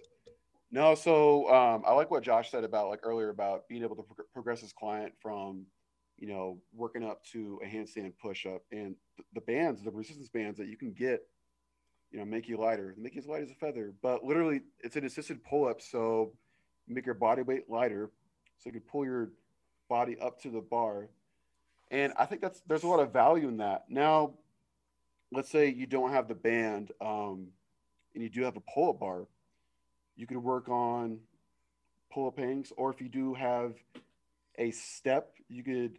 No, 0.70 0.94
so 0.94 1.48
um, 1.52 1.82
I 1.86 1.92
like 1.92 2.10
what 2.10 2.22
Josh 2.22 2.50
said 2.50 2.64
about 2.64 2.88
like 2.88 3.00
earlier 3.02 3.30
about 3.30 3.66
being 3.68 3.82
able 3.82 3.96
to 3.96 4.02
pro- 4.02 4.24
progress 4.34 4.60
his 4.60 4.72
client 4.72 5.14
from, 5.20 5.64
you 6.18 6.26
know, 6.28 6.58
working 6.74 7.04
up 7.04 7.24
to 7.32 7.58
a 7.64 7.66
handstand 7.66 8.12
push 8.20 8.44
up 8.44 8.62
and 8.70 8.94
th- 9.16 9.26
the 9.34 9.40
bands, 9.40 9.82
the 9.82 9.90
resistance 9.90 10.28
bands 10.28 10.58
that 10.58 10.66
you 10.68 10.76
can 10.76 10.92
get, 10.92 11.26
you 12.10 12.18
know, 12.18 12.24
make 12.26 12.48
you 12.48 12.58
lighter, 12.58 12.94
make 12.98 13.14
you 13.14 13.20
as 13.20 13.26
light 13.26 13.42
as 13.42 13.50
a 13.50 13.54
feather. 13.54 13.94
But 14.02 14.24
literally, 14.24 14.60
it's 14.80 14.96
an 14.96 15.04
assisted 15.06 15.42
pull 15.44 15.66
up, 15.66 15.80
so 15.80 16.32
you 16.86 16.94
make 16.94 17.06
your 17.06 17.14
body 17.14 17.42
weight 17.42 17.70
lighter, 17.70 18.10
so 18.58 18.66
you 18.66 18.72
can 18.72 18.80
pull 18.82 19.04
your 19.06 19.30
body 19.88 20.18
up 20.20 20.38
to 20.42 20.50
the 20.50 20.60
bar. 20.60 21.08
And 21.90 22.12
I 22.18 22.27
think 22.27 22.42
that's 22.42 22.61
there's 22.66 22.83
a 22.83 22.88
lot 22.88 23.01
of 23.01 23.12
value 23.12 23.48
in 23.48 23.59
that. 23.59 23.85
Now, 23.88 24.35
let's 25.33 25.51
say 25.51 25.68
you 25.68 25.87
don't 25.87 26.12
have 26.12 26.29
the 26.29 26.35
band 26.35 26.92
um, 27.01 27.48
and 28.14 28.22
you 28.22 28.29
do 28.29 28.42
have 28.42 28.57
a 28.57 28.61
pull-up 28.61 29.01
bar 29.01 29.27
you 30.16 30.27
could 30.27 30.38
work 30.38 30.68
on 30.68 31.18
pull-up 32.12 32.38
hangs 32.38 32.72
or 32.77 32.90
if 32.90 33.01
you 33.01 33.09
do 33.09 33.35
have 33.35 33.74
a 34.59 34.70
step 34.70 35.35
you 35.48 35.62
could 35.62 35.98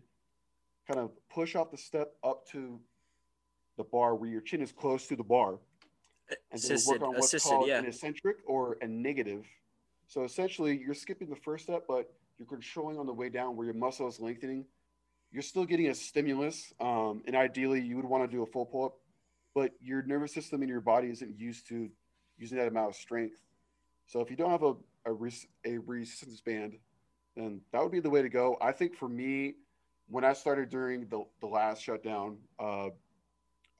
kind 0.87 0.99
of 0.99 1.11
push 1.29 1.55
off 1.55 1.71
the 1.71 1.77
step 1.77 2.15
up 2.23 2.47
to 2.47 2.79
the 3.77 3.83
bar 3.83 4.15
where 4.15 4.29
your 4.29 4.41
chin 4.41 4.61
is 4.61 4.71
close 4.71 5.07
to 5.07 5.15
the 5.15 5.23
bar 5.23 5.59
and 6.51 6.61
then 6.61 6.77
work 6.87 7.01
on 7.01 7.13
what's 7.13 7.27
assisted, 7.27 7.49
called 7.49 7.67
yeah. 7.67 7.79
an 7.79 7.85
eccentric 7.85 8.37
or 8.45 8.77
a 8.81 8.87
negative 8.87 9.45
so 10.07 10.23
essentially 10.23 10.77
you're 10.77 10.93
skipping 10.93 11.29
the 11.29 11.35
first 11.35 11.63
step 11.63 11.83
but 11.87 12.11
you're 12.37 12.47
controlling 12.47 12.97
on 12.97 13.05
the 13.05 13.13
way 13.13 13.29
down 13.29 13.55
where 13.55 13.65
your 13.65 13.75
muscle 13.75 14.07
is 14.07 14.19
lengthening 14.19 14.65
you're 15.31 15.41
still 15.41 15.65
getting 15.65 15.87
a 15.87 15.95
stimulus 15.95 16.73
um, 16.79 17.21
and 17.25 17.35
ideally 17.35 17.81
you 17.81 17.95
would 17.95 18.05
want 18.05 18.29
to 18.29 18.35
do 18.35 18.43
a 18.43 18.45
full 18.45 18.65
pull-up 18.65 18.93
but 19.55 19.71
your 19.81 20.03
nervous 20.03 20.33
system 20.33 20.61
and 20.61 20.69
your 20.69 20.81
body 20.81 21.09
isn't 21.09 21.37
used 21.39 21.67
to 21.67 21.89
using 22.37 22.57
that 22.57 22.67
amount 22.67 22.89
of 22.89 22.95
strength. 22.95 23.35
So 24.07 24.21
if 24.21 24.29
you 24.29 24.37
don't 24.37 24.51
have 24.51 24.63
a 24.63 24.73
a, 25.05 25.13
res, 25.13 25.47
a 25.65 25.77
resistance 25.77 26.41
band, 26.41 26.77
then 27.35 27.61
that 27.71 27.81
would 27.81 27.91
be 27.91 27.99
the 27.99 28.09
way 28.09 28.21
to 28.21 28.29
go. 28.29 28.57
I 28.61 28.71
think 28.71 28.95
for 28.95 29.07
me, 29.07 29.55
when 30.07 30.23
I 30.23 30.33
started 30.33 30.69
during 30.69 31.07
the, 31.07 31.23
the 31.41 31.47
last 31.47 31.83
shutdown, 31.83 32.37
uh, 32.59 32.89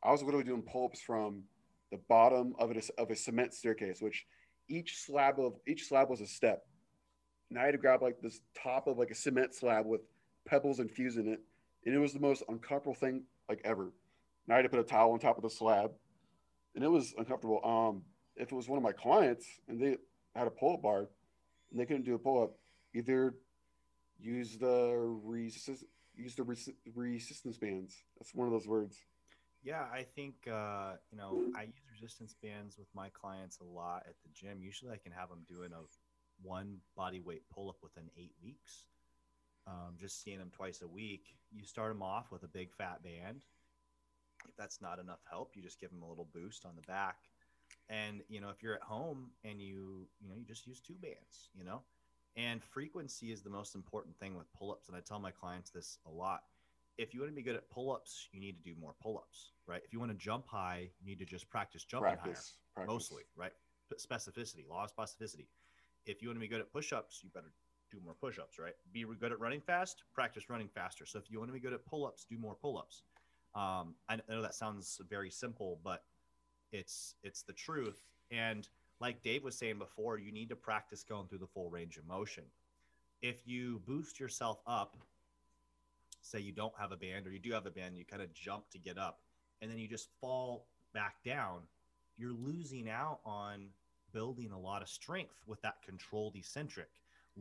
I 0.04 0.12
was 0.12 0.24
literally 0.24 0.46
doing 0.46 0.62
pull-ups 0.62 1.02
from 1.02 1.44
the 1.92 2.00
bottom 2.08 2.54
of 2.60 2.72
it 2.72 2.90
of 2.98 3.10
a 3.10 3.16
cement 3.16 3.54
staircase, 3.54 4.02
which 4.02 4.26
each 4.70 4.98
slab 4.98 5.40
of 5.40 5.54
each 5.68 5.88
slab 5.88 6.10
was 6.10 6.22
a 6.22 6.28
step. 6.28 6.66
And 7.50 7.58
I 7.58 7.66
had 7.66 7.72
to 7.72 7.78
grab 7.80 8.02
like 8.02 8.22
this 8.22 8.42
top 8.62 8.88
of 8.88 8.98
like 8.98 9.10
a 9.10 9.16
cement 9.16 9.56
slab 9.56 9.86
with 9.86 10.02
pebbles 10.46 10.80
infused 10.80 11.18
in 11.18 11.28
it, 11.28 11.42
and 11.86 11.96
it 11.96 12.00
was 12.00 12.14
the 12.14 12.20
most 12.20 12.44
uncomfortable 12.50 12.96
thing 12.96 13.24
like 13.48 13.62
ever. 13.64 13.92
And 14.46 14.54
I 14.54 14.56
had 14.56 14.64
to 14.64 14.70
put 14.70 14.80
a 14.80 14.84
towel 14.84 15.12
on 15.12 15.20
top 15.20 15.38
of 15.38 15.44
the 15.44 15.50
slab, 15.50 15.92
and 16.76 16.84
it 16.84 16.88
was 16.88 17.14
uncomfortable. 17.18 17.62
Um, 17.64 18.04
if 18.36 18.52
it 18.52 18.56
was 18.56 18.68
one 18.70 18.78
of 18.78 18.84
my 18.84 18.94
clients 18.94 19.46
and 19.68 19.80
they 19.80 19.98
had 20.36 20.48
a 20.48 20.50
pull-up 20.50 20.82
bar 20.82 21.10
and 21.72 21.80
they 21.80 21.86
couldn't 21.86 22.06
do 22.06 22.16
a 22.16 22.20
pull-up, 22.20 22.52
either 22.96 23.36
use 24.20 24.58
the 24.58 24.94
resist 25.24 25.84
use 26.16 26.36
the 26.36 26.44
res- 26.44 26.70
resistance 26.96 27.58
bands. 27.58 27.96
That's 28.18 28.34
one 28.34 28.48
of 28.48 28.54
those 28.54 28.68
words. 28.68 28.98
Yeah, 29.62 29.86
I 29.92 30.06
think 30.16 30.36
uh, 30.48 30.94
you 31.12 31.18
know 31.18 31.44
I 31.56 31.64
use 31.64 31.84
resistance 31.92 32.36
bands 32.42 32.78
with 32.78 32.88
my 32.94 33.10
clients 33.10 33.60
a 33.60 33.66
lot 33.66 34.04
at 34.08 34.16
the 34.24 34.30
gym. 34.34 34.62
Usually, 34.62 34.92
I 34.92 34.98
can 34.98 35.12
have 35.12 35.30
them 35.30 35.44
doing 35.48 35.72
a 35.74 35.82
one 36.42 36.78
body 36.96 37.20
weight 37.20 37.44
pull 37.54 37.70
up 37.70 37.78
within 37.84 38.10
eight 38.18 38.34
weeks. 38.42 38.86
Um, 39.70 39.96
just 40.00 40.24
seeing 40.24 40.40
them 40.40 40.50
twice 40.52 40.82
a 40.82 40.88
week. 40.88 41.36
You 41.52 41.64
start 41.64 41.92
them 41.92 42.02
off 42.02 42.32
with 42.32 42.44
a 42.44 42.48
big 42.48 42.72
fat 42.74 43.04
band. 43.04 43.46
If 44.48 44.56
that's 44.58 44.82
not 44.82 44.98
enough 44.98 45.20
help, 45.30 45.52
you 45.56 45.62
just 45.62 45.80
give 45.80 45.92
them 45.92 46.02
a 46.02 46.08
little 46.08 46.28
boost 46.34 46.66
on 46.66 46.72
the 46.76 46.82
back. 46.84 47.18
And 47.90 48.22
you 48.30 48.42
know, 48.42 48.50
if 48.50 48.64
you're 48.64 48.74
at 48.74 48.82
home 48.82 49.32
and 49.44 49.62
you 49.62 50.08
you 50.20 50.30
know 50.30 50.36
you 50.36 50.46
just 50.46 50.66
use 50.66 50.80
two 50.80 50.96
bands, 50.96 51.50
you 51.54 51.64
know, 51.64 51.82
and 52.36 52.64
frequency 52.64 53.32
is 53.32 53.42
the 53.42 53.50
most 53.50 53.76
important 53.76 54.18
thing 54.18 54.36
with 54.36 54.52
pull 54.54 54.72
ups. 54.72 54.88
And 54.88 54.98
I 54.98 55.02
tell 55.02 55.20
my 55.20 55.32
clients 55.32 55.70
this 55.70 56.00
a 56.08 56.10
lot 56.10 56.42
if 57.00 57.14
you 57.14 57.22
want 57.22 57.32
to 57.32 57.36
be 57.36 57.42
good 57.42 57.56
at 57.56 57.70
pull-ups, 57.70 58.28
you 58.34 58.42
need 58.42 58.62
to 58.62 58.70
do 58.70 58.76
more 58.80 58.94
pull-ups, 59.02 59.54
right? 59.66 59.82
If 59.86 59.94
you 59.94 60.00
want 60.00 60.12
to 60.12 60.18
jump 60.18 60.46
high, 60.46 60.90
you 61.00 61.08
need 61.08 61.20
to 61.20 61.26
just 61.26 61.50
practice 61.50 61.86
jumping 61.86 62.12
Practice, 62.12 62.56
higher, 62.76 62.86
practice. 62.86 62.94
mostly, 62.94 63.24
right? 63.38 63.54
Specificity, 63.96 64.68
law 64.70 64.84
of 64.84 64.94
specificity. 64.94 65.48
If 66.06 66.22
you 66.22 66.28
want 66.28 66.36
to 66.36 66.42
be 66.42 66.50
good 66.50 66.60
at 66.60 66.72
push-ups, 66.74 67.22
you 67.24 67.30
better 67.34 67.54
do 67.92 67.98
more 68.04 68.14
push-ups, 68.14 68.60
right? 68.60 68.74
Be 68.94 69.06
good 69.20 69.32
at 69.32 69.40
running 69.40 69.62
fast, 69.62 70.04
practice 70.14 70.50
running 70.50 70.70
faster. 70.70 71.06
So 71.06 71.20
if 71.20 71.30
you 71.30 71.40
want 71.40 71.50
to 71.50 71.54
be 71.54 71.60
good 71.60 71.74
at 71.74 71.86
pull-ups, 71.86 72.26
do 72.30 72.38
more 72.38 72.56
pull-ups. 72.56 73.04
Um, 73.56 73.96
I 74.08 74.16
I 74.16 74.20
know 74.30 74.42
that 74.42 74.56
sounds 74.56 75.02
very 75.10 75.32
simple, 75.32 75.80
but 75.84 76.04
it's 76.72 77.16
it's 77.24 77.42
the 77.42 77.54
truth. 77.54 78.04
And 78.32 78.68
like 79.00 79.22
Dave 79.24 79.44
was 79.44 79.58
saying 79.58 79.80
before, 79.80 80.20
you 80.20 80.32
need 80.32 80.50
to 80.50 80.56
practice 80.56 81.04
going 81.04 81.28
through 81.28 81.40
the 81.40 81.48
full 81.48 81.70
range 81.70 81.98
of 81.98 82.06
motion. 82.06 82.44
If 83.22 83.48
you 83.48 83.82
boost 83.86 84.20
yourself 84.20 84.62
up 84.68 84.96
say 86.22 86.40
you 86.40 86.52
don't 86.52 86.74
have 86.78 86.92
a 86.92 86.98
band 86.98 87.26
or 87.26 87.32
you 87.32 87.40
do 87.40 87.52
have 87.52 87.66
a 87.66 87.72
band, 87.72 87.98
you 87.98 88.06
kind 88.06 88.22
of 88.22 88.34
jump 88.34 88.70
to 88.70 88.78
get 88.78 88.98
up 88.98 89.20
and 89.62 89.70
then 89.70 89.78
you 89.78 89.88
just 89.88 90.10
fall 90.20 90.68
back 90.94 91.16
down, 91.24 91.62
you're 92.18 92.34
losing 92.34 92.90
out 92.90 93.20
on 93.26 93.68
building 94.12 94.52
a 94.52 94.60
lot 94.60 94.82
of 94.82 94.90
strength 94.90 95.36
with 95.46 95.62
that 95.62 95.82
controlled 95.86 96.36
eccentric. 96.36 96.90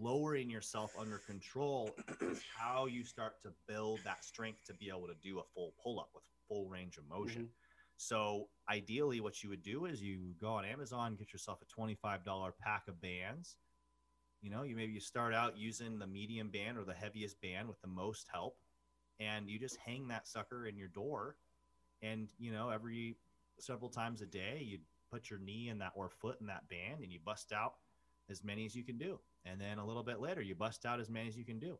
Lowering 0.00 0.50
yourself 0.50 0.94
under 0.98 1.18
control 1.18 1.90
is 2.20 2.40
how 2.56 2.86
you 2.86 3.04
start 3.04 3.40
to 3.42 3.50
build 3.66 4.00
that 4.04 4.24
strength 4.24 4.64
to 4.66 4.74
be 4.74 4.88
able 4.88 5.08
to 5.08 5.14
do 5.22 5.38
a 5.38 5.42
full 5.54 5.74
pull 5.82 5.98
up 5.98 6.10
with 6.14 6.22
full 6.48 6.68
range 6.68 6.96
of 6.98 7.08
motion. 7.08 7.42
Mm-hmm. 7.42 7.52
So, 7.96 8.48
ideally, 8.70 9.20
what 9.20 9.42
you 9.42 9.48
would 9.50 9.64
do 9.64 9.86
is 9.86 10.00
you 10.00 10.34
go 10.40 10.50
on 10.50 10.64
Amazon, 10.64 11.16
get 11.16 11.32
yourself 11.32 11.58
a 11.62 11.80
$25 11.80 12.52
pack 12.62 12.86
of 12.86 13.00
bands. 13.00 13.56
You 14.40 14.50
know, 14.50 14.62
you 14.62 14.76
maybe 14.76 14.92
you 14.92 15.00
start 15.00 15.34
out 15.34 15.58
using 15.58 15.98
the 15.98 16.06
medium 16.06 16.48
band 16.48 16.78
or 16.78 16.84
the 16.84 16.94
heaviest 16.94 17.40
band 17.40 17.66
with 17.66 17.80
the 17.80 17.88
most 17.88 18.28
help 18.32 18.56
and 19.20 19.48
you 19.48 19.58
just 19.58 19.76
hang 19.84 20.08
that 20.08 20.26
sucker 20.26 20.66
in 20.66 20.76
your 20.76 20.88
door 20.88 21.36
and 22.02 22.28
you 22.38 22.52
know 22.52 22.70
every 22.70 23.16
several 23.58 23.90
times 23.90 24.22
a 24.22 24.26
day 24.26 24.62
you 24.64 24.78
put 25.10 25.30
your 25.30 25.38
knee 25.38 25.68
in 25.68 25.78
that 25.78 25.92
or 25.94 26.08
foot 26.08 26.36
in 26.40 26.46
that 26.46 26.68
band 26.68 27.02
and 27.02 27.12
you 27.12 27.18
bust 27.24 27.52
out 27.52 27.74
as 28.30 28.44
many 28.44 28.64
as 28.64 28.74
you 28.74 28.84
can 28.84 28.98
do 28.98 29.18
and 29.50 29.60
then 29.60 29.78
a 29.78 29.84
little 29.84 30.02
bit 30.02 30.20
later 30.20 30.42
you 30.42 30.54
bust 30.54 30.86
out 30.86 31.00
as 31.00 31.08
many 31.08 31.28
as 31.28 31.36
you 31.36 31.44
can 31.44 31.58
do. 31.58 31.78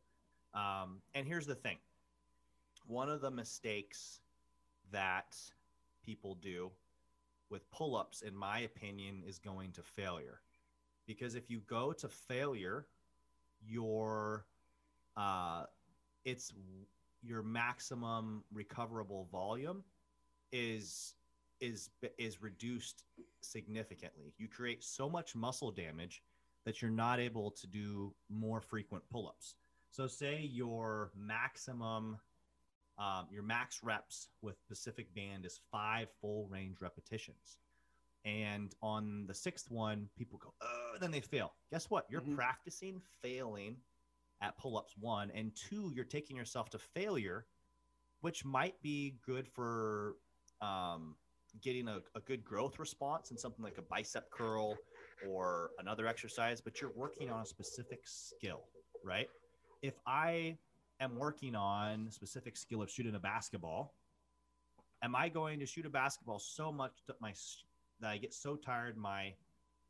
Um, 0.54 1.00
and 1.14 1.26
here's 1.26 1.46
the 1.46 1.54
thing. 1.54 1.78
One 2.86 3.08
of 3.10 3.20
the 3.20 3.30
mistakes 3.30 4.20
that 4.90 5.36
people 6.04 6.36
do 6.36 6.70
with 7.50 7.70
pull-ups 7.70 8.22
in 8.22 8.34
my 8.34 8.60
opinion 8.60 9.22
is 9.26 9.38
going 9.38 9.72
to 9.72 9.82
failure. 9.82 10.40
Because 11.06 11.34
if 11.34 11.50
you 11.50 11.60
go 11.66 11.92
to 11.92 12.08
failure 12.08 12.86
your 13.66 14.46
uh, 15.16 15.64
it's 16.24 16.52
your 17.22 17.42
maximum 17.42 18.44
recoverable 18.52 19.28
volume 19.32 19.82
is 20.52 21.14
is 21.60 21.90
is 22.18 22.40
reduced 22.40 23.04
significantly. 23.40 24.32
You 24.38 24.48
create 24.48 24.84
so 24.84 25.08
much 25.08 25.34
muscle 25.34 25.70
damage 25.70 26.22
that 26.64 26.82
you're 26.82 26.90
not 26.90 27.20
able 27.20 27.50
to 27.52 27.66
do 27.66 28.14
more 28.28 28.60
frequent 28.60 29.04
pull-ups. 29.10 29.54
So 29.90 30.06
say 30.06 30.40
your 30.42 31.10
maximum 31.16 32.18
um, 32.98 33.28
your 33.30 33.44
max 33.44 33.84
reps 33.84 34.28
with 34.42 34.56
Pacific 34.66 35.14
Band 35.14 35.46
is 35.46 35.60
five 35.70 36.08
full 36.20 36.48
range 36.50 36.78
repetitions. 36.80 37.58
And 38.24 38.74
on 38.82 39.24
the 39.28 39.34
sixth 39.34 39.70
one, 39.70 40.08
people 40.16 40.36
go, 40.38 40.52
oh, 40.60 40.96
then 41.00 41.12
they 41.12 41.20
fail. 41.20 41.52
Guess 41.70 41.90
what? 41.90 42.06
You're 42.10 42.22
Mhm. 42.22 42.34
practicing 42.34 43.00
failing 43.22 43.76
at 44.40 44.58
pull-ups 44.58 44.96
one 44.96 45.30
and 45.32 45.54
two 45.56 45.90
you're 45.94 46.04
taking 46.04 46.36
yourself 46.36 46.70
to 46.70 46.78
failure 46.78 47.46
which 48.20 48.44
might 48.44 48.80
be 48.82 49.18
good 49.24 49.48
for 49.48 50.16
um, 50.60 51.16
getting 51.60 51.88
a, 51.88 52.00
a 52.14 52.20
good 52.20 52.44
growth 52.44 52.78
response 52.78 53.30
in 53.30 53.36
something 53.36 53.64
like 53.64 53.78
a 53.78 53.82
bicep 53.82 54.30
curl 54.30 54.76
or 55.26 55.70
another 55.78 56.06
exercise 56.06 56.60
but 56.60 56.80
you're 56.80 56.92
working 56.94 57.30
on 57.30 57.42
a 57.42 57.46
specific 57.46 58.00
skill 58.04 58.62
right? 59.04 59.28
If 59.82 59.94
i 60.06 60.56
am 61.00 61.16
working 61.16 61.54
on 61.54 62.10
specific 62.10 62.56
skill 62.56 62.82
of 62.82 62.90
shooting 62.90 63.14
a 63.14 63.20
basketball 63.20 63.94
am 65.02 65.14
i 65.14 65.28
going 65.28 65.60
to 65.60 65.66
shoot 65.66 65.86
a 65.86 65.90
basketball 65.90 66.38
so 66.38 66.72
much 66.72 66.92
that 67.06 67.20
my 67.20 67.32
that 68.00 68.10
i 68.10 68.16
get 68.16 68.34
so 68.34 68.56
tired 68.56 68.96
my 68.96 69.32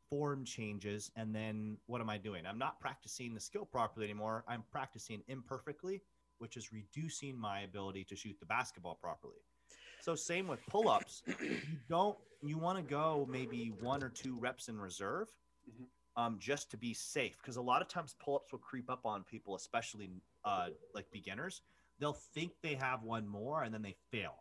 form 0.09 0.43
changes 0.43 1.11
and 1.15 1.33
then 1.35 1.77
what 1.85 2.01
am 2.01 2.09
i 2.09 2.17
doing? 2.17 2.45
I'm 2.45 2.57
not 2.57 2.79
practicing 2.79 3.33
the 3.33 3.39
skill 3.39 3.65
properly 3.65 4.05
anymore. 4.05 4.43
I'm 4.47 4.63
practicing 4.71 5.21
imperfectly 5.27 6.01
which 6.39 6.57
is 6.57 6.71
reducing 6.71 7.37
my 7.37 7.61
ability 7.61 8.05
to 8.05 8.15
shoot 8.15 8.35
the 8.39 8.45
basketball 8.45 8.95
properly 8.95 9.41
so 10.01 10.15
same 10.15 10.47
with 10.47 10.59
pull-ups 10.67 11.23
you 11.41 11.59
don't 11.87 12.17
you 12.41 12.57
want 12.57 12.77
to 12.77 12.83
go 12.83 13.27
maybe 13.29 13.73
one 13.81 14.03
or 14.03 14.09
two 14.09 14.37
reps 14.39 14.69
in 14.69 14.79
reserve 14.79 15.27
Mhm. 15.69 15.85
um, 16.15 16.37
just 16.39 16.71
to 16.71 16.77
be 16.77 16.93
safe 16.93 17.37
because 17.41 17.57
a 17.57 17.61
lot 17.61 17.81
of 17.81 17.87
times 17.87 18.15
pull-ups 18.19 18.51
will 18.51 18.59
creep 18.59 18.89
up 18.89 19.05
on 19.05 19.23
people 19.23 19.55
especially 19.55 20.09
uh, 20.45 20.69
like 20.95 21.09
beginners 21.11 21.61
they'll 21.99 22.13
think 22.13 22.53
they 22.61 22.75
have 22.75 23.03
one 23.03 23.27
more 23.27 23.63
and 23.63 23.73
then 23.73 23.81
they 23.81 23.95
fail 24.11 24.35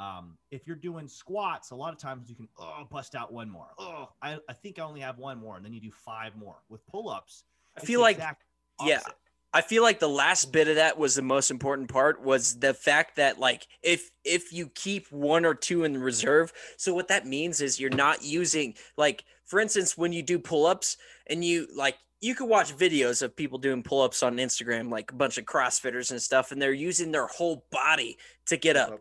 um, 0.00 0.38
if 0.50 0.66
you're 0.66 0.76
doing 0.76 1.06
squats, 1.06 1.72
a 1.72 1.74
lot 1.74 1.92
of 1.92 1.98
times 1.98 2.30
you 2.30 2.34
can 2.34 2.48
oh 2.58 2.86
bust 2.90 3.14
out 3.14 3.30
one 3.30 3.50
more. 3.50 3.66
Oh, 3.76 4.08
I, 4.22 4.38
I 4.48 4.54
think 4.54 4.78
I 4.78 4.82
only 4.82 5.00
have 5.02 5.18
one 5.18 5.38
more, 5.38 5.56
and 5.56 5.64
then 5.64 5.74
you 5.74 5.80
do 5.80 5.90
five 5.90 6.34
more. 6.36 6.56
With 6.70 6.86
pull-ups, 6.86 7.44
I 7.76 7.80
feel 7.80 8.00
like 8.00 8.16
yeah. 8.16 8.32
opposite. 8.78 9.14
I 9.52 9.62
feel 9.62 9.82
like 9.82 9.98
the 9.98 10.08
last 10.08 10.52
bit 10.52 10.68
of 10.68 10.76
that 10.76 10.96
was 10.96 11.14
the 11.14 11.22
most 11.22 11.50
important 11.50 11.88
part 11.88 12.22
was 12.22 12.60
the 12.60 12.72
fact 12.72 13.16
that 13.16 13.40
like 13.40 13.66
if 13.82 14.10
if 14.24 14.52
you 14.52 14.68
keep 14.68 15.10
one 15.10 15.44
or 15.44 15.54
two 15.54 15.84
in 15.84 15.98
reserve, 15.98 16.52
so 16.76 16.94
what 16.94 17.08
that 17.08 17.26
means 17.26 17.60
is 17.60 17.80
you're 17.80 17.90
not 17.90 18.22
using 18.22 18.74
like 18.96 19.24
for 19.44 19.58
instance 19.58 19.98
when 19.98 20.12
you 20.12 20.22
do 20.22 20.38
pull-ups 20.38 20.96
and 21.26 21.44
you 21.44 21.66
like 21.74 21.96
you 22.20 22.34
could 22.34 22.48
watch 22.48 22.76
videos 22.76 23.22
of 23.22 23.34
people 23.34 23.58
doing 23.58 23.82
pull-ups 23.82 24.22
on 24.22 24.36
Instagram 24.36 24.90
like 24.90 25.10
a 25.10 25.16
bunch 25.16 25.36
of 25.36 25.46
crossfitters 25.46 26.12
and 26.12 26.22
stuff 26.22 26.52
and 26.52 26.62
they're 26.62 26.72
using 26.72 27.10
their 27.10 27.26
whole 27.26 27.64
body 27.72 28.18
to 28.46 28.56
get 28.56 28.76
up. 28.76 29.00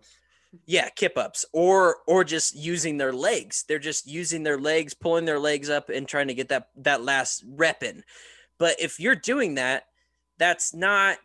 Yeah, 0.66 0.90
kip 0.90 1.16
ups 1.16 1.46
or 1.54 1.98
or 2.08 2.24
just 2.24 2.56
using 2.56 2.98
their 2.98 3.14
legs. 3.14 3.66
They're 3.68 3.78
just 3.78 4.08
using 4.08 4.42
their 4.42 4.58
legs, 4.58 4.96
pulling 4.96 5.26
their 5.26 5.38
legs 5.38 5.70
up 5.70 5.90
and 5.90 6.08
trying 6.08 6.30
to 6.30 6.34
get 6.34 6.50
that 6.50 6.70
that 6.78 7.04
last 7.04 7.44
rep 7.48 7.84
in. 7.84 8.04
But 8.58 8.82
if 8.82 9.00
you're 9.00 9.16
doing 9.16 9.56
that, 9.56 9.84
that's 10.40 10.74
not 10.74 11.20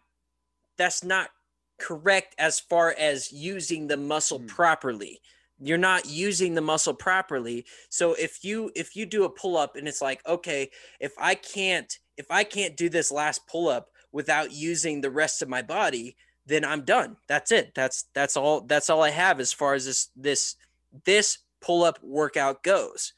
that's 0.77 1.05
not 1.05 1.31
correct 1.79 2.35
as 2.39 2.61
far 2.61 2.95
as 2.99 3.33
using 3.33 3.87
the 3.89 3.97
muscle 3.97 4.41
Mhm. 4.41 4.49
properly. 4.49 5.21
You're 5.61 5.79
not 5.79 6.07
using 6.07 6.55
the 6.55 6.61
muscle 6.61 6.95
properly. 6.95 7.67
So 7.89 8.15
if 8.15 8.45
you 8.45 8.71
if 8.75 8.97
you 8.97 9.07
do 9.07 9.25
a 9.25 9.31
pull 9.31 9.57
up 9.57 9.77
and 9.77 9.89
it's 9.89 10.03
like, 10.03 10.27
okay, 10.27 10.71
if 11.01 11.15
I 11.19 11.35
can't 11.35 11.99
if 12.17 12.31
I 12.31 12.45
can't 12.45 12.77
do 12.77 12.89
this 12.89 13.11
last 13.11 13.47
pull 13.49 13.69
up 13.69 13.91
without 14.13 14.53
using 14.53 15.01
the 15.01 15.11
rest 15.11 15.43
of 15.43 15.49
my 15.49 15.63
body, 15.63 16.17
then 16.47 16.65
I'm 16.65 16.85
done. 16.85 17.17
That's 17.29 17.53
it. 17.53 17.75
That's 17.75 18.05
that's 18.15 18.37
all 18.37 18.63
that's 18.63 18.91
all 18.91 19.03
I 19.03 19.11
have 19.11 19.41
as 19.41 19.53
far 19.53 19.75
as 19.75 19.87
this 19.87 20.11
this 20.17 20.57
this 21.05 21.39
pull 21.61 21.85
up 21.85 22.03
workout 22.03 22.63
goes. 22.63 23.13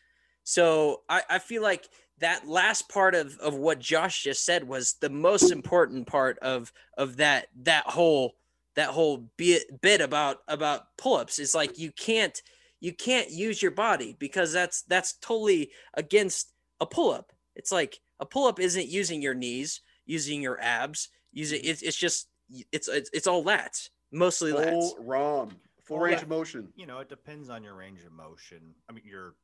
So 0.45 1.03
I, 1.09 1.23
I 1.29 1.39
feel 1.41 1.63
like 1.63 1.89
that 2.19 2.49
last 2.49 2.89
part 2.89 3.15
of, 3.15 3.37
of 3.39 3.55
what 3.55 3.79
Josh 3.79 4.23
just 4.23 4.45
said 4.45 4.67
was 4.67 4.95
the 5.01 5.11
most 5.11 5.51
important 5.51 6.07
part 6.07 6.39
of 6.39 6.73
of 6.97 7.17
that 7.19 7.49
that 7.63 7.85
whole 7.87 8.37
that 8.75 8.89
whole 8.91 9.29
bit 9.37 9.81
bit 9.81 10.01
about 10.01 10.39
about 10.49 10.97
pull-ups 10.97 11.39
is 11.39 11.55
like 11.55 11.79
you 11.79 11.91
can't 11.93 12.41
you 12.81 12.93
can't 12.93 13.31
use 13.31 13.61
your 13.61 13.71
body 13.71 14.17
because 14.19 14.53
that's 14.53 14.83
that's 14.83 15.15
totally 15.15 15.71
against 15.95 16.53
a 16.81 16.87
pull-up. 16.87 17.33
It's 17.55 17.73
like 17.73 18.01
a 18.21 18.27
pull-up 18.27 18.61
isn't 18.61 18.89
using 18.89 19.23
your 19.23 19.35
knees, 19.35 19.81
using 20.05 20.43
your 20.43 20.61
abs, 20.61 21.09
using 21.33 21.61
it's 21.65 21.83
it's 21.83 21.97
just 21.97 22.29
it's 22.73 22.89
it's, 22.89 23.11
it's 23.13 23.27
all 23.27 23.45
lats, 23.45 23.91
mostly 24.13 24.53
lats. 24.53 24.71
Full 24.71 24.97
ROM, 25.01 25.51
full 25.85 25.99
range 25.99 26.19
yeah. 26.19 26.23
of 26.23 26.29
motion. 26.29 26.69
you 26.77 26.87
know, 26.87 26.99
it 27.01 27.09
depends 27.09 27.49
on 27.51 27.63
your 27.63 27.75
range 27.75 28.01
of 28.05 28.13
motion. 28.13 28.75
I 28.89 28.93
mean, 28.93 29.05
your 29.05 29.35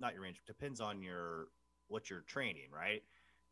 not 0.00 0.14
your 0.14 0.22
range. 0.22 0.40
Depends 0.46 0.80
on 0.80 1.02
your 1.02 1.48
what 1.88 2.10
you're 2.10 2.20
training, 2.20 2.68
right? 2.74 3.02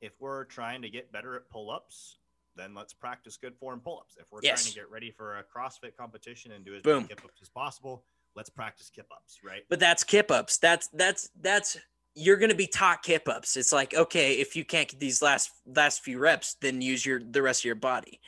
If 0.01 0.12
we're 0.20 0.45
trying 0.45 0.83
to 0.83 0.91
get 0.91 1.12
better 1.12 1.37
at 1.37 1.49
pull-ups, 1.49 2.18
then 2.57 2.74
let's 2.74 2.93
practice 2.93 3.37
good 3.37 3.57
form 3.57 3.80
pull-ups. 3.80 4.16
If 4.20 4.30
we're 4.30 4.41
trying 4.41 4.57
to 4.57 4.74
get 4.74 4.91
ready 4.91 5.11
for 5.11 5.39
a 5.39 5.45
CrossFit 5.45 5.97
competition 5.97 6.53
and 6.53 6.64
do 6.64 6.74
as 6.74 6.83
Boom. 6.83 6.97
many 6.97 7.09
kip-ups 7.09 7.41
as 7.41 7.49
possible, 7.49 8.05
let's 8.35 8.51
practice 8.51 8.91
kip-ups, 8.91 9.41
right? 9.45 9.62
But 9.68 9.80
that's 9.80 10.05
kip 10.05 10.30
ups. 10.30 10.59
That's 10.59 10.89
that's 10.89 11.30
that's 11.41 11.78
you're 12.14 12.37
gonna 12.37 12.55
be 12.55 12.66
taught 12.66 13.03
kip 13.03 13.28
ups. 13.28 13.57
It's 13.57 13.72
like 13.72 13.95
okay, 13.95 14.35
if 14.35 14.57
you 14.57 14.64
can't 14.64 14.89
get 14.89 15.01
these 15.01 15.22
last 15.22 15.51
last 15.66 16.03
few 16.03 16.18
reps, 16.18 16.55
then 16.61 16.80
use 16.80 17.07
your 17.07 17.20
the 17.20 17.43
rest 17.43 17.61
of 17.61 17.66
your 17.66 17.74
body. 17.74 18.20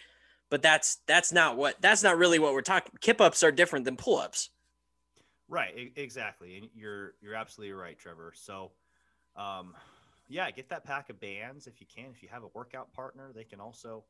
But 0.51 0.63
that's 0.63 0.99
that's 1.07 1.33
not 1.33 1.57
what 1.57 1.81
that's 1.81 2.03
not 2.03 2.17
really 2.17 2.39
what 2.39 2.53
we're 2.55 2.63
talking. 2.63 2.93
Kip 3.01 3.21
ups 3.21 3.43
are 3.43 3.53
different 3.53 3.85
than 3.85 3.97
pull 3.97 4.19
ups. 4.19 4.51
Right, 5.49 5.93
exactly. 5.97 6.57
And 6.57 6.69
you're 6.75 7.15
you're 7.21 7.35
absolutely 7.35 7.75
right, 7.75 7.99
Trevor. 7.99 8.33
So, 8.35 8.71
um, 9.37 9.75
yeah, 10.35 10.51
get 10.51 10.69
that 10.71 10.85
pack 10.85 11.11
of 11.11 11.21
bands 11.21 11.69
if 11.69 11.81
you 11.81 11.87
can. 11.87 12.07
If 12.11 12.21
you 12.21 12.29
have 12.29 12.43
a 12.43 12.49
workout 12.55 12.93
partner, 12.93 13.31
they 13.33 13.45
can 13.45 13.61
also 13.61 14.03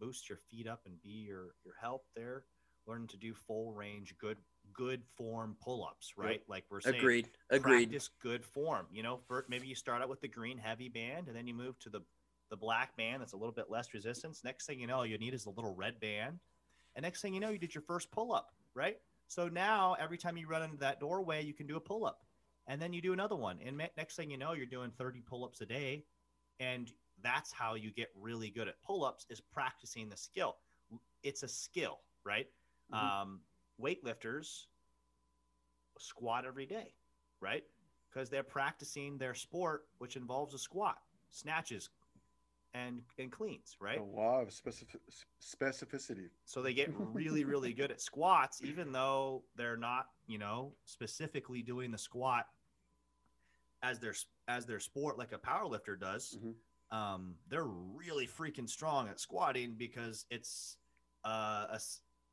boost 0.00 0.26
your 0.26 0.38
feet 0.50 0.66
up 0.66 0.80
and 0.86 1.00
be 1.02 1.26
your 1.28 1.50
your 1.66 1.74
help 1.78 2.06
there. 2.16 2.44
Learn 2.86 3.06
to 3.08 3.18
do 3.18 3.34
full 3.34 3.74
range, 3.74 4.14
good 4.18 4.38
good 4.72 5.02
form 5.18 5.54
pull 5.62 5.84
ups, 5.84 6.14
right? 6.16 6.42
Like 6.48 6.64
we're 6.70 6.80
saying, 6.80 6.96
Agreed. 6.96 7.28
Agreed. 7.50 7.90
practice 7.90 8.08
good 8.22 8.42
form. 8.42 8.86
You 8.90 9.02
know, 9.02 9.20
for, 9.28 9.44
maybe 9.50 9.66
you 9.66 9.74
start 9.74 10.00
out 10.00 10.08
with 10.08 10.22
the 10.22 10.28
green 10.28 10.56
heavy 10.56 10.88
band, 10.88 11.28
and 11.28 11.36
then 11.36 11.46
you 11.46 11.52
move 11.52 11.78
to 11.80 11.90
the 11.90 12.00
the 12.48 12.56
black 12.56 12.96
band 12.96 13.20
that's 13.20 13.34
a 13.34 13.36
little 13.36 13.52
bit 13.52 13.66
less 13.68 13.92
resistance. 13.92 14.42
Next 14.42 14.64
thing 14.64 14.80
you 14.80 14.86
know, 14.86 15.02
you 15.02 15.18
need 15.18 15.34
is 15.34 15.44
a 15.44 15.50
little 15.50 15.74
red 15.74 16.00
band, 16.00 16.38
and 16.94 17.02
next 17.02 17.20
thing 17.20 17.34
you 17.34 17.40
know, 17.40 17.50
you 17.50 17.58
did 17.58 17.74
your 17.74 17.82
first 17.82 18.10
pull 18.10 18.32
up, 18.32 18.54
right? 18.72 18.96
So 19.28 19.48
now 19.48 19.94
every 20.00 20.16
time 20.16 20.38
you 20.38 20.46
run 20.46 20.62
into 20.62 20.78
that 20.78 21.00
doorway, 21.00 21.44
you 21.44 21.52
can 21.52 21.66
do 21.66 21.76
a 21.76 21.80
pull 21.80 22.06
up, 22.06 22.22
and 22.66 22.80
then 22.80 22.92
you 22.92 23.00
do 23.00 23.12
another 23.12 23.36
one, 23.36 23.58
and 23.64 23.76
next 23.96 24.16
thing 24.16 24.30
you 24.30 24.38
know, 24.38 24.52
you're 24.52 24.66
doing 24.66 24.90
30 24.90 25.20
pull 25.20 25.44
ups 25.44 25.60
a 25.60 25.66
day, 25.66 26.04
and 26.60 26.92
that's 27.22 27.52
how 27.52 27.74
you 27.74 27.90
get 27.92 28.08
really 28.14 28.50
good 28.50 28.68
at 28.68 28.80
pull 28.82 29.04
ups 29.04 29.26
is 29.30 29.40
practicing 29.40 30.08
the 30.08 30.16
skill. 30.16 30.56
It's 31.22 31.42
a 31.42 31.48
skill, 31.48 32.00
right? 32.24 32.46
Mhm. 32.92 32.98
Um, 32.98 33.40
weightlifters 33.80 34.66
squat 35.98 36.44
every 36.44 36.66
day, 36.66 36.94
right? 37.40 37.64
Because 38.08 38.30
they're 38.30 38.42
practicing 38.42 39.18
their 39.18 39.34
sport, 39.34 39.88
which 39.98 40.16
involves 40.16 40.54
a 40.54 40.58
squat, 40.58 40.98
snatches, 41.30 41.90
and 42.74 43.02
and 43.18 43.32
cleans, 43.32 43.76
right? 43.80 43.98
A 43.98 44.02
lot 44.02 44.42
of 44.42 44.52
specific, 44.52 45.00
specificity. 45.40 46.30
So 46.44 46.62
they 46.62 46.74
get 46.74 46.92
really, 46.94 47.44
really 47.44 47.72
good 47.72 47.90
at 47.90 48.00
squats, 48.10 48.62
even 48.62 48.92
though 48.92 49.44
they're 49.56 49.76
not, 49.76 50.06
you 50.26 50.38
know, 50.38 50.76
specifically 50.84 51.62
doing 51.62 51.90
the 51.90 51.98
squat 51.98 52.46
as 53.90 53.98
their 54.00 54.14
as 54.48 54.66
their 54.66 54.80
sport 54.80 55.18
like 55.18 55.32
a 55.32 55.38
power 55.38 55.66
lifter 55.66 55.96
does. 55.96 56.38
Mhm. 56.38 56.54
Um, 56.96 57.34
they're 57.48 57.64
really 57.64 58.26
freaking 58.26 58.68
strong 58.68 59.08
at 59.08 59.18
squatting 59.20 59.74
because 59.74 60.26
it's 60.30 60.78
uh, 61.24 61.66
a 61.70 61.80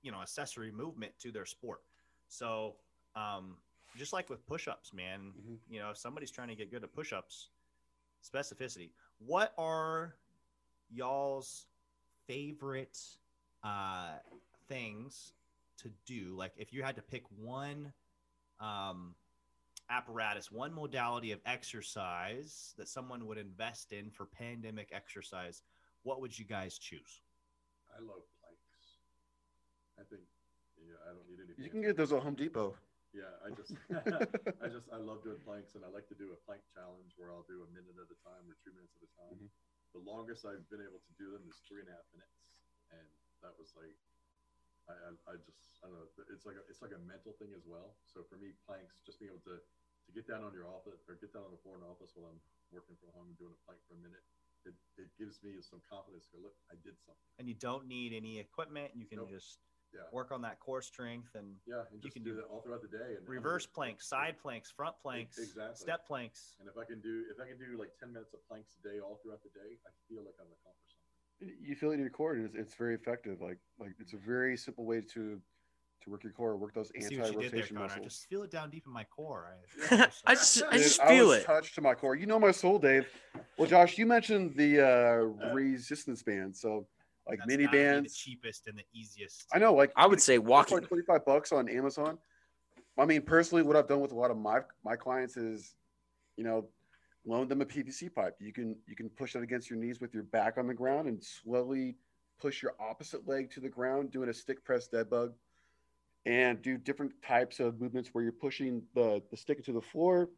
you 0.01 0.11
know 0.11 0.21
accessory 0.21 0.71
movement 0.71 1.13
to 1.19 1.31
their 1.31 1.45
sport. 1.45 1.81
So 2.27 2.77
um, 3.15 3.57
just 3.95 4.13
like 4.13 4.29
with 4.29 4.45
push-ups, 4.47 4.93
man, 4.93 5.33
Mhm. 5.33 5.59
you 5.69 5.79
know, 5.79 5.91
if 5.91 5.97
somebody's 5.97 6.31
trying 6.31 6.47
to 6.49 6.55
get 6.55 6.71
good 6.71 6.83
at 6.83 6.91
push-ups, 6.93 7.49
specificity. 8.23 8.91
What 9.19 9.53
are 9.57 10.17
y'all's 10.89 11.67
favorite 12.27 12.97
uh, 13.63 14.17
things 14.67 15.33
to 15.77 15.89
do? 16.05 16.35
Like, 16.35 16.53
if 16.57 16.73
you 16.73 16.83
had 16.83 16.95
to 16.95 17.01
pick 17.01 17.23
one 17.37 17.93
um, 18.59 19.15
apparatus, 19.89 20.51
one 20.51 20.73
modality 20.73 21.31
of 21.31 21.39
exercise 21.45 22.73
that 22.77 22.88
someone 22.88 23.25
would 23.27 23.38
invest 23.38 23.91
in 23.91 24.09
for 24.11 24.25
pandemic 24.25 24.89
exercise, 24.93 25.61
what 26.03 26.21
would 26.21 26.38
you 26.38 26.45
guys 26.45 26.77
choose? 26.77 27.21
I 27.91 28.01
love 28.01 28.23
planks. 28.41 29.03
I 29.99 30.03
think, 30.09 30.25
yeah, 30.81 30.97
I 31.05 31.13
don't 31.13 31.27
need 31.29 31.39
any. 31.43 31.53
You 31.57 31.69
can 31.69 31.81
get 31.81 31.95
those 31.95 32.11
at 32.11 32.23
Home 32.23 32.36
Depot. 32.36 32.75
Yeah, 33.13 33.29
I 33.45 33.53
just, 33.53 33.77
I 34.65 34.67
just, 34.73 34.89
I 34.89 34.97
love 34.97 35.21
doing 35.21 35.38
planks, 35.45 35.77
and 35.77 35.86
I 35.86 35.89
like 35.93 36.09
to 36.09 36.17
do 36.17 36.34
a 36.34 36.39
plank 36.49 36.65
challenge 36.73 37.13
where 37.15 37.29
I'll 37.29 37.45
do 37.45 37.61
a 37.61 37.69
minute 37.69 37.93
at 37.93 38.09
a 38.09 38.19
time 38.25 38.49
or 38.49 38.57
two 38.65 38.73
minutes 38.73 38.97
at 38.97 39.05
a 39.05 39.11
time. 39.13 39.38
Mhm. 39.38 39.49
The 39.93 40.01
longest 40.01 40.49
I've 40.49 40.65
been 40.73 40.81
able 40.81 40.97
to 41.05 41.13
do 41.21 41.29
them 41.29 41.45
is 41.45 41.61
three 41.69 41.86
and 41.86 41.89
a 41.89 41.93
half 41.93 42.09
minutes, 42.09 42.49
and 42.89 43.05
that 43.45 43.53
was 43.61 43.69
like, 43.77 43.93
I, 44.89 44.93
I, 44.93 45.09
I 45.31 45.34
just, 45.43 45.79
I 45.84 45.88
don't 45.88 45.95
know, 45.99 46.07
it's 46.31 46.43
like 46.43 46.59
a, 46.59 46.63
it's 46.67 46.84
like 46.84 46.91
a 46.95 47.01
mental 47.07 47.36
thing 47.39 47.55
as 47.55 47.63
well. 47.63 47.95
So 48.07 48.23
for 48.27 48.36
me, 48.36 48.51
planks, 48.67 48.99
just 49.07 49.19
being 49.19 49.31
able 49.31 49.43
to, 49.47 49.57
to 49.63 50.09
get 50.11 50.27
down 50.27 50.43
on 50.43 50.51
your 50.51 50.67
office 50.67 51.07
or 51.07 51.15
get 51.15 51.31
down 51.31 51.47
on 51.47 51.53
the 51.55 51.61
floor 51.63 51.79
in 51.79 51.84
the 51.84 51.89
office 51.91 52.11
while 52.15 52.31
I'm 52.36 52.41
working 52.75 52.99
from 52.99 53.15
home 53.15 53.31
and 53.31 53.38
doing 53.39 53.55
a 53.55 53.61
plank 53.63 53.79
for 53.88 53.95
a 53.95 54.01
minute, 54.03 54.23
it, 54.67 54.75
it 54.99 55.07
gives 55.15 55.39
me 55.43 55.59
some 55.63 55.79
confidence. 55.88 56.27
to 56.31 56.39
Go 56.39 56.51
look, 56.51 56.57
I 56.67 56.75
did 56.84 56.99
something. 56.99 57.27
And 57.39 57.47
you 57.47 57.55
don't 57.55 57.88
need 57.88 58.11
any 58.11 58.39
equipment. 58.39 58.91
You 58.95 59.07
can 59.07 59.23
Nope. 59.23 59.31
just 59.31 59.59
Yeah. 59.93 60.09
work 60.11 60.34
on 60.34 60.41
that 60.41 60.57
core 60.59 60.81
strength 60.81 61.36
and 61.36 61.61
Yeah, 61.69 61.86
and 61.91 62.01
You 62.01 62.09
just 62.09 62.15
can 62.17 62.23
do 62.23 62.31
do 62.34 62.41
that 62.41 62.49
all 62.49 62.59
throughout 62.65 62.81
the 62.81 62.89
day. 62.89 63.15
And 63.15 63.23
reverse 63.29 63.67
planks, 63.69 64.09
side 64.09 64.39
planks, 64.41 64.71
front 64.71 64.97
planks, 64.99 65.38
exactly. 65.38 65.77
step 65.77 66.07
planks. 66.07 66.57
And 66.59 66.67
if 66.67 66.75
I 66.75 66.84
can 66.84 66.99
do 66.99 67.23
if 67.29 67.39
I 67.39 67.45
can 67.47 67.59
do 67.61 67.77
like 67.77 67.93
ten 68.01 68.11
minutes 68.11 68.34
of 68.34 68.41
planks 68.49 68.75
a 68.79 68.81
day 68.81 68.99
all 68.99 69.19
throughout 69.21 69.43
the 69.43 69.53
day, 69.53 69.77
I 69.86 69.91
feel 70.09 70.25
like 70.25 70.36
I'm 70.41 70.49
accomplished. 70.49 70.92
You 71.61 71.75
feel 71.75 71.91
it 71.91 71.95
in 71.95 71.99
your 71.99 72.09
core, 72.09 72.33
and 72.33 72.45
it's, 72.45 72.55
it's 72.55 72.75
very 72.75 72.95
effective. 72.95 73.41
Like 73.41 73.57
like 73.79 73.91
it's 73.99 74.13
a 74.13 74.17
very 74.17 74.55
simple 74.57 74.85
way 74.85 75.01
to 75.13 75.39
to 76.03 76.09
work 76.09 76.23
your 76.23 76.33
core, 76.33 76.57
work 76.57 76.73
those 76.73 76.91
I 76.97 76.99
See 77.01 77.17
what 77.17 77.27
you 77.27 77.33
did 77.33 77.33
there, 77.33 77.43
anti-rotation 77.45 77.77
Connor. 77.77 77.85
I 77.85 77.95
muscles. 77.95 78.13
just 78.13 78.27
feel 78.29 78.43
it 78.43 78.51
down 78.51 78.69
deep 78.69 78.83
in 78.85 78.91
my 78.91 79.05
core. 79.05 79.55
I 80.25 80.35
just 80.35 80.63
I 80.67 80.73
Dude, 80.73 80.83
just 80.83 81.01
I 81.01 81.07
feel 81.07 81.27
was 81.29 81.37
it. 81.39 81.45
touched 81.45 81.75
to 81.75 81.81
my 81.81 81.93
core. 81.93 82.15
You 82.15 82.25
know 82.25 82.39
my 82.39 82.51
soul, 82.51 82.77
Dave. 82.77 83.07
Well, 83.57 83.67
Josh, 83.69 83.97
you 83.97 84.05
mentioned 84.05 84.53
the 84.55 84.81
uh, 84.81 85.53
resistance 85.53 86.21
band, 86.23 86.55
so 86.55 86.87
like 87.27 87.39
That's 87.39 87.47
mini 87.47 87.67
bands. 87.67 88.11
the 88.13 88.17
cheapest 88.31 88.67
and 88.67 88.77
the 88.77 88.83
easiest. 88.93 89.45
I 89.53 89.59
know, 89.59 89.73
like 89.73 89.91
I 89.95 90.05
would 90.07 90.21
say 90.21 90.35
it's 90.35 90.43
walking. 90.43 90.77
like 90.79 90.87
twenty 90.87 91.03
five 91.03 91.25
bucks 91.25 91.51
on 91.53 91.69
Amazon. 91.69 92.17
I 92.97 93.05
mean, 93.05 93.21
personally, 93.21 93.63
what 93.63 93.75
I've 93.75 93.87
done 93.87 94.01
with 94.01 94.11
a 94.11 94.15
lot 94.15 94.29
of 94.29 94.37
my 94.37 94.59
my 94.83 94.95
clients 94.97 95.37
is, 95.37 95.73
you 96.35 96.43
know, 96.43 96.67
loan 97.26 97.47
them 97.47 97.61
a 97.61 97.65
PVC 97.65 98.13
pipe. 98.13 98.36
You 98.39 98.53
can 98.53 98.76
you 98.88 98.95
can 98.95 99.09
push 99.09 99.34
that 99.34 99.43
against 99.43 99.69
your 99.69 99.80
knees 99.80 99.99
with 100.01 100.13
your 100.13 100.24
back 100.24 100.57
on 100.57 100.67
the 100.67 100.74
ground 100.74 101.07
and 101.07 101.24
slowly 101.24 101.95
push 102.39 102.61
your 102.61 102.74
opposite 102.80 103.28
leg 103.28 103.51
to 103.51 103.59
the 103.59 103.69
ground, 103.69 104.11
doing 104.11 104.30
a 104.30 104.34
stick 104.34 104.63
press 104.65 104.88
dead 104.88 105.09
bug, 105.09 105.34
and 106.26 106.61
do 106.61 106.78
different 106.78 107.13
types 107.26 107.59
of 107.59 107.80
movements 107.80 108.09
where 108.13 108.24
you're 108.24 108.34
pushing 108.34 108.84
the 108.95 109.21
the 109.32 109.38
stick 109.38 109.63
to 109.65 109.71
the 109.74 109.82
floor. 109.82 110.30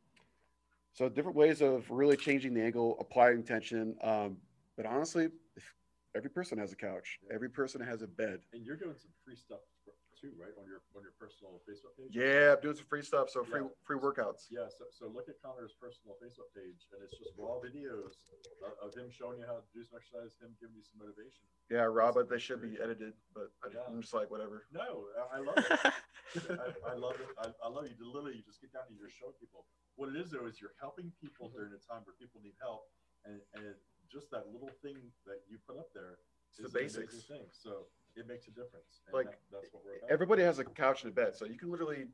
So 0.93 1.09
different 1.09 1.35
ways 1.35 1.61
of 1.61 1.89
really 1.89 2.15
changing 2.15 2.53
the 2.53 2.61
angle, 2.61 2.95
applying 2.99 3.43
tension. 3.43 3.95
Um, 4.01 4.37
but 4.77 4.85
honestly, 4.85 5.27
every 6.15 6.29
person 6.29 6.57
has 6.57 6.71
a 6.71 6.75
couch. 6.75 7.19
Every 7.33 7.49
person 7.49 7.81
has 7.81 8.01
a 8.01 8.07
bed. 8.07 8.39
And 8.53 8.65
you're 8.65 8.77
doing 8.77 8.95
some 8.97 9.11
free 9.25 9.35
stuff 9.35 9.59
too, 10.15 10.31
right? 10.39 10.55
On 10.57 10.65
your 10.65 10.81
on 10.95 11.03
your 11.03 11.13
personal 11.19 11.59
Facebook 11.67 11.93
page. 11.99 12.15
Yeah, 12.15 12.55
I'm 12.55 12.61
doing 12.63 12.75
some 12.75 12.87
free 12.87 13.03
stuff. 13.03 13.29
So 13.29 13.43
free 13.43 13.61
Yeah. 13.61 13.75
free 13.83 13.99
workouts. 13.99 14.47
Yeah, 14.49 14.67
so, 14.71 14.87
so 14.89 15.07
look 15.11 15.27
at 15.27 15.35
Connor's 15.43 15.75
personal 15.75 16.15
Facebook 16.23 16.49
page, 16.55 16.87
and 16.95 17.03
it's 17.03 17.15
just 17.19 17.35
raw 17.37 17.59
videos 17.59 18.15
of, 18.63 18.73
of 18.79 18.89
him 18.95 19.11
showing 19.11 19.39
you 19.39 19.45
how 19.45 19.59
to 19.59 19.65
do 19.75 19.83
some 19.83 19.99
exercise, 19.99 20.35
him 20.39 20.55
giving 20.59 20.75
you 20.75 20.85
some 20.87 21.03
motivation. 21.03 21.43
Yeah, 21.69 21.85
Rob, 21.91 22.15
but 22.15 22.29
they 22.31 22.39
should 22.39 22.61
be 22.63 22.79
edited. 22.81 23.13
But 23.35 23.51
I, 23.63 23.75
Yeah. 23.75 23.85
I'm 23.87 23.99
just 24.01 24.13
like 24.15 24.31
whatever. 24.31 24.65
No, 24.71 25.11
I, 25.19 25.37
I 25.37 25.39
love 25.43 25.57
it. 25.59 25.69
I, 26.59 26.91
I 26.91 26.95
love 26.95 27.15
it. 27.19 27.29
I, 27.37 27.51
I 27.63 27.69
love 27.69 27.85
you. 27.87 27.95
Literally, 27.99 28.39
you 28.39 28.43
just 28.43 28.61
get 28.63 28.71
down 28.71 28.87
and 28.89 28.97
you're 28.97 29.11
showing 29.11 29.35
people. 29.39 29.65
What 29.95 30.09
it 30.11 30.17
is 30.19 30.31
though 30.31 30.47
is 30.47 30.59
you're 30.59 30.75
helping 30.79 31.11
people 31.19 31.47
mm-hmm. 31.47 31.59
during 31.59 31.73
a 31.75 31.81
time 31.83 32.03
where 32.03 32.15
people 32.19 32.39
need 32.43 32.55
help, 32.59 32.87
and 33.23 33.39
and 33.55 33.75
just 34.11 34.29
that 34.31 34.47
little 34.51 34.71
thing 34.83 34.97
that 35.25 35.41
you 35.49 35.57
put 35.67 35.77
up 35.77 35.89
there 35.93 36.19
It's 36.51 36.59
the 36.61 36.67
is 36.67 36.95
an 36.95 37.03
basics. 37.03 37.25
thing. 37.25 37.45
So 37.51 37.87
it 38.15 38.27
makes 38.27 38.47
a 38.47 38.51
difference. 38.51 39.01
And 39.07 39.13
Like, 39.13 39.31
that, 39.31 39.39
that's 39.51 39.73
what 39.73 39.83
we're 39.85 39.97
about. 39.97 40.11
Everybody 40.11 40.43
has 40.43 40.59
a 40.59 40.63
couch 40.63 41.03
and 41.03 41.11
a 41.11 41.15
bed, 41.15 41.35
so 41.35 41.45
you 41.45 41.57
can 41.57 41.71
literally 41.71 42.05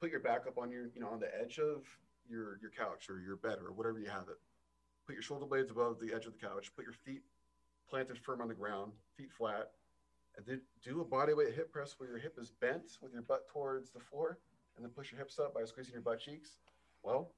put 0.00 0.10
your 0.10 0.20
back 0.20 0.46
up 0.46 0.58
on 0.58 0.70
your, 0.70 0.90
you 0.94 1.00
know, 1.00 1.08
on 1.08 1.20
the 1.20 1.30
edge 1.40 1.58
of 1.58 1.82
your 2.28 2.58
your 2.62 2.70
couch 2.70 3.10
or 3.10 3.20
your 3.20 3.36
bed 3.36 3.58
or 3.64 3.72
whatever 3.72 3.98
you 3.98 4.08
have 4.08 4.28
it. 4.28 4.38
Put 5.06 5.14
your 5.14 5.22
shoulder 5.22 5.46
blades 5.46 5.70
above 5.70 5.98
the 6.00 6.14
edge 6.14 6.26
of 6.26 6.32
the 6.32 6.46
couch. 6.46 6.70
Put 6.76 6.84
your 6.84 6.94
feet 6.94 7.22
planted 7.88 8.18
firm 8.18 8.40
on 8.40 8.48
the 8.48 8.54
ground, 8.54 8.92
feet 9.16 9.32
flat, 9.32 9.70
and 10.36 10.46
then 10.46 10.60
do 10.84 11.00
a 11.00 11.04
body 11.04 11.34
weight 11.34 11.54
hip 11.54 11.72
press 11.72 11.94
where 11.98 12.08
your 12.08 12.18
hip 12.18 12.36
is 12.40 12.52
bent 12.60 12.98
with 13.02 13.12
your 13.12 13.22
butt 13.22 13.48
towards 13.48 13.90
the 13.90 13.98
floor, 13.98 14.38
and 14.76 14.84
then 14.84 14.90
push 14.92 15.10
your 15.10 15.18
hips 15.18 15.38
up 15.38 15.54
by 15.54 15.64
squeezing 15.64 15.92
your 15.92 16.02
butt 16.02 16.20
cheeks. 16.20 16.58
Well, 17.02 17.32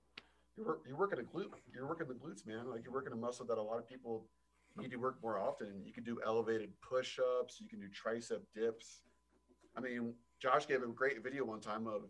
you're 0.57 0.79
you're 0.87 0.97
working 0.99 1.19
a 1.19 1.23
glute. 1.23 1.51
You're 1.73 1.89
working 1.89 2.07
the 2.09 2.15
glutes, 2.15 2.47
man. 2.47 2.69
Like 2.69 2.85
you're 2.85 2.93
working 2.93 3.13
a 3.13 3.17
muscle 3.17 3.47
that 3.47 3.59
a 3.59 3.63
lot 3.63 3.79
of 3.79 3.89
people 3.89 4.27
need 4.77 4.91
do 4.91 4.99
work 4.99 5.19
more 5.23 5.39
often. 5.39 5.83
You 5.85 5.93
can 5.93 6.05
do 6.05 6.21
elevated 6.25 6.71
push-ups. 6.81 7.61
You 7.61 7.69
can 7.69 7.81
do 7.81 7.89
tricep 7.89 8.41
dips. 8.55 9.03
I 9.77 9.81
mean, 9.81 10.15
Josh 10.41 10.67
gave 10.67 10.83
a 10.83 10.87
great 10.87 11.23
video 11.23 11.45
one 11.45 11.61
time 11.61 11.87
of, 11.87 12.03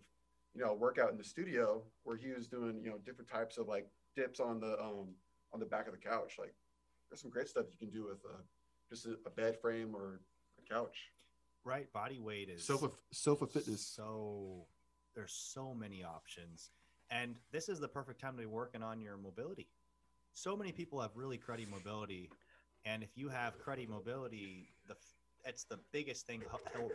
you 0.54 0.62
know, 0.62 0.70
a 0.70 0.74
workout 0.74 1.10
in 1.10 1.18
the 1.18 1.24
studio 1.24 1.82
where 2.04 2.16
he 2.16 2.32
was 2.32 2.46
doing, 2.46 2.80
you 2.84 2.90
know, 2.90 2.98
different 3.04 3.30
types 3.30 3.58
of 3.58 3.68
like 3.68 3.88
dips 4.16 4.40
on 4.40 4.60
the 4.60 4.78
um 4.80 5.08
on 5.52 5.60
the 5.60 5.66
back 5.66 5.86
of 5.86 5.92
the 5.92 5.98
couch. 5.98 6.36
Like, 6.38 6.54
there's 7.10 7.20
some 7.20 7.30
great 7.30 7.48
stuff 7.48 7.66
you 7.70 7.86
can 7.86 7.94
do 7.94 8.04
with 8.06 8.24
uh, 8.24 8.38
just 8.88 9.06
a, 9.06 9.16
a 9.26 9.30
bed 9.30 9.58
frame 9.60 9.94
or 9.94 10.20
a 10.58 10.74
couch. 10.74 11.10
right 11.64 11.92
body 11.92 12.18
weight 12.20 12.48
is 12.48 12.64
Sofa 12.64 12.90
sofa 13.12 13.46
fitness. 13.46 13.80
so 13.86 14.66
there's 15.14 15.32
so 15.32 15.74
many 15.74 16.02
options 16.02 16.70
and 17.10 17.36
this 17.52 17.68
is 17.68 17.78
the 17.80 17.88
perfect 17.88 18.20
time 18.20 18.32
to 18.34 18.40
be 18.40 18.46
working 18.46 18.82
on 18.82 19.00
your 19.00 19.16
mobility 19.16 19.68
so 20.34 20.56
many 20.56 20.72
people 20.72 21.00
have 21.00 21.10
really 21.14 21.38
cruddy 21.38 21.68
mobility 21.68 22.30
and 22.84 23.02
if 23.02 23.10
you 23.16 23.28
have 23.28 23.54
cruddy 23.64 23.88
mobility 23.88 24.68
the 24.88 24.94
it's 25.44 25.64
the 25.64 25.78
biggest 25.92 26.26
thing 26.26 26.42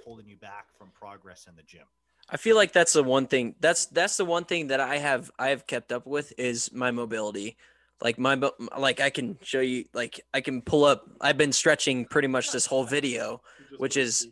holding 0.05 0.27
you 0.27 0.37
back 0.37 0.67
from 0.77 0.89
progress 0.91 1.47
in 1.47 1.55
the 1.55 1.63
gym 1.63 1.85
I 2.29 2.35
feel 2.35 2.57
like 2.57 2.73
that's 2.73 2.91
the 2.91 3.03
one 3.03 3.25
thing. 3.27 3.55
That's 3.61 3.85
that's 3.85 4.17
the 4.17 4.25
one 4.25 4.43
thing 4.43 4.67
that 4.67 4.81
I 4.81 4.97
have 4.97 5.31
I 5.39 5.47
have 5.47 5.65
kept 5.65 5.93
up 5.93 6.05
with 6.05 6.33
is 6.37 6.73
my 6.73 6.91
mobility. 6.91 7.55
Like 8.01 8.19
my 8.19 8.37
like 8.77 8.99
I 8.99 9.09
can 9.11 9.37
show 9.43 9.61
you 9.61 9.85
like 9.93 10.19
I 10.33 10.41
can 10.41 10.61
pull 10.61 10.83
up. 10.83 11.07
I've 11.21 11.37
been 11.37 11.53
stretching 11.53 12.03
pretty 12.03 12.27
much 12.27 12.51
this 12.51 12.65
whole 12.65 12.83
video. 12.83 13.41
Which 13.77 13.95
is- 13.95 14.27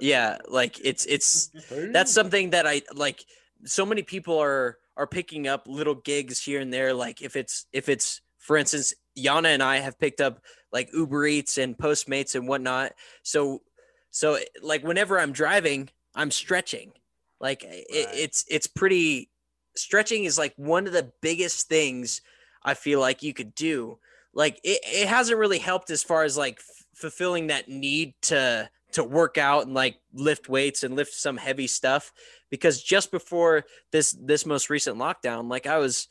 Yeah, 0.00 0.38
like 0.48 0.80
it's 0.84 1.06
it's 1.06 1.50
that's 1.92 2.10
something 2.12 2.50
that 2.50 2.66
I 2.66 2.82
like. 2.92 3.24
So 3.64 3.86
many 3.86 4.02
people 4.02 4.36
are 4.40 4.78
are 4.96 5.06
picking 5.06 5.46
up 5.46 5.68
little 5.68 5.94
gigs 5.94 6.42
here 6.42 6.58
and 6.60 6.72
there. 6.72 6.92
Like 6.94 7.22
if 7.22 7.36
it's 7.36 7.66
if 7.72 7.88
it's 7.88 8.20
for 8.38 8.56
instance, 8.56 8.92
Yana 9.16 9.54
and 9.54 9.62
I 9.62 9.76
have 9.78 10.00
picked 10.00 10.20
up 10.20 10.40
like 10.72 10.92
Uber 10.92 11.26
Eats 11.26 11.58
and 11.58 11.76
Postmates 11.76 12.34
and 12.34 12.48
whatnot. 12.48 12.92
So 13.22 13.62
so 14.10 14.38
like 14.62 14.82
whenever 14.82 15.18
I'm 15.18 15.32
driving, 15.32 15.90
I'm 16.14 16.30
stretching. 16.30 16.92
Like 17.40 17.62
it, 17.64 17.86
it's 17.90 18.44
it's 18.48 18.66
pretty. 18.66 19.30
Stretching 19.74 20.24
is 20.24 20.38
like 20.38 20.54
one 20.56 20.86
of 20.86 20.94
the 20.94 21.12
biggest 21.20 21.68
things 21.68 22.22
I 22.64 22.74
feel 22.74 22.98
like 22.98 23.22
you 23.22 23.34
could 23.34 23.54
do. 23.54 23.98
Like 24.32 24.58
it, 24.64 24.80
it 24.84 25.08
hasn't 25.08 25.38
really 25.38 25.58
helped 25.58 25.90
as 25.90 26.02
far 26.02 26.24
as 26.24 26.36
like 26.36 26.58
f- 26.58 26.86
fulfilling 26.94 27.48
that 27.48 27.68
need 27.68 28.14
to 28.22 28.70
to 28.92 29.04
work 29.04 29.36
out 29.36 29.66
and 29.66 29.74
like 29.74 29.98
lift 30.14 30.48
weights 30.48 30.82
and 30.82 30.96
lift 30.96 31.12
some 31.12 31.36
heavy 31.36 31.66
stuff 31.66 32.12
because 32.50 32.82
just 32.82 33.10
before 33.10 33.64
this 33.92 34.16
this 34.18 34.46
most 34.46 34.70
recent 34.70 34.96
lockdown 34.96 35.50
like 35.50 35.66
i 35.66 35.76
was 35.76 36.08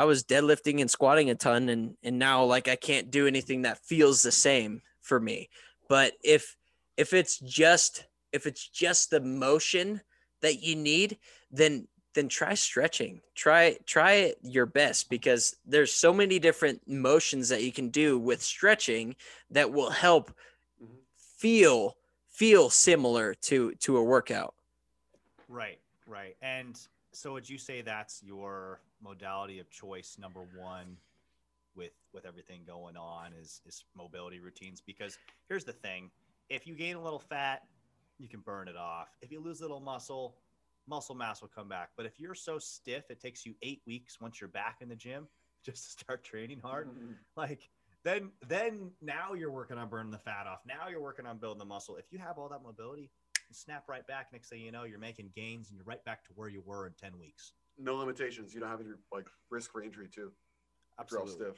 i 0.00 0.04
was 0.04 0.24
deadlifting 0.24 0.80
and 0.80 0.90
squatting 0.90 1.28
a 1.30 1.34
ton 1.34 1.68
and 1.68 1.96
and 2.02 2.18
now 2.18 2.42
like 2.44 2.68
i 2.68 2.76
can't 2.76 3.10
do 3.10 3.26
anything 3.26 3.62
that 3.62 3.78
feels 3.78 4.22
the 4.22 4.32
same 4.32 4.80
for 5.00 5.20
me. 5.20 5.48
But 5.88 6.14
if 6.22 6.56
if 6.96 7.12
it's 7.12 7.38
just 7.40 8.06
if 8.32 8.46
it's 8.46 8.68
just 8.68 9.10
the 9.10 9.20
motion 9.20 10.00
that 10.40 10.62
you 10.62 10.76
need 10.76 11.18
then 11.50 11.88
then 12.14 12.28
try 12.28 12.54
stretching. 12.54 13.20
Try 13.34 13.76
try 13.86 14.12
it 14.12 14.38
your 14.42 14.66
best 14.66 15.10
because 15.10 15.56
there's 15.64 15.92
so 15.92 16.12
many 16.12 16.38
different 16.38 16.80
motions 16.86 17.48
that 17.48 17.62
you 17.62 17.72
can 17.72 17.88
do 17.90 18.18
with 18.18 18.42
stretching 18.42 19.16
that 19.50 19.72
will 19.72 19.90
help 19.90 20.32
Mhm. 20.82 21.00
feel 21.16 21.96
feel 22.28 22.70
similar 22.70 23.34
to 23.48 23.74
to 23.84 23.96
a 23.96 24.02
workout. 24.02 24.54
Right 25.48 25.80
right. 26.06 26.36
And 26.42 26.78
so 27.12 27.32
would 27.32 27.48
you 27.48 27.58
say 27.58 27.82
that's 27.82 28.22
your 28.22 28.80
modality 29.02 29.58
of 29.58 29.70
choice 29.70 30.16
number 30.18 30.40
one 30.58 30.96
with 31.74 31.92
with 32.12 32.26
everything 32.26 32.62
going 32.66 32.96
on 32.96 33.32
is 33.32 33.60
is 33.66 33.84
mobility 33.96 34.40
routines? 34.40 34.80
Because 34.80 35.18
here's 35.48 35.64
the 35.64 35.72
thing. 35.72 36.10
If 36.48 36.66
you 36.66 36.74
gain 36.74 36.96
a 36.96 37.02
little 37.02 37.18
fat 37.18 37.62
you 38.20 38.28
can 38.28 38.40
burn 38.40 38.68
it 38.68 38.76
off. 38.76 39.08
If 39.22 39.32
you 39.32 39.40
lose 39.40 39.60
a 39.60 39.64
little 39.64 39.80
muscle 39.80 40.36
muscle 40.86 41.14
mass 41.14 41.40
will 41.40 41.48
come 41.48 41.68
back. 41.68 41.90
But 41.96 42.06
if 42.06 42.18
you're 42.18 42.34
so 42.34 42.58
stiff 42.58 43.04
it 43.10 43.20
takes 43.20 43.46
you 43.46 43.54
eight 43.62 43.82
weeks 43.86 44.20
once 44.20 44.40
you're 44.40 44.48
back 44.48 44.78
in 44.80 44.88
the 44.88 44.96
gym 44.96 45.26
just 45.64 45.84
to 45.84 45.90
start 45.90 46.22
training 46.24 46.60
hard. 46.60 46.88
Mm-hmm. 46.88 47.12
Like 47.36 47.68
then 48.04 48.30
then 48.46 48.90
now 49.02 49.34
you're 49.34 49.50
working 49.50 49.78
on 49.78 49.88
burning 49.88 50.12
the 50.12 50.18
fat 50.18 50.46
off. 50.46 50.60
Now 50.66 50.88
you're 50.88 51.02
working 51.02 51.26
on 51.26 51.38
building 51.38 51.58
the 51.58 51.64
muscle. 51.64 51.96
If 51.96 52.06
you 52.10 52.18
have 52.18 52.38
all 52.38 52.48
that 52.50 52.62
mobility 52.62 53.10
snap 53.54 53.84
right 53.88 54.06
back 54.06 54.28
next 54.32 54.48
thing 54.48 54.60
you 54.60 54.72
know 54.72 54.84
you're 54.84 54.98
making 54.98 55.30
gains 55.34 55.68
and 55.68 55.76
you're 55.76 55.84
right 55.84 56.04
back 56.04 56.24
to 56.24 56.30
where 56.34 56.48
you 56.48 56.62
were 56.64 56.86
in 56.86 56.92
10 56.94 57.18
weeks 57.18 57.52
No 57.78 57.96
limitations. 57.96 58.52
You 58.54 58.60
don't 58.60 58.68
have 58.68 58.80
any 58.80 58.90
like 59.12 59.26
risk 59.50 59.72
for 59.72 59.82
injury 59.82 60.08
too. 60.08 60.32
If 61.00 61.10
you're 61.10 61.20
all 61.20 61.26
stiff. 61.26 61.56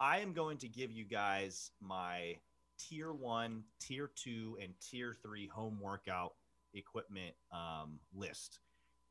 I 0.00 0.18
am 0.20 0.32
going 0.32 0.58
to 0.58 0.68
give 0.68 0.90
you 0.92 1.04
guys 1.04 1.70
my 1.80 2.36
tier 2.78 3.12
one, 3.12 3.62
tier 3.80 4.10
two, 4.14 4.56
and 4.62 4.72
tier 4.80 5.14
three 5.22 5.46
home 5.48 5.78
workout 5.80 6.34
equipment 6.74 7.34
um, 7.52 7.98
list. 8.14 8.60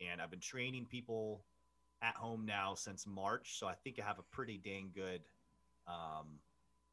And 0.01 0.21
I've 0.21 0.29
been 0.29 0.39
training 0.39 0.85
people 0.89 1.43
at 2.01 2.15
home 2.15 2.45
now 2.45 2.73
since 2.75 3.05
March. 3.07 3.57
So 3.59 3.67
I 3.67 3.73
think 3.83 3.99
I 4.01 4.05
have 4.05 4.19
a 4.19 4.23
pretty 4.31 4.57
dang 4.63 4.91
good, 4.93 5.21
um, 5.87 6.39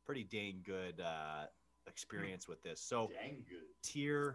pretty 0.07 0.25
dang 0.25 0.63
good 0.65 1.01
uh, 1.01 1.47
experience 1.87 2.47
with 2.49 2.63
this. 2.63 2.81
So 2.81 3.11
Dang 3.21 3.45
good. 3.49 3.59
tier 3.83 4.35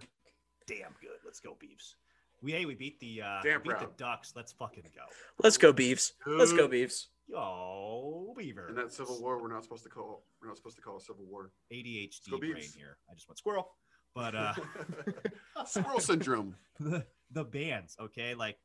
damn 0.68 0.96
good. 1.02 1.20
Let's 1.24 1.40
go, 1.40 1.52
Beavs. 1.52 1.96
We 2.42 2.52
hey, 2.52 2.66
we 2.66 2.76
beat 2.76 3.00
the 3.00 3.22
uh, 3.22 3.42
Damn 3.44 3.62
we 3.62 3.70
beat 3.70 3.80
the 3.80 3.86
proud. 3.86 3.98
Ducks. 3.98 4.34
Let's 4.36 4.52
fucking 4.52 4.84
go. 4.94 5.04
Let's 5.42 5.58
go, 5.58 5.74
Beavs. 5.74 6.12
Let's 6.26 6.52
go, 6.52 6.68
Dude. 6.68 6.90
Beavs. 6.90 7.08
Yo, 7.28 8.34
Beaver. 8.38 8.70
In 8.70 8.76
that 8.76 8.94
Civil 8.94 9.20
War, 9.20 9.42
we're 9.42 9.52
not 9.52 9.64
supposed 9.64 9.84
to 9.84 9.90
call. 9.90 10.24
We're 10.42 10.48
not 10.48 10.58
supposed 10.58 10.76
to 10.76 10.82
call 10.82 10.98
a 10.98 11.02
Civil 11.02 11.26
War. 11.26 11.52
ADHD 11.74 12.30
Go 12.30 12.38
brain 12.38 12.56
Beavs. 12.56 12.76
here. 12.76 12.98
I 13.10 13.14
just 13.16 13.28
went 13.28 13.40
squirrel. 13.40 13.70
But 14.14 14.36
uh 14.36 14.54
Squirrel 15.66 16.00
syndrome. 16.00 16.56
the, 16.80 17.06
the 17.32 17.44
bands, 17.44 17.98
okay? 18.00 18.34
Like 18.36 18.58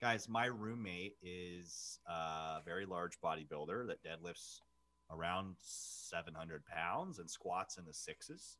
guys, 0.00 0.28
my 0.28 0.46
roommate 0.46 1.16
is 1.22 1.98
a 2.06 2.60
very 2.64 2.86
large 2.86 3.20
bodybuilder 3.20 3.86
that 3.88 4.02
deadlifts 4.02 4.60
around 5.10 5.54
700 5.58 6.64
pounds 6.66 7.18
and 7.18 7.30
squats 7.30 7.78
in 7.78 7.84
the 7.86 7.94
sixes. 7.94 8.58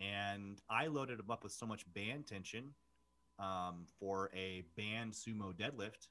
And 0.00 0.60
I 0.70 0.86
loaded 0.86 1.18
him 1.18 1.30
up 1.30 1.42
with 1.42 1.52
so 1.52 1.66
much 1.66 1.84
band 1.92 2.26
tension 2.26 2.74
um, 3.38 3.86
for 3.98 4.30
a 4.34 4.64
band 4.76 5.12
sumo 5.12 5.52
deadlift 5.52 6.08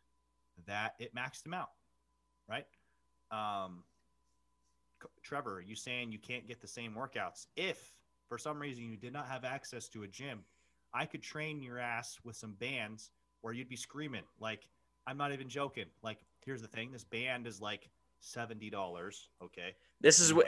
that 0.66 0.96
it 1.00 1.16
maxed 1.16 1.46
him 1.46 1.54
out, 1.54 1.70
right? 2.50 2.66
Um, 3.32 3.84
Trevor, 5.24 5.62
you 5.66 5.76
saying 5.76 6.12
you 6.12 6.20
can't 6.20 6.48
get 6.48 6.60
the 6.60 6.68
same 6.68 6.94
workouts 6.94 7.48
if 7.56 7.94
for 8.28 8.38
some 8.38 8.60
reason 8.60 8.90
you 8.90 8.98
did 8.98 9.14
not 9.14 9.28
have 9.28 9.46
access 9.46 9.88
to 9.90 10.04
a 10.04 10.08
gym 10.08 10.44
I 10.94 11.06
could 11.06 11.22
train 11.22 11.62
your 11.62 11.80
ass 11.80 12.18
with 12.24 12.36
some 12.36 12.54
bands 12.54 13.12
where 13.42 13.54
you'd 13.54 13.70
be 13.70 13.76
screaming. 13.76 14.24
Like, 14.40 14.68
I'm 15.06 15.18
not 15.18 15.32
even 15.32 15.50
joking. 15.50 15.86
Like, 16.02 16.20
here's 16.44 16.62
the 16.62 16.68
thing: 16.68 16.92
this 16.92 17.04
band 17.04 17.48
is 17.48 17.62
like 17.62 17.90
seventy 18.20 18.70
dollars. 18.70 19.30
Okay, 19.44 19.76
This 20.02 20.20
is 20.20 20.34
what. 20.34 20.48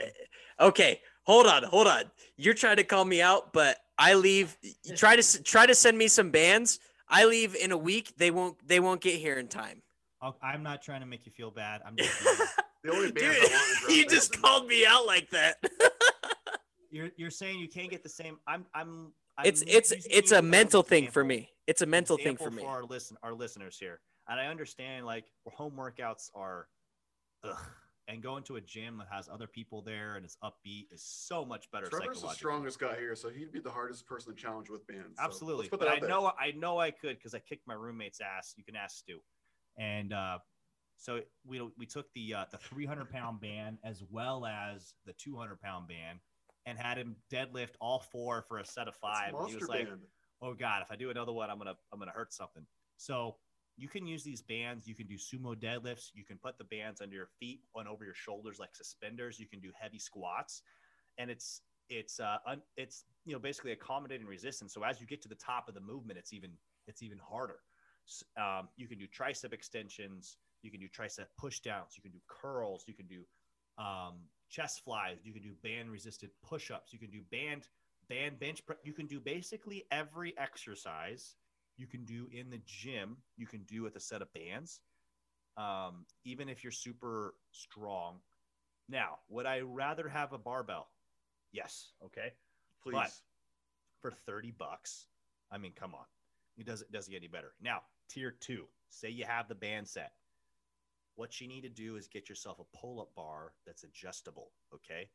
Okay, 0.58 1.00
hold 1.24 1.46
on, 1.46 1.62
hold 1.64 1.86
on. 1.86 2.04
You're 2.36 2.54
trying 2.54 2.76
to 2.76 2.84
call 2.84 3.04
me 3.04 3.22
out, 3.22 3.52
but 3.52 3.76
I 3.98 4.14
leave. 4.14 4.56
you 4.62 4.96
Try 4.96 5.16
to 5.16 5.42
try 5.42 5.66
to 5.66 5.74
send 5.74 5.96
me 5.98 6.08
some 6.08 6.30
bands. 6.30 6.78
I 7.08 7.24
leave 7.24 7.56
in 7.56 7.72
a 7.72 7.78
week. 7.78 8.14
They 8.16 8.30
won't. 8.30 8.56
They 8.66 8.80
won't 8.80 9.00
get 9.00 9.16
here 9.16 9.38
in 9.38 9.48
time. 9.48 9.82
I'll, 10.22 10.36
I'm 10.42 10.62
not 10.62 10.82
trying 10.82 11.00
to 11.00 11.06
make 11.06 11.24
you 11.26 11.32
feel 11.32 11.50
bad. 11.50 11.80
I'm 11.86 11.96
just 11.98 12.22
The 12.84 12.92
only 12.92 13.10
Dude, 13.12 13.20
bands 13.20 13.38
I 13.42 13.86
you 13.90 14.06
just 14.06 14.32
Bands. 14.32 14.42
called 14.42 14.66
me 14.66 14.84
out 14.86 15.06
like 15.06 15.30
that. 15.30 15.56
you're 16.90 17.10
you're 17.16 17.30
saying 17.30 17.58
you 17.58 17.68
can't 17.68 17.90
get 17.90 18.02
the 18.02 18.08
same. 18.08 18.38
I'm 18.46 18.64
I'm. 18.74 19.12
I'm 19.38 19.46
it's 19.46 19.62
it's 19.66 19.92
it's 19.92 20.32
a 20.32 20.36
as 20.36 20.38
an 20.44 20.50
mental 20.50 20.82
thing 20.82 21.08
for 21.08 21.24
me. 21.24 21.48
It's 21.66 21.82
a 21.82 21.86
mental 21.86 22.16
thing 22.16 22.36
for 22.36 22.50
me. 22.50 22.62
For 22.62 22.68
our 22.68 22.84
listen 22.84 23.16
our 23.22 23.32
listeners 23.32 23.78
here, 23.78 24.00
and 24.28 24.38
I 24.40 24.46
understand 24.46 25.06
like 25.06 25.24
home 25.46 25.72
workouts 25.78 26.30
are, 26.34 26.66
ugh, 27.44 27.58
and 28.08 28.22
going 28.22 28.42
to 28.44 28.56
a 28.56 28.60
gym 28.60 28.98
that 28.98 29.06
has 29.10 29.28
other 29.28 29.46
people 29.46 29.82
there 29.82 30.16
and 30.16 30.26
is 30.26 30.36
upbeat 30.42 30.92
is 30.92 31.02
so 31.02 31.44
much 31.44 31.70
better. 31.70 31.86
Trevor's 31.86 32.22
the 32.22 32.28
strongest 32.30 32.78
guy 32.80 32.96
here, 32.96 33.14
so 33.14 33.28
he'd 33.28 33.52
be 33.52 33.60
the 33.60 33.70
hardest 33.70 34.06
person 34.06 34.34
to 34.34 34.40
challenge 34.40 34.68
with 34.68 34.86
bands. 34.86 35.18
So 35.18 35.24
Absolutely. 35.24 35.68
But 35.70 35.86
I 35.88 36.00
there. 36.00 36.08
know 36.08 36.32
I 36.38 36.52
know 36.52 36.78
I 36.78 36.90
could 36.90 37.16
because 37.16 37.34
I 37.34 37.38
kicked 37.38 37.66
my 37.66 37.74
roommate's 37.74 38.20
ass. 38.20 38.54
You 38.56 38.64
can 38.64 38.76
ask 38.76 38.96
Stu. 38.98 39.18
And 39.78 40.12
uh, 40.12 40.38
so 40.96 41.20
we 41.46 41.62
we 41.78 41.86
took 41.86 42.12
the 42.14 42.34
uh, 42.34 42.44
the 42.50 42.58
300 42.58 43.10
pound 43.10 43.40
band 43.40 43.78
as 43.84 44.02
well 44.10 44.44
as 44.44 44.94
the 45.06 45.12
200 45.12 45.60
pound 45.60 45.88
band 45.88 46.18
and 46.66 46.78
had 46.78 46.98
him 46.98 47.16
deadlift 47.32 47.70
all 47.80 48.00
four 48.00 48.42
for 48.42 48.58
a 48.58 48.64
set 48.64 48.88
of 48.88 48.94
five. 48.96 49.34
And 49.34 49.48
he 49.48 49.54
was 49.54 49.68
like, 49.68 49.88
"Oh 50.42 50.54
God, 50.54 50.82
if 50.82 50.90
I 50.90 50.96
do 50.96 51.10
another 51.10 51.32
one, 51.32 51.48
I'm 51.48 51.58
gonna 51.58 51.76
I'm 51.92 51.98
gonna 51.98 52.10
hurt 52.10 52.32
something." 52.32 52.66
So 52.96 53.36
you 53.80 53.88
can 53.88 54.06
use 54.06 54.22
these 54.22 54.42
bands. 54.42 54.86
You 54.86 54.94
can 54.94 55.06
do 55.06 55.16
sumo 55.16 55.56
deadlifts. 55.56 56.10
You 56.14 56.24
can 56.24 56.38
put 56.38 56.58
the 56.58 56.64
bands 56.64 57.00
under 57.00 57.16
your 57.16 57.30
feet 57.40 57.62
and 57.74 57.88
over 57.88 58.04
your 58.04 58.14
shoulders 58.14 58.58
like 58.60 58.76
suspenders. 58.76 59.40
You 59.40 59.46
can 59.46 59.60
do 59.60 59.70
heavy 59.80 59.98
squats, 59.98 60.62
and 61.18 61.30
it's 61.30 61.62
it's 61.88 62.20
uh 62.20 62.38
un, 62.46 62.62
it's 62.76 63.04
you 63.24 63.32
know 63.32 63.38
basically 63.38 63.72
accommodating 63.72 64.26
resistance. 64.26 64.74
So 64.74 64.84
as 64.84 65.00
you 65.00 65.06
get 65.06 65.22
to 65.22 65.28
the 65.28 65.34
top 65.36 65.68
of 65.68 65.74
the 65.74 65.80
movement, 65.80 66.18
it's 66.18 66.32
even 66.34 66.50
it's 66.86 67.02
even 67.02 67.18
harder. 67.18 67.60
Um, 68.36 68.68
you 68.76 68.86
can 68.88 68.98
do 68.98 69.06
tricep 69.06 69.52
extensions. 69.52 70.36
You 70.62 70.70
can 70.70 70.80
do 70.80 70.88
tricep 70.88 71.26
push 71.38 71.60
downs. 71.60 71.94
You 71.96 72.02
can 72.02 72.12
do 72.12 72.20
curls. 72.28 72.84
You 72.86 72.94
can 72.94 73.06
do 73.06 73.22
um, 73.78 74.16
chest 74.50 74.84
flies. 74.84 75.18
You 75.24 75.32
can 75.32 75.42
do 75.42 75.52
band 75.62 75.90
resisted 75.90 76.30
push 76.46 76.70
ups. 76.70 76.92
You 76.92 76.98
can 76.98 77.10
do 77.10 77.22
band 77.30 77.68
band 78.08 78.38
bench. 78.38 78.64
pre- 78.66 78.76
You 78.84 78.92
can 78.92 79.06
do 79.06 79.20
basically 79.20 79.84
every 79.90 80.36
exercise 80.38 81.36
you 81.80 81.86
can 81.86 82.04
do 82.04 82.28
in 82.30 82.50
the 82.50 82.60
gym. 82.66 83.16
You 83.38 83.46
can 83.46 83.62
do 83.62 83.82
with 83.82 83.96
a 83.96 84.00
set 84.00 84.20
of 84.20 84.32
bands, 84.34 84.80
um, 85.56 86.04
even 86.24 86.48
if 86.48 86.62
you're 86.62 86.70
super 86.70 87.34
strong. 87.52 88.16
Now, 88.88 89.20
would 89.30 89.46
I 89.46 89.60
rather 89.60 90.06
have 90.06 90.34
a 90.34 90.38
barbell? 90.38 90.88
Yes. 91.52 91.92
Okay. 92.04 92.32
Please. 92.82 92.92
But 92.92 93.12
for 94.02 94.10
30 94.10 94.52
bucks, 94.52 95.06
I 95.50 95.56
mean, 95.56 95.72
come 95.74 95.94
on. 95.94 96.04
It 96.58 96.66
doesn't 96.66 96.92
doesn't 96.92 97.10
get 97.10 97.18
any 97.18 97.28
better. 97.28 97.54
Now, 97.62 97.80
tier 98.10 98.32
two, 98.32 98.66
say 98.90 99.08
you 99.08 99.24
have 99.24 99.48
the 99.48 99.54
band 99.54 99.88
set. 99.88 100.12
What 101.14 101.40
you 101.40 101.48
need 101.48 101.62
to 101.62 101.70
do 101.70 101.96
is 101.96 102.08
get 102.08 102.28
yourself 102.28 102.58
a 102.60 102.76
pull-up 102.76 103.14
bar 103.14 103.52
that's 103.66 103.84
adjustable. 103.84 104.50
Okay. 104.74 105.08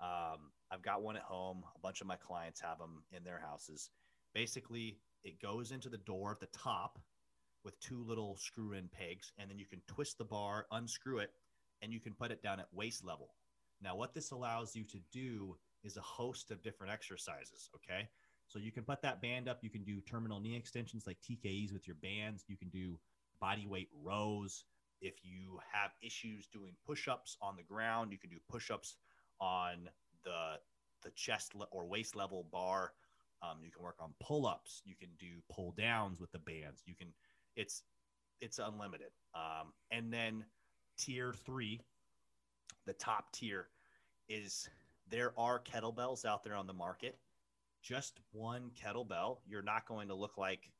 Um, 0.00 0.52
I've 0.70 0.82
got 0.82 1.02
one 1.02 1.16
at 1.16 1.22
home. 1.22 1.64
A 1.76 1.78
bunch 1.80 2.00
of 2.00 2.06
my 2.06 2.16
clients 2.16 2.60
have 2.60 2.78
them 2.78 3.02
in 3.12 3.24
their 3.24 3.40
houses. 3.40 3.90
Basically, 4.34 4.98
it 5.24 5.40
goes 5.40 5.72
into 5.72 5.88
the 5.88 5.98
door 5.98 6.32
at 6.32 6.40
the 6.40 6.58
top 6.58 6.98
with 7.64 7.78
two 7.80 8.02
little 8.04 8.36
screw-in 8.36 8.88
pegs, 8.88 9.32
and 9.38 9.50
then 9.50 9.58
you 9.58 9.66
can 9.66 9.82
twist 9.86 10.18
the 10.18 10.24
bar, 10.24 10.66
unscrew 10.70 11.18
it, 11.18 11.32
and 11.82 11.92
you 11.92 12.00
can 12.00 12.14
put 12.14 12.30
it 12.30 12.42
down 12.42 12.60
at 12.60 12.68
waist 12.72 13.04
level. 13.04 13.34
Now, 13.82 13.96
what 13.96 14.14
this 14.14 14.30
allows 14.30 14.74
you 14.74 14.84
to 14.84 14.98
do 15.12 15.56
is 15.84 15.96
a 15.96 16.02
host 16.02 16.50
of 16.50 16.62
different 16.62 16.92
exercises. 16.92 17.70
Okay. 17.74 18.08
So 18.46 18.58
you 18.58 18.72
can 18.72 18.82
put 18.82 19.02
that 19.02 19.20
band 19.20 19.48
up. 19.48 19.58
You 19.62 19.70
can 19.70 19.84
do 19.84 20.00
terminal 20.00 20.40
knee 20.40 20.56
extensions 20.56 21.06
like 21.06 21.18
TKEs 21.20 21.72
with 21.72 21.86
your 21.86 21.96
bands. 21.96 22.44
You 22.48 22.56
can 22.56 22.70
do 22.70 22.98
body 23.40 23.66
weight 23.66 23.90
rows. 24.02 24.64
If 25.00 25.16
you 25.22 25.60
have 25.70 25.90
issues 26.02 26.48
doing 26.48 26.72
push 26.86 27.08
ups 27.08 27.36
on 27.42 27.56
the 27.56 27.62
ground, 27.62 28.10
you 28.10 28.18
can 28.18 28.30
do 28.30 28.38
push 28.48 28.70
ups 28.70 28.96
on 29.40 29.88
the, 30.24 30.54
the 31.04 31.10
chest 31.10 31.52
or 31.70 31.86
waist 31.86 32.16
level 32.16 32.46
bar. 32.50 32.92
Um, 33.42 33.58
you 33.62 33.70
can 33.70 33.82
work 33.82 33.96
on 34.00 34.14
pull 34.20 34.46
ups. 34.46 34.82
You 34.84 34.94
can 34.98 35.10
do 35.18 35.42
pull 35.50 35.72
downs 35.76 36.20
with 36.20 36.32
the 36.32 36.38
bands. 36.38 36.82
You 36.86 36.94
can, 36.94 37.08
it's, 37.56 37.82
it's 38.40 38.58
unlimited. 38.58 39.10
Um, 39.34 39.72
and 39.90 40.12
then 40.12 40.44
tier 40.98 41.32
three, 41.32 41.80
the 42.86 42.92
top 42.94 43.32
tier 43.32 43.68
is 44.28 44.68
there 45.10 45.32
are 45.38 45.60
kettlebells 45.60 46.24
out 46.24 46.42
there 46.44 46.54
on 46.54 46.66
the 46.66 46.72
market. 46.72 47.18
Just 47.82 48.20
one 48.32 48.70
kettlebell, 48.74 49.38
you're 49.46 49.62
not 49.62 49.86
going 49.86 50.08
to 50.08 50.14
look 50.14 50.36
like 50.36 50.70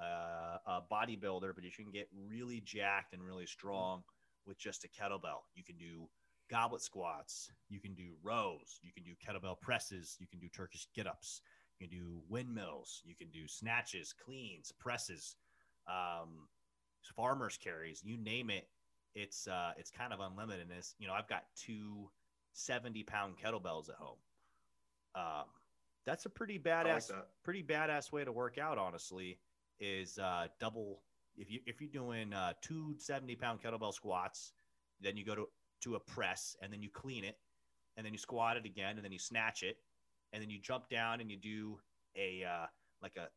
uh, 0.00 0.58
a 0.66 0.82
bodybuilder, 0.90 1.54
but 1.54 1.64
you 1.64 1.70
can 1.70 1.90
get 1.90 2.08
really 2.28 2.60
jacked 2.60 3.12
and 3.12 3.22
really 3.22 3.46
strong 3.46 4.02
with 4.46 4.58
just 4.58 4.84
a 4.84 4.88
kettlebell. 4.88 5.42
You 5.54 5.62
can 5.62 5.76
do 5.76 6.08
goblet 6.50 6.80
squats, 6.80 7.52
you 7.68 7.80
can 7.80 7.94
do 7.94 8.14
rows, 8.22 8.80
you 8.82 8.92
can 8.92 9.04
do 9.04 9.10
kettlebell 9.24 9.60
presses, 9.60 10.16
you 10.18 10.26
can 10.26 10.38
do 10.38 10.48
Turkish 10.48 10.86
get 10.94 11.06
ups, 11.06 11.42
you 11.78 11.86
can 11.86 11.96
do 11.96 12.20
windmills, 12.28 13.02
you 13.04 13.14
can 13.14 13.28
do 13.30 13.46
snatches, 13.46 14.12
cleans, 14.12 14.72
presses, 14.78 15.36
um, 15.86 16.48
farmers 17.16 17.56
carries, 17.56 18.02
you 18.04 18.16
name 18.16 18.50
it. 18.50 18.68
It's 19.14 19.46
uh, 19.48 19.72
it's 19.76 19.90
kind 19.90 20.12
of 20.12 20.20
unlimited. 20.20 20.62
And 20.68 20.78
it's, 20.78 20.94
you 20.98 21.06
know, 21.06 21.14
I've 21.14 21.28
got 21.28 21.44
two 21.56 22.10
70 22.52 23.02
pound 23.04 23.34
kettlebells 23.42 23.88
at 23.88 23.96
home. 23.96 24.18
Um, 25.14 25.46
that's 26.04 26.26
a 26.26 26.30
pretty 26.30 26.54
like 26.54 26.64
badass, 26.64 27.08
that. 27.08 27.28
pretty 27.42 27.62
badass 27.62 28.12
way 28.12 28.24
to 28.24 28.32
work 28.32 28.58
out. 28.58 28.78
Honestly, 28.78 29.38
is 29.80 30.18
uh, 30.18 30.48
double. 30.60 31.02
If 31.36 31.50
you 31.50 31.60
if 31.66 31.80
you're 31.80 31.90
doing 31.90 32.32
uh, 32.32 32.54
two 32.62 32.96
70 32.98 33.36
pound 33.36 33.60
kettlebell 33.62 33.92
squats, 33.94 34.52
then 35.00 35.16
you 35.16 35.24
go 35.24 35.34
to 35.34 35.48
to 35.82 35.94
a 35.94 36.00
press 36.00 36.56
and 36.60 36.72
then 36.72 36.82
you 36.82 36.90
clean 36.90 37.24
it, 37.24 37.36
and 37.96 38.04
then 38.04 38.12
you 38.12 38.18
squat 38.18 38.56
it 38.56 38.66
again, 38.66 38.96
and 38.96 39.04
then 39.04 39.12
you 39.12 39.18
snatch 39.18 39.62
it, 39.62 39.76
and 40.32 40.42
then 40.42 40.50
you 40.50 40.58
jump 40.58 40.88
down 40.88 41.20
and 41.20 41.30
you 41.30 41.36
do 41.36 41.78
a 42.16 42.44
uh, 42.44 42.66
like 43.02 43.16
a 43.16 43.28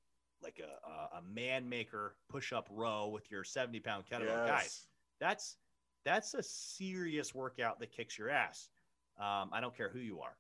like 0.44 0.60
a 0.60 0.88
a- 0.88 1.18
a 1.20 1.22
man 1.22 1.68
maker 1.70 2.16
push 2.30 2.52
up 2.54 2.68
row 2.72 3.08
with 3.08 3.30
your 3.32 3.44
70 3.44 3.80
pound 3.80 4.06
kettlebell. 4.06 4.46
Guys, 4.48 4.88
that's 5.20 5.58
that's 6.04 6.34
a 6.34 6.42
serious 6.44 7.34
workout 7.36 7.80
that 7.80 7.92
kicks 7.92 8.18
your 8.18 8.30
ass. 8.30 8.70
Um, 9.20 9.50
I 9.54 9.60
don't 9.62 9.76
care 9.76 9.90
who 9.90 10.00
you 10.00 10.20
are. 10.22 10.38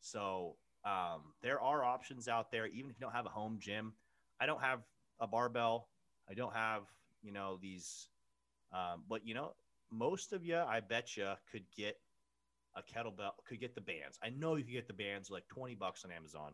So 0.00 0.56
um, 0.84 1.34
there 1.42 1.60
are 1.60 1.84
options 1.84 2.28
out 2.28 2.50
there, 2.50 2.66
even 2.66 2.90
if 2.90 2.96
you 2.98 3.00
don't 3.04 3.12
have 3.14 3.26
a 3.26 3.30
home 3.30 3.58
gym. 3.60 3.92
I 4.40 4.46
don't 4.46 4.60
have 4.62 4.80
a 5.20 5.26
barbell. 5.26 5.88
I 6.30 6.34
don't 6.34 6.54
have 6.54 6.82
you 7.22 7.30
know 7.32 7.58
these, 7.60 8.08
um, 8.72 9.04
but 9.08 9.26
you 9.26 9.34
know 9.34 9.52
most 9.90 10.32
of 10.32 10.44
you, 10.44 10.56
I 10.56 10.80
bet 10.80 11.16
you 11.16 11.30
could 11.50 11.64
get 11.76 11.98
a 12.76 12.82
kettlebell, 12.82 13.32
could 13.46 13.60
get 13.60 13.74
the 13.74 13.80
bands. 13.80 14.18
I 14.22 14.30
know 14.30 14.56
you 14.56 14.64
could 14.64 14.72
get 14.72 14.86
the 14.86 14.92
bands 14.94 15.30
like 15.30 15.46
twenty 15.48 15.74
bucks 15.74 16.04
on 16.04 16.10
Amazon. 16.12 16.52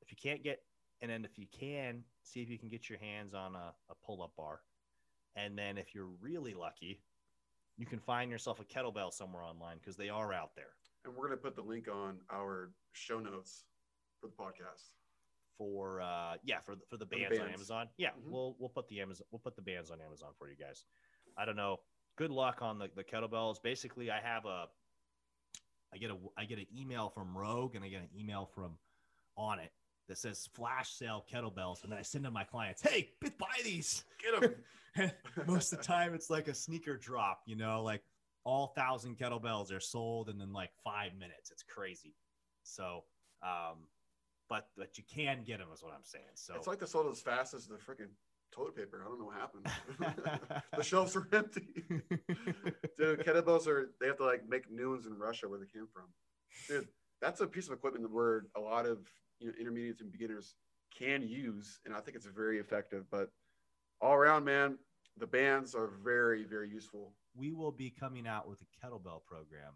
If 0.00 0.10
you 0.10 0.16
can't 0.20 0.42
get, 0.42 0.62
and 1.00 1.10
then 1.10 1.24
if 1.24 1.38
you 1.38 1.46
can, 1.52 2.02
see 2.22 2.42
if 2.42 2.48
you 2.48 2.58
can 2.58 2.68
get 2.68 2.88
your 2.88 2.98
hands 2.98 3.34
on 3.34 3.54
a, 3.54 3.72
a 3.90 3.94
pull 4.04 4.22
up 4.22 4.32
bar. 4.36 4.60
And 5.36 5.56
then 5.56 5.78
if 5.78 5.94
you're 5.94 6.10
really 6.20 6.54
lucky, 6.54 7.00
you 7.76 7.86
can 7.86 7.98
find 7.98 8.30
yourself 8.30 8.60
a 8.60 8.64
kettlebell 8.64 9.12
somewhere 9.12 9.42
online 9.42 9.78
because 9.78 9.96
they 9.96 10.08
are 10.08 10.32
out 10.32 10.50
there. 10.56 10.74
And 11.04 11.14
we're 11.14 11.28
gonna 11.28 11.36
put 11.40 11.56
the 11.56 11.62
link 11.62 11.88
on 11.88 12.18
our 12.30 12.70
show 12.92 13.18
notes 13.18 13.64
for 14.20 14.26
the 14.28 14.32
podcast. 14.34 14.90
for 15.58 16.00
uh 16.00 16.34
yeah 16.44 16.60
for 16.60 16.74
the, 16.74 16.80
for 16.88 16.96
the 16.96 17.04
the 17.04 17.16
bands, 17.16 17.38
on. 17.38 17.48
Amazon. 17.48 17.88
Yeah, 17.98 18.10
Mhm. 18.10 18.30
we'll 18.30 18.56
we'll 18.58 18.68
put 18.70 18.88
the 18.88 19.00
Amazon 19.00 19.26
we'll 19.30 19.38
put 19.40 19.54
the 19.56 19.62
bands 19.62 19.90
on 19.90 20.00
Amazon 20.00 20.30
for 20.38 20.48
you 20.48 20.56
guys. 20.56 20.84
I 21.36 21.44
don't 21.44 21.56
know. 21.56 21.80
Good 22.16 22.30
luck 22.30 22.60
on 22.62 22.78
the, 22.78 22.88
the 22.94 23.04
kettlebells. 23.04 23.62
Basically, 23.62 24.10
I 24.10 24.20
have 24.20 24.44
a 24.46 24.66
I 25.94 25.98
get 25.98 26.10
a 26.10 26.16
I 26.36 26.44
get 26.44 26.58
an 26.58 26.66
email 26.76 27.10
from 27.10 27.36
Rogue 27.36 27.74
and 27.74 27.84
I 27.84 27.88
get 27.88 28.00
an 28.00 28.08
email 28.18 28.48
from 28.54 28.78
Onnit 29.38 29.70
that 30.08 30.18
says 30.18 30.48
flash 30.54 30.92
sale 30.92 31.24
kettlebells, 31.32 31.82
and 31.82 31.92
then 31.92 31.98
I 31.98 32.02
send 32.02 32.24
them 32.24 32.32
to 32.32 32.34
my 32.34 32.44
clients, 32.44 32.82
hey, 32.82 33.10
buy 33.38 33.46
these. 33.64 34.04
Get 34.22 34.40
them." 34.40 35.10
Most 35.46 35.72
of 35.72 35.78
the 35.78 35.84
time, 35.84 36.14
it's 36.14 36.28
like 36.28 36.48
a 36.48 36.54
sneaker 36.54 36.96
drop, 36.96 37.42
you 37.46 37.56
know, 37.56 37.82
like 37.82 38.02
all 38.44 38.68
thousand 38.76 39.16
kettlebells 39.16 39.72
are 39.74 39.80
sold 39.80 40.28
in 40.28 40.38
then 40.38 40.52
like 40.52 40.70
five 40.84 41.14
minutes. 41.14 41.50
It's 41.50 41.62
crazy. 41.62 42.14
So, 42.62 43.04
um, 43.42 43.86
but 44.48 44.68
but 44.76 44.98
you 44.98 45.04
can 45.04 45.44
get 45.44 45.58
them, 45.58 45.68
is 45.72 45.82
what 45.82 45.92
I'm 45.92 46.04
saying. 46.04 46.24
So 46.34 46.54
It's 46.56 46.66
like 46.66 46.80
they 46.80 46.86
sold 46.86 47.10
as 47.10 47.20
fast 47.20 47.54
as 47.54 47.66
the 47.66 47.76
freaking 47.76 48.10
toilet 48.52 48.76
paper. 48.76 49.02
I 49.04 49.08
don't 49.08 49.18
know 49.18 49.26
what 49.26 49.36
happened. 49.36 50.52
the 50.76 50.82
shelves 50.84 51.16
are 51.16 51.26
empty. 51.32 51.66
Dude, 52.98 53.20
kettlebells 53.20 53.66
are 53.66 53.90
they 54.00 54.06
have 54.06 54.18
to 54.18 54.24
like 54.24 54.42
make 54.48 54.70
new 54.70 54.90
ones 54.90 55.06
in 55.06 55.14
Russia 55.18 55.48
where 55.48 55.58
they 55.58 55.66
came 55.66 55.86
from. 55.92 56.04
Dude, 56.68 56.88
that's 57.20 57.40
a 57.40 57.46
piece 57.46 57.66
of 57.66 57.72
equipment 57.72 58.10
where 58.10 58.44
a 58.56 58.60
lot 58.60 58.86
of 58.86 58.98
you 59.40 59.48
know 59.48 59.54
intermediates 59.58 60.00
and 60.00 60.12
beginners 60.12 60.54
can 60.96 61.22
use, 61.22 61.80
and 61.84 61.94
I 61.94 62.00
think 62.00 62.16
it's 62.16 62.26
very 62.26 62.58
effective. 62.58 63.04
But 63.10 63.30
all 64.00 64.14
around, 64.14 64.44
man, 64.44 64.78
the 65.16 65.26
bands 65.26 65.74
are 65.74 65.90
very, 66.02 66.44
very 66.44 66.68
useful. 66.68 67.12
we 67.34 67.52
will 67.52 67.72
be 67.72 67.90
coming 67.90 68.26
out 68.26 68.48
with 68.48 68.58
a 68.60 68.86
kettlebell 68.86 69.24
program 69.24 69.72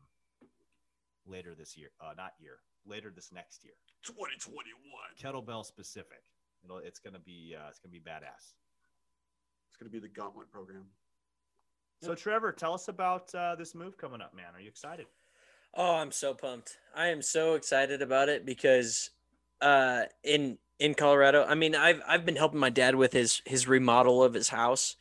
later 1.26 1.54
this 1.54 1.76
year. 1.76 1.90
Uh, 2.00 2.12
not 2.16 2.32
year, 2.38 2.58
later 2.86 3.12
this 3.14 3.30
next 3.32 3.64
year. 3.64 3.74
2021. 4.04 4.72
Kettlebell 5.20 5.64
specific. 5.64 6.22
It'll, 6.64 6.78
it's 6.78 6.98
gonna 6.98 7.20
be 7.20 7.54
uh, 7.56 7.68
it's 7.68 7.78
gonna 7.78 7.92
be 7.92 8.00
badass. 8.00 8.54
It's 9.76 9.82
gonna 9.82 9.90
be 9.90 9.98
the 9.98 10.08
Gauntlet 10.08 10.50
program. 10.50 10.86
So 12.00 12.14
Trevor, 12.14 12.50
tell 12.50 12.72
us 12.72 12.88
about 12.88 13.34
uh, 13.34 13.56
this 13.56 13.74
move 13.74 13.98
coming 13.98 14.22
up, 14.22 14.34
man. 14.34 14.46
Are 14.54 14.60
you 14.60 14.68
excited? 14.68 15.04
Oh, 15.74 15.96
I'm 15.96 16.12
so 16.12 16.32
pumped. 16.32 16.78
I 16.94 17.08
am 17.08 17.20
so 17.20 17.56
excited 17.56 18.00
about 18.00 18.30
it 18.30 18.46
because 18.46 19.10
uh 19.60 20.04
in 20.24 20.56
in 20.78 20.94
Colorado, 20.94 21.44
I 21.44 21.56
mean, 21.56 21.74
I've 21.74 22.00
I've 22.08 22.24
been 22.24 22.36
helping 22.36 22.58
my 22.58 22.70
dad 22.70 22.94
with 22.94 23.12
his 23.12 23.42
his 23.44 23.68
remodel 23.68 24.22
of 24.22 24.32
his 24.32 24.48
house. 24.48 24.96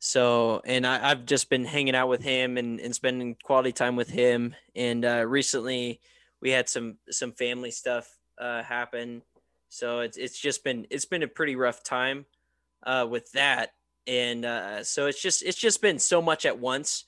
So, 0.00 0.60
and 0.64 0.84
I, 0.84 1.08
I've 1.10 1.24
just 1.24 1.48
been 1.48 1.64
hanging 1.64 1.94
out 1.94 2.08
with 2.08 2.22
him 2.22 2.56
and, 2.58 2.80
and 2.80 2.94
spending 2.94 3.36
quality 3.44 3.70
time 3.70 3.94
with 3.94 4.08
him. 4.08 4.56
And 4.74 5.04
uh, 5.04 5.24
recently, 5.24 6.00
we 6.40 6.50
had 6.50 6.68
some 6.68 6.96
some 7.10 7.30
family 7.30 7.70
stuff 7.70 8.08
uh, 8.40 8.64
happen. 8.64 9.22
So 9.68 10.00
it's 10.00 10.16
it's 10.16 10.40
just 10.40 10.64
been 10.64 10.88
it's 10.90 11.04
been 11.04 11.22
a 11.22 11.28
pretty 11.28 11.54
rough 11.54 11.84
time 11.84 12.26
uh, 12.84 13.06
with 13.08 13.30
that. 13.32 13.72
And 14.06 14.44
uh, 14.44 14.84
so 14.84 15.06
it's 15.06 15.20
just 15.20 15.42
it's 15.42 15.58
just 15.58 15.82
been 15.82 15.98
so 15.98 16.22
much 16.22 16.46
at 16.46 16.58
once. 16.58 17.04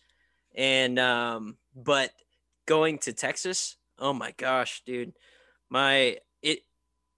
And 0.55 0.99
um, 0.99 1.57
but 1.75 2.11
going 2.67 2.99
to 2.99 3.13
Texas, 3.13 3.77
oh 3.99 4.13
my 4.13 4.33
gosh, 4.37 4.83
dude, 4.85 5.13
my 5.71 6.19
it 6.43 6.61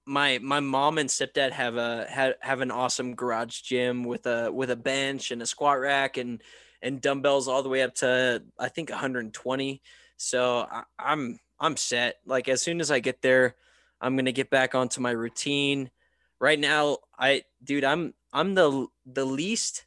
my 0.06 0.38
my 0.38 0.60
mom 0.60 0.98
and 0.98 1.08
stepdad 1.08 1.52
have 1.52 1.76
a 1.76 2.06
have, 2.08 2.34
have 2.40 2.60
an 2.60 2.70
awesome 2.70 3.14
garage 3.14 3.60
gym 3.60 4.04
with 4.04 4.26
a 4.26 4.50
with 4.52 4.70
a 4.70 4.76
bench 4.76 5.30
and 5.30 5.40
a 5.40 5.46
squat 5.46 5.80
rack 5.80 6.16
and 6.16 6.42
and 6.82 7.00
dumbbells 7.00 7.48
all 7.48 7.62
the 7.62 7.68
way 7.68 7.82
up 7.82 7.94
to 7.96 8.42
I 8.58 8.68
think 8.68 8.90
120. 8.90 9.82
So 10.16 10.66
I, 10.70 10.82
I'm 10.98 11.38
I'm 11.58 11.76
set. 11.76 12.16
Like 12.26 12.48
as 12.48 12.62
soon 12.62 12.80
as 12.80 12.90
I 12.90 13.00
get 13.00 13.22
there, 13.22 13.54
I'm 14.00 14.16
gonna 14.16 14.32
get 14.32 14.50
back 14.50 14.74
onto 14.74 15.00
my 15.00 15.10
routine. 15.10 15.90
Right 16.38 16.58
now, 16.58 16.98
I 17.18 17.42
dude, 17.62 17.84
I'm 17.84 18.14
I'm 18.32 18.54
the 18.54 18.86
the 19.06 19.24
least. 19.24 19.86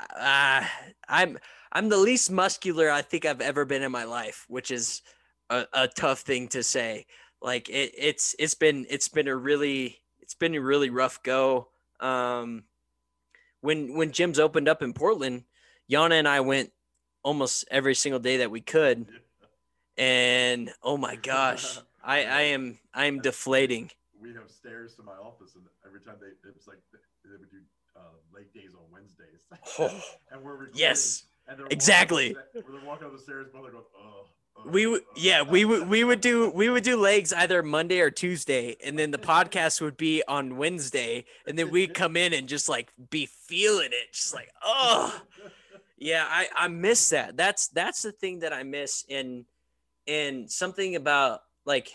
Uh, 0.00 0.64
I'm 1.08 1.38
I'm 1.72 1.88
the 1.88 1.96
least 1.96 2.30
muscular 2.30 2.90
I 2.90 3.02
think 3.02 3.24
I've 3.24 3.40
ever 3.40 3.64
been 3.64 3.82
in 3.82 3.92
my 3.92 4.04
life, 4.04 4.44
which 4.48 4.70
is 4.70 5.02
a, 5.50 5.66
a 5.72 5.88
tough 5.88 6.20
thing 6.20 6.48
to 6.48 6.62
say. 6.62 7.06
Like 7.42 7.68
it, 7.68 7.92
it's 7.96 8.34
it's 8.38 8.54
been 8.54 8.86
it's 8.88 9.08
been 9.08 9.28
a 9.28 9.36
really 9.36 10.00
it's 10.20 10.34
been 10.34 10.54
a 10.54 10.60
really 10.60 10.90
rough 10.90 11.22
go. 11.22 11.68
Um, 12.00 12.64
when 13.60 13.94
when 13.94 14.10
gyms 14.10 14.38
opened 14.38 14.68
up 14.68 14.82
in 14.82 14.92
Portland, 14.92 15.44
Yana 15.90 16.18
and 16.18 16.28
I 16.28 16.40
went 16.40 16.72
almost 17.22 17.64
every 17.70 17.94
single 17.94 18.20
day 18.20 18.38
that 18.38 18.50
we 18.50 18.60
could, 18.60 19.06
and 19.98 20.70
oh 20.82 20.96
my 20.96 21.16
gosh, 21.16 21.78
I 22.04 22.24
I 22.24 22.40
am 22.42 22.78
I 22.94 23.06
am 23.06 23.20
deflating. 23.20 23.90
We 24.20 24.34
have 24.34 24.50
stairs 24.50 24.94
to 24.96 25.02
my 25.02 25.12
office, 25.12 25.54
and 25.54 25.64
every 25.86 26.00
time 26.00 26.16
they, 26.20 26.28
it 26.48 26.54
was 26.54 26.66
like 26.66 26.78
they 27.24 27.30
would 27.30 27.50
do 27.50 27.58
uh, 27.96 28.00
late 28.34 28.52
days 28.54 28.70
on 28.74 28.84
Wednesdays, 28.90 29.40
Oh, 29.78 30.02
and 30.30 30.42
we're 30.42 30.52
recording, 30.52 30.74
Yes, 30.74 31.24
and 31.48 31.60
exactly. 31.70 32.34
Walking 32.34 32.52
the, 32.54 32.72
they're 32.72 32.86
walking 32.86 33.06
up 33.06 33.12
the 33.12 33.18
stairs, 33.18 33.46
both 33.52 33.68
are 33.68 33.70
going, 33.70 33.84
oh. 33.98 34.26
we 34.70 34.86
would 34.86 35.02
uh. 35.02 35.14
yeah 35.16 35.42
we 35.42 35.64
would 35.64 35.88
we 35.88 36.02
would 36.02 36.20
do 36.20 36.50
we 36.50 36.68
would 36.68 36.82
do 36.82 36.96
legs 36.96 37.32
either 37.32 37.62
monday 37.62 38.00
or 38.00 38.10
tuesday 38.10 38.74
and 38.82 38.98
then 38.98 39.10
the 39.10 39.18
podcast 39.18 39.82
would 39.82 39.98
be 39.98 40.22
on 40.26 40.56
wednesday 40.56 41.24
and 41.46 41.58
then 41.58 41.70
we'd 41.70 41.92
come 41.92 42.16
in 42.16 42.32
and 42.32 42.48
just 42.48 42.66
like 42.68 42.90
be 43.10 43.26
feeling 43.26 43.90
it 43.92 44.12
just 44.12 44.34
like 44.34 44.50
oh 44.64 45.20
yeah 45.98 46.24
i 46.28 46.48
i 46.56 46.68
miss 46.68 47.10
that 47.10 47.36
that's 47.36 47.68
that's 47.68 48.00
the 48.00 48.12
thing 48.12 48.38
that 48.40 48.52
i 48.52 48.62
miss 48.62 49.04
in 49.10 49.44
in 50.06 50.48
something 50.48 50.96
about 50.96 51.42
like 51.66 51.92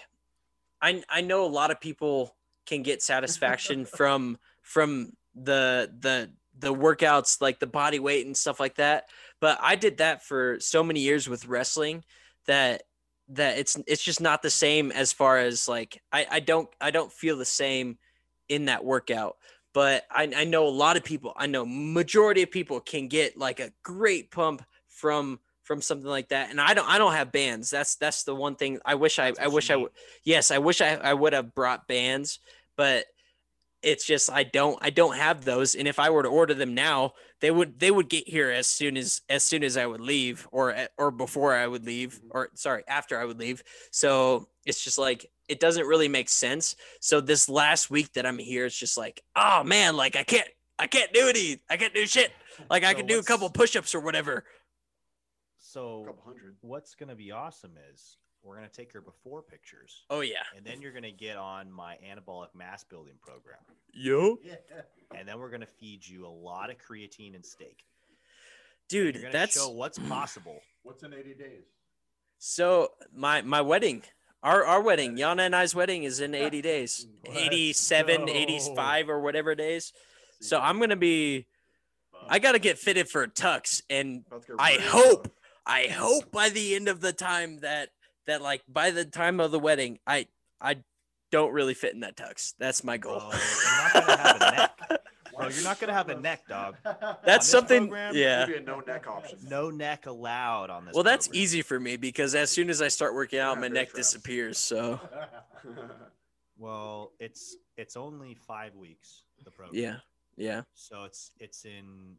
i 0.81 1.01
i 1.09 1.21
know 1.21 1.45
a 1.45 1.47
lot 1.47 1.71
of 1.71 1.79
people 1.79 2.35
can 2.65 2.83
get 2.83 3.01
satisfaction 3.01 3.85
from 3.97 4.37
from 4.61 5.11
the 5.35 5.91
the 5.99 6.31
the 6.59 6.73
workouts 6.73 7.41
like 7.41 7.59
the 7.59 7.67
body 7.67 7.99
weight 7.99 8.25
and 8.25 8.35
stuff 8.35 8.59
like 8.59 8.75
that 8.75 9.09
but 9.39 9.57
i 9.61 9.75
did 9.75 9.97
that 9.97 10.23
for 10.23 10.57
so 10.59 10.83
many 10.83 10.99
years 10.99 11.27
with 11.27 11.47
wrestling 11.47 12.03
that 12.45 12.83
that 13.29 13.57
it's 13.57 13.77
it's 13.87 14.03
just 14.03 14.19
not 14.19 14.41
the 14.41 14.49
same 14.49 14.91
as 14.91 15.13
far 15.13 15.37
as 15.39 15.67
like 15.67 16.01
I, 16.11 16.25
I 16.29 16.39
don't 16.41 16.69
I 16.81 16.91
don't 16.91 17.11
feel 17.11 17.37
the 17.37 17.45
same 17.45 17.97
in 18.49 18.65
that 18.65 18.83
workout. 18.83 19.37
But 19.73 20.03
I, 20.11 20.29
I 20.35 20.43
know 20.43 20.67
a 20.67 20.69
lot 20.69 20.97
of 20.97 21.03
people, 21.05 21.33
I 21.37 21.47
know 21.47 21.65
majority 21.65 22.43
of 22.43 22.51
people 22.51 22.81
can 22.81 23.07
get 23.07 23.37
like 23.37 23.61
a 23.61 23.71
great 23.83 24.29
pump 24.29 24.63
from 24.89 25.39
from 25.71 25.81
something 25.81 26.09
like 26.09 26.27
that. 26.27 26.49
And 26.49 26.59
I 26.59 26.73
don't 26.73 26.89
I 26.89 26.97
don't 26.97 27.13
have 27.13 27.31
bands. 27.31 27.69
That's 27.69 27.95
that's 27.95 28.23
the 28.23 28.35
one 28.35 28.55
thing 28.55 28.79
I 28.83 28.95
wish 28.95 29.19
I 29.19 29.31
I 29.39 29.47
wish 29.47 29.71
I 29.71 29.77
would 29.77 29.91
yes, 30.25 30.51
I 30.51 30.57
wish 30.57 30.81
I, 30.81 30.95
I 30.95 31.13
would 31.13 31.31
have 31.31 31.55
brought 31.55 31.87
bands, 31.87 32.39
but 32.75 33.05
it's 33.81 34.05
just 34.05 34.29
I 34.29 34.43
don't 34.43 34.77
I 34.81 34.89
don't 34.89 35.15
have 35.15 35.45
those. 35.45 35.75
And 35.75 35.87
if 35.87 35.97
I 35.97 36.09
were 36.09 36.23
to 36.23 36.27
order 36.27 36.53
them 36.53 36.75
now, 36.75 37.13
they 37.39 37.51
would 37.51 37.79
they 37.79 37.89
would 37.89 38.09
get 38.09 38.27
here 38.27 38.51
as 38.51 38.67
soon 38.67 38.97
as 38.97 39.21
as 39.29 39.43
soon 39.43 39.63
as 39.63 39.77
I 39.77 39.85
would 39.85 40.01
leave 40.01 40.45
or 40.51 40.73
eh, 40.73 40.87
or 40.97 41.09
before 41.09 41.55
I 41.55 41.67
would 41.67 41.85
leave 41.85 42.19
or 42.31 42.49
sorry 42.55 42.83
after 42.85 43.17
I 43.17 43.23
would 43.23 43.39
leave. 43.39 43.63
So 43.91 44.49
it's 44.65 44.83
just 44.83 44.97
like 44.97 45.31
it 45.47 45.61
doesn't 45.61 45.87
really 45.87 46.09
make 46.09 46.27
sense. 46.27 46.75
So 46.99 47.21
this 47.21 47.47
last 47.47 47.89
week 47.89 48.11
that 48.15 48.25
I'm 48.25 48.39
here, 48.39 48.65
it's 48.65 48.77
just 48.77 48.97
like 48.97 49.23
oh 49.37 49.63
man, 49.63 49.95
like 49.95 50.17
I 50.17 50.23
can't 50.23 50.49
I 50.77 50.87
can't 50.87 51.13
do 51.13 51.29
any 51.29 51.61
I 51.69 51.77
can't 51.77 51.93
do 51.93 52.05
shit. 52.05 52.33
Like 52.69 52.83
I 52.83 52.91
So 52.91 52.97
can 52.97 53.05
do 53.05 53.19
a 53.19 53.23
couple 53.23 53.49
push-ups 53.49 53.95
or 53.95 54.01
whatever. 54.01 54.43
A 55.71 55.73
So 55.73 56.03
couple 56.05 56.23
hundred. 56.25 56.55
what's 56.61 56.95
gonna 56.95 57.15
be 57.15 57.31
awesome 57.31 57.71
is 57.93 58.17
we're 58.43 58.55
gonna 58.55 58.67
take 58.69 58.93
your 58.93 59.03
before 59.03 59.41
pictures, 59.41 60.03
Oh 60.09 60.21
yeah. 60.21 60.43
and 60.55 60.65
then 60.65 60.81
you're 60.81 60.91
gonna 60.91 61.11
get 61.11 61.37
on 61.37 61.71
my 61.71 61.97
anabolic 62.03 62.53
mass 62.55 62.83
building 62.83 63.13
program, 63.21 63.59
Yo. 63.93 64.37
Yeah. 64.43 64.55
and 65.15 65.27
then 65.27 65.39
we're 65.39 65.49
gonna 65.49 65.65
feed 65.65 66.05
you 66.05 66.25
a 66.25 66.29
lot 66.29 66.69
of 66.69 66.77
creatine 66.77 67.35
and 67.35 67.45
steak. 67.45 67.85
Dude, 68.89 69.15
You're 69.15 69.31
that's 69.31 69.55
show 69.55 69.69
what's 69.69 69.97
possible. 69.99 70.59
What's 70.83 71.03
in 71.03 71.13
80 71.13 71.33
days? 71.35 71.63
So 72.39 72.91
my 73.15 73.41
my 73.41 73.61
wedding, 73.61 74.03
our 74.43 74.65
our 74.65 74.81
wedding, 74.81 75.15
Yana 75.15 75.45
and 75.45 75.55
I's 75.55 75.73
wedding 75.75 76.03
is 76.03 76.19
in 76.19 76.33
80 76.35 76.61
days. 76.73 77.07
Let's 77.25 77.37
87, 77.39 78.25
go. 78.25 78.31
85 78.33 79.09
or 79.09 79.19
whatever 79.21 79.55
days. 79.55 79.93
So. 80.41 80.59
I'm 80.59 80.77
going 80.77 80.89
to 80.89 80.95
be 80.95 81.45
I 82.27 82.39
got 82.39 82.53
to 82.53 82.59
get 82.59 82.77
fitted 82.79 83.07
for 83.07 83.21
a 83.23 83.27
tux 83.29 83.81
and 83.89 84.23
About 84.27 84.41
to 84.47 84.47
get 84.53 84.55
I 84.59 84.71
ready. 84.77 84.83
hope 84.87 85.31
I 85.65 85.87
hope 85.87 86.31
by 86.31 86.49
the 86.49 86.75
end 86.75 86.87
of 86.87 87.01
the 87.01 87.13
time 87.13 87.59
that 87.59 87.89
that 88.27 88.41
like 88.41 88.61
by 88.67 88.91
the 88.91 89.05
time 89.05 89.39
of 89.39 89.51
the 89.51 89.59
wedding, 89.59 89.99
I 90.07 90.27
I 90.59 90.77
don't 91.31 91.53
really 91.53 91.73
fit 91.73 91.93
in 91.93 92.01
that 92.01 92.15
tux. 92.17 92.53
That's 92.59 92.83
my 92.83 92.97
goal. 92.97 93.19
Bro, 93.19 93.29
you're 93.39 93.73
not 93.83 93.93
gonna 93.93 94.17
have 94.17 94.35
a 94.35 94.39
neck. 94.39 94.79
Bro, 95.37 95.47
you're 95.49 95.63
not 95.63 95.79
gonna 95.79 95.93
have 95.93 96.09
a 96.09 96.19
neck, 96.19 96.47
dog. 96.47 96.75
That's 97.25 97.47
something 97.47 97.83
program, 97.87 98.15
yeah. 98.15 98.45
Maybe 98.45 98.57
a 98.57 98.61
no 98.61 98.79
neck 98.81 99.07
option. 99.07 99.39
No 99.49 99.69
neck 99.69 100.05
allowed 100.07 100.69
on 100.69 100.85
this. 100.85 100.93
Well, 100.93 101.03
that's 101.03 101.27
program. 101.27 101.41
easy 101.43 101.61
for 101.61 101.79
me 101.79 101.95
because 101.97 102.35
as 102.35 102.49
soon 102.51 102.69
as 102.69 102.81
I 102.81 102.89
start 102.89 103.13
working 103.15 103.39
out, 103.39 103.55
Yeah, 103.55 103.61
my 103.61 103.67
neck 103.69 103.89
traps. 103.91 104.11
disappears. 104.11 104.57
So, 104.57 104.99
Well, 106.57 107.11
it's 107.19 107.55
it's 107.77 107.95
only 107.97 108.35
five 108.35 108.75
weeks. 108.75 109.23
The 109.43 109.51
program. 109.51 109.75
yeah. 109.81 109.95
Yeah. 110.37 110.61
So 110.75 111.03
it's 111.05 111.31
it's 111.39 111.65
in 111.65 112.15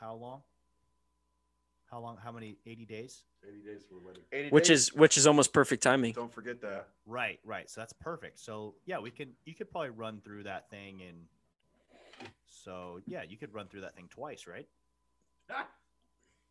how 0.00 0.14
long? 0.14 0.42
How 1.92 2.00
long? 2.00 2.16
How 2.16 2.32
many? 2.32 2.56
80 2.66 2.86
days? 2.86 3.22
80 3.46 3.58
days 3.58 3.82
for 3.86 3.96
a 3.96 3.98
wedding. 3.98 4.22
80 4.32 4.48
which 4.48 4.68
days. 4.68 4.80
is 4.88 4.94
which 4.94 5.18
is 5.18 5.26
almost 5.26 5.52
perfect 5.52 5.82
timing. 5.82 6.14
Don't 6.14 6.32
forget 6.32 6.58
that. 6.62 6.88
Right, 7.04 7.38
right. 7.44 7.68
So 7.68 7.82
that's 7.82 7.92
perfect. 7.92 8.38
So 8.40 8.74
yeah, 8.86 8.98
we 8.98 9.10
can. 9.10 9.28
You 9.44 9.54
could 9.54 9.70
probably 9.70 9.90
run 9.90 10.22
through 10.24 10.44
that 10.44 10.70
thing 10.70 11.02
and. 11.06 11.18
So 12.46 13.00
yeah, 13.06 13.22
you 13.28 13.36
could 13.36 13.52
run 13.52 13.68
through 13.68 13.82
that 13.82 13.94
thing 13.94 14.08
twice, 14.08 14.46
right? 14.46 14.66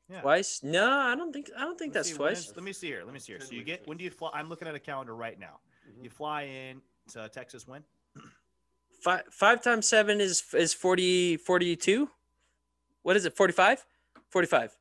Yeah. 0.10 0.22
Twice? 0.22 0.62
No, 0.62 0.92
I 0.92 1.16
don't 1.16 1.32
think 1.34 1.50
I 1.58 1.62
don't 1.62 1.80
think 1.80 1.96
Let's 1.96 2.10
that's 2.10 2.18
see, 2.18 2.24
twice. 2.24 2.50
is- 2.50 2.56
let 2.56 2.64
me 2.64 2.74
see 2.74 2.88
here. 2.88 3.04
Let 3.04 3.14
me 3.14 3.20
see 3.20 3.32
here. 3.34 3.42
So 3.42 3.54
you 3.56 3.64
get 3.64 3.88
when 3.88 3.98
do 3.98 4.04
you 4.04 4.12
fly? 4.12 4.30
I'm 4.34 4.48
looking 4.48 4.68
at 4.68 4.76
a 4.76 4.80
calendar 4.80 5.16
right 5.16 5.40
now. 5.40 5.60
Mhm. 5.90 6.04
You 6.04 6.10
fly 6.12 6.44
in 6.44 6.82
to 7.14 7.30
Texas 7.30 7.68
when? 7.68 7.84
Five 9.02 9.24
five 9.32 9.64
times 9.64 9.88
seven 9.88 10.22
is 10.22 10.44
is 10.54 10.74
40 10.74 11.38
42? 11.38 12.12
What 13.02 13.16
is 13.16 13.26
it? 13.26 13.36
45? 13.36 13.88
45. 14.30 14.78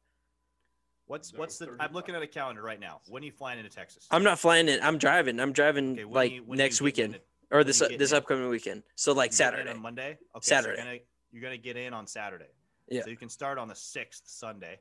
What's 1.11 1.33
No, 1.33 1.41
what's 1.41 1.59
the? 1.59 1.75
I'm 1.81 1.93
looking 1.93 2.15
at 2.15 2.23
a 2.23 2.27
calendar 2.29 2.63
right 2.63 2.79
now. 2.79 3.01
When 3.09 3.25
are 3.25 3.27
you 3.27 3.33
flying 3.33 3.59
into 3.59 3.69
Texas? 3.69 4.07
I'm 4.13 4.23
not 4.23 4.39
flying 4.39 4.69
it. 4.69 4.79
I'm 4.81 4.97
driving. 4.97 5.41
I'm 5.41 5.51
driving 5.53 5.95
Okay, 5.95 6.05
like 6.05 6.31
you- 6.31 6.45
when 6.45 6.57
do 6.57 6.63
you 6.63 6.69
next 6.69 6.81
weekend 6.81 7.17
in 7.17 7.21
or 7.51 7.65
this 7.65 7.81
do 7.81 7.87
you 7.87 7.91
get 7.91 7.99
this 7.99 8.13
in? 8.13 8.19
upcoming 8.19 8.49
weekend. 8.49 8.85
So 8.95 9.13
like 9.13 9.33
You 9.33 9.37
Saturday. 9.39 9.71
on 9.71 9.83
Monday. 9.83 10.19
Okay, 10.37 10.45
Saturday. 10.47 10.77
So 10.77 10.85
you're, 10.85 10.93
gonna, 10.93 11.01
you're 11.33 11.43
gonna 11.43 11.57
get 11.57 11.77
in 11.77 11.93
on 11.93 12.07
Saturday. 12.07 12.47
Yeah. 12.89 13.03
So 13.03 13.11
you 13.11 13.17
can 13.17 13.29
start 13.29 13.59
on 13.59 13.67
the 13.67 13.75
sixth 13.75 14.23
Sunday, 14.27 14.79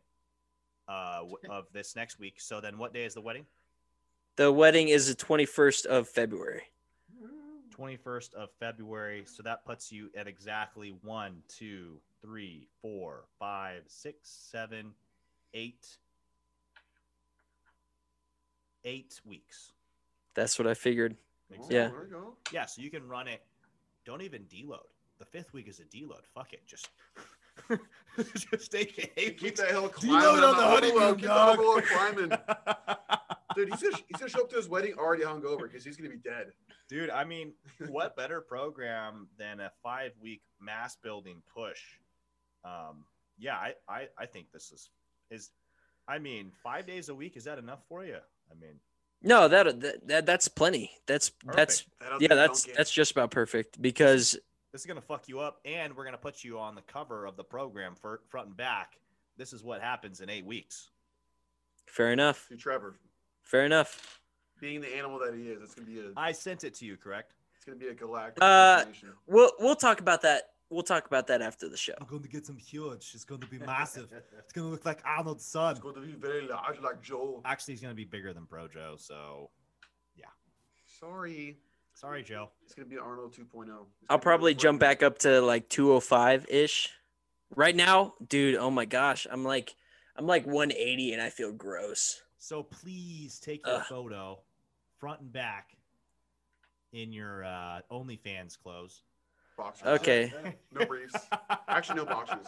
uh, 0.88 1.24
of 1.50 1.66
this 1.74 1.96
next 1.96 2.20
week. 2.20 2.40
So 2.40 2.62
then, 2.62 2.78
what 2.78 2.94
day 2.94 3.06
is 3.06 3.16
the 3.16 3.22
wedding? 3.22 3.48
The 4.36 4.52
wedding 4.52 4.90
is 4.90 5.08
the 5.08 5.16
21st 5.16 5.88
of 5.88 6.08
February. 6.08 6.62
21st 7.76 8.36
of 8.36 8.50
February. 8.60 9.24
So 9.26 9.42
that 9.42 9.66
puts 9.66 9.92
you 9.92 10.12
at 10.16 10.28
exactly 10.28 10.94
one, 11.02 11.42
two, 11.48 12.00
three, 12.22 12.68
four, 12.84 13.24
five, 13.40 13.82
six, 13.88 14.30
seven, 14.30 14.92
eight, 15.56 15.98
eight 18.86 19.20
weeks. 19.26 19.72
That's 20.36 20.58
what 20.60 20.68
I 20.68 20.74
figured. 20.74 21.16
Oh, 21.58 21.68
Yeah. 21.70 21.88
There 21.90 22.04
you 22.06 22.12
go. 22.12 22.34
Yeah. 22.52 22.66
So 22.66 22.82
you 22.82 22.90
can 22.92 23.08
run 23.08 23.28
it. 23.28 23.42
Don't 24.06 24.22
even 24.22 24.44
deload. 24.44 24.88
The 25.20 25.26
fifth 25.26 25.54
week 25.54 25.68
is 25.68 25.80
a 25.80 25.84
deload. 25.84 26.26
Fuck 26.34 26.54
it. 26.54 26.66
Just, 26.66 26.90
just 28.52 28.72
take 28.72 28.98
it. 28.98 29.12
Eight 29.18 29.38
Keep 29.38 29.42
weeks. 29.44 29.60
that 29.60 29.70
hill 29.72 29.90
Deload 29.90 29.94
climbing. 29.94 30.26
on 30.26 30.38
the 30.40 30.48
overload. 30.48 30.84
honeymoon, 30.84 31.16
Keep 31.16 31.26
dog. 31.26 31.58
the 31.58 31.64
overload 31.64 31.84
climbing. 31.86 32.30
Dude, 33.56 33.70
he's 33.70 33.82
gonna, 33.84 33.98
he's 34.08 34.18
gonna 34.20 34.30
show 34.30 34.42
up 34.42 34.50
to 34.52 34.56
his 34.56 34.70
wedding 34.70 34.94
already 34.98 35.24
hungover 35.24 35.64
because 35.64 35.84
he's 35.84 35.98
gonna 35.98 36.10
be 36.10 36.18
dead. 36.18 36.52
Dude, 36.88 37.10
I 37.10 37.24
mean, 37.26 37.54
what 37.90 38.16
better 38.16 38.40
program 38.42 39.28
than 39.38 39.60
a 39.60 39.72
five 39.84 40.12
week 40.22 40.42
mass 40.62 40.96
building 40.96 41.42
push? 41.54 41.82
Um, 42.64 43.06
yeah, 43.38 43.56
I, 43.56 43.74
I, 43.90 44.08
I 44.18 44.26
think 44.28 44.52
this 44.54 44.72
is 44.72 44.90
is 45.32 45.52
I 46.08 46.20
mean, 46.20 46.52
five 46.64 46.86
days 46.88 47.10
a 47.10 47.16
week, 47.16 47.36
is 47.38 47.44
that 47.44 47.58
enough 47.60 47.80
for 47.90 48.06
you? 48.06 48.18
I 48.52 48.56
mean, 48.60 48.80
No, 49.22 49.48
that, 49.48 49.80
that, 49.82 50.08
that 50.08 50.26
that's 50.26 50.48
plenty. 50.48 50.92
That's 51.08 51.32
that's 51.54 51.86
That'll 52.00 52.22
yeah, 52.22 52.36
that's 52.36 52.64
that's 52.76 52.92
just 52.92 53.12
about 53.12 53.32
perfect 53.32 53.82
because 53.82 54.38
this 54.72 54.82
is 54.82 54.86
gonna 54.86 55.02
fuck 55.02 55.28
you 55.28 55.40
up, 55.40 55.60
and 55.66 55.96
we're 55.96 56.06
gonna 56.06 56.18
put 56.18 56.44
you 56.44 56.60
on 56.60 56.76
the 56.76 56.82
cover 56.82 57.26
of 57.26 57.36
the 57.36 57.44
program 57.44 57.96
for 57.96 58.22
front 58.30 58.48
and 58.48 58.58
back. 58.58 58.98
This 59.38 59.54
is 59.54 59.64
what 59.64 59.82
happens 59.82 60.22
in 60.22 60.30
eight 60.30 60.46
weeks. 60.46 60.90
fair 61.88 62.12
enough. 62.12 62.46
See, 62.50 62.56
Trevor, 62.56 63.00
Fair 63.44 63.66
enough. 63.66 64.20
being 64.60 64.82
the 64.82 64.94
animal 64.96 65.18
that 65.20 65.34
he 65.34 65.44
is, 65.50 65.62
it's 65.62 65.74
gonna 65.74 65.88
be 65.88 66.00
a 66.00 66.12
I 66.18 66.32
sent 66.34 66.64
it 66.64 66.74
to 66.76 66.86
you, 66.86 66.98
correct? 66.98 67.34
it's 67.56 67.66
gonna 67.66 67.78
be 67.78 67.88
a 67.88 67.94
galactic. 67.94 68.44
Uh. 68.44 68.86
We'll 69.28 69.52
we'll 69.60 69.76
talk 69.76 70.00
about 70.00 70.22
that. 70.22 70.44
We'll 70.70 70.84
talk 70.84 71.08
about 71.08 71.26
that 71.28 71.42
after 71.42 71.68
the 71.68 71.78
show. 71.78 71.94
I'm 72.00 72.06
going 72.06 72.22
to 72.22 72.30
get 72.30 72.46
some 72.46 72.58
huge. 72.58 73.12
It's 73.16 73.26
going 73.26 73.42
to 73.42 73.48
be 73.48 73.58
massive. 73.66 74.12
It's 74.38 74.54
going 74.54 74.68
to 74.68 74.72
look 74.72 74.86
like 74.86 75.00
Arnold's 75.04 75.44
son. 75.46 75.72
It's 75.72 75.80
going 75.80 75.96
to 75.96 76.02
be 76.02 76.12
very 76.14 76.48
large, 76.48 76.80
like 76.80 77.02
Joe. 77.02 77.42
Actually, 77.44 77.74
he's 77.74 77.82
gonna 77.82 77.94
be 77.96 78.06
bigger 78.06 78.34
than 78.34 78.44
Brojo. 78.44 79.00
So 79.00 79.50
yeah. 80.16 80.26
Sorry, 81.00 81.58
sorry, 81.96 82.22
Joe. 82.24 82.50
it's 82.64 82.76
gonna 82.76 82.88
be 82.88 82.98
Arnold 83.00 83.34
2.0. 83.34 83.68
It's 83.68 83.76
I'll 84.10 84.20
probably 84.20 84.54
jump 84.54 84.80
fucking- 84.80 84.90
back 84.98 85.04
up 85.04 85.18
to 85.20 85.42
like 85.42 85.70
205 85.70 86.46
ish. 86.50 86.90
Right 87.56 87.76
now, 87.76 88.14
dude, 88.28 88.56
oh 88.56 88.70
my 88.70 88.86
gosh, 88.86 89.26
I'm 89.32 89.44
like 89.44 89.76
I'm 90.16 90.28
like 90.28 90.46
180 90.46 91.14
and 91.14 91.22
I 91.22 91.30
feel 91.32 91.52
gross. 91.52 92.22
So 92.38 92.62
please 92.62 93.40
take 93.40 93.66
your 93.66 93.78
Ugh. 93.78 93.86
photo, 93.90 94.40
front 95.00 95.22
and 95.22 95.32
back, 95.34 95.70
in 96.94 97.12
your 97.12 97.44
uh, 97.44 97.80
OnlyFans 97.92 98.58
clothes. 98.62 99.02
Boxers. 99.60 99.88
Okay. 99.88 100.34
No 100.72 100.86
briefs. 100.86 101.16
Actually, 101.68 101.98
no 101.98 102.06
boxers. 102.06 102.46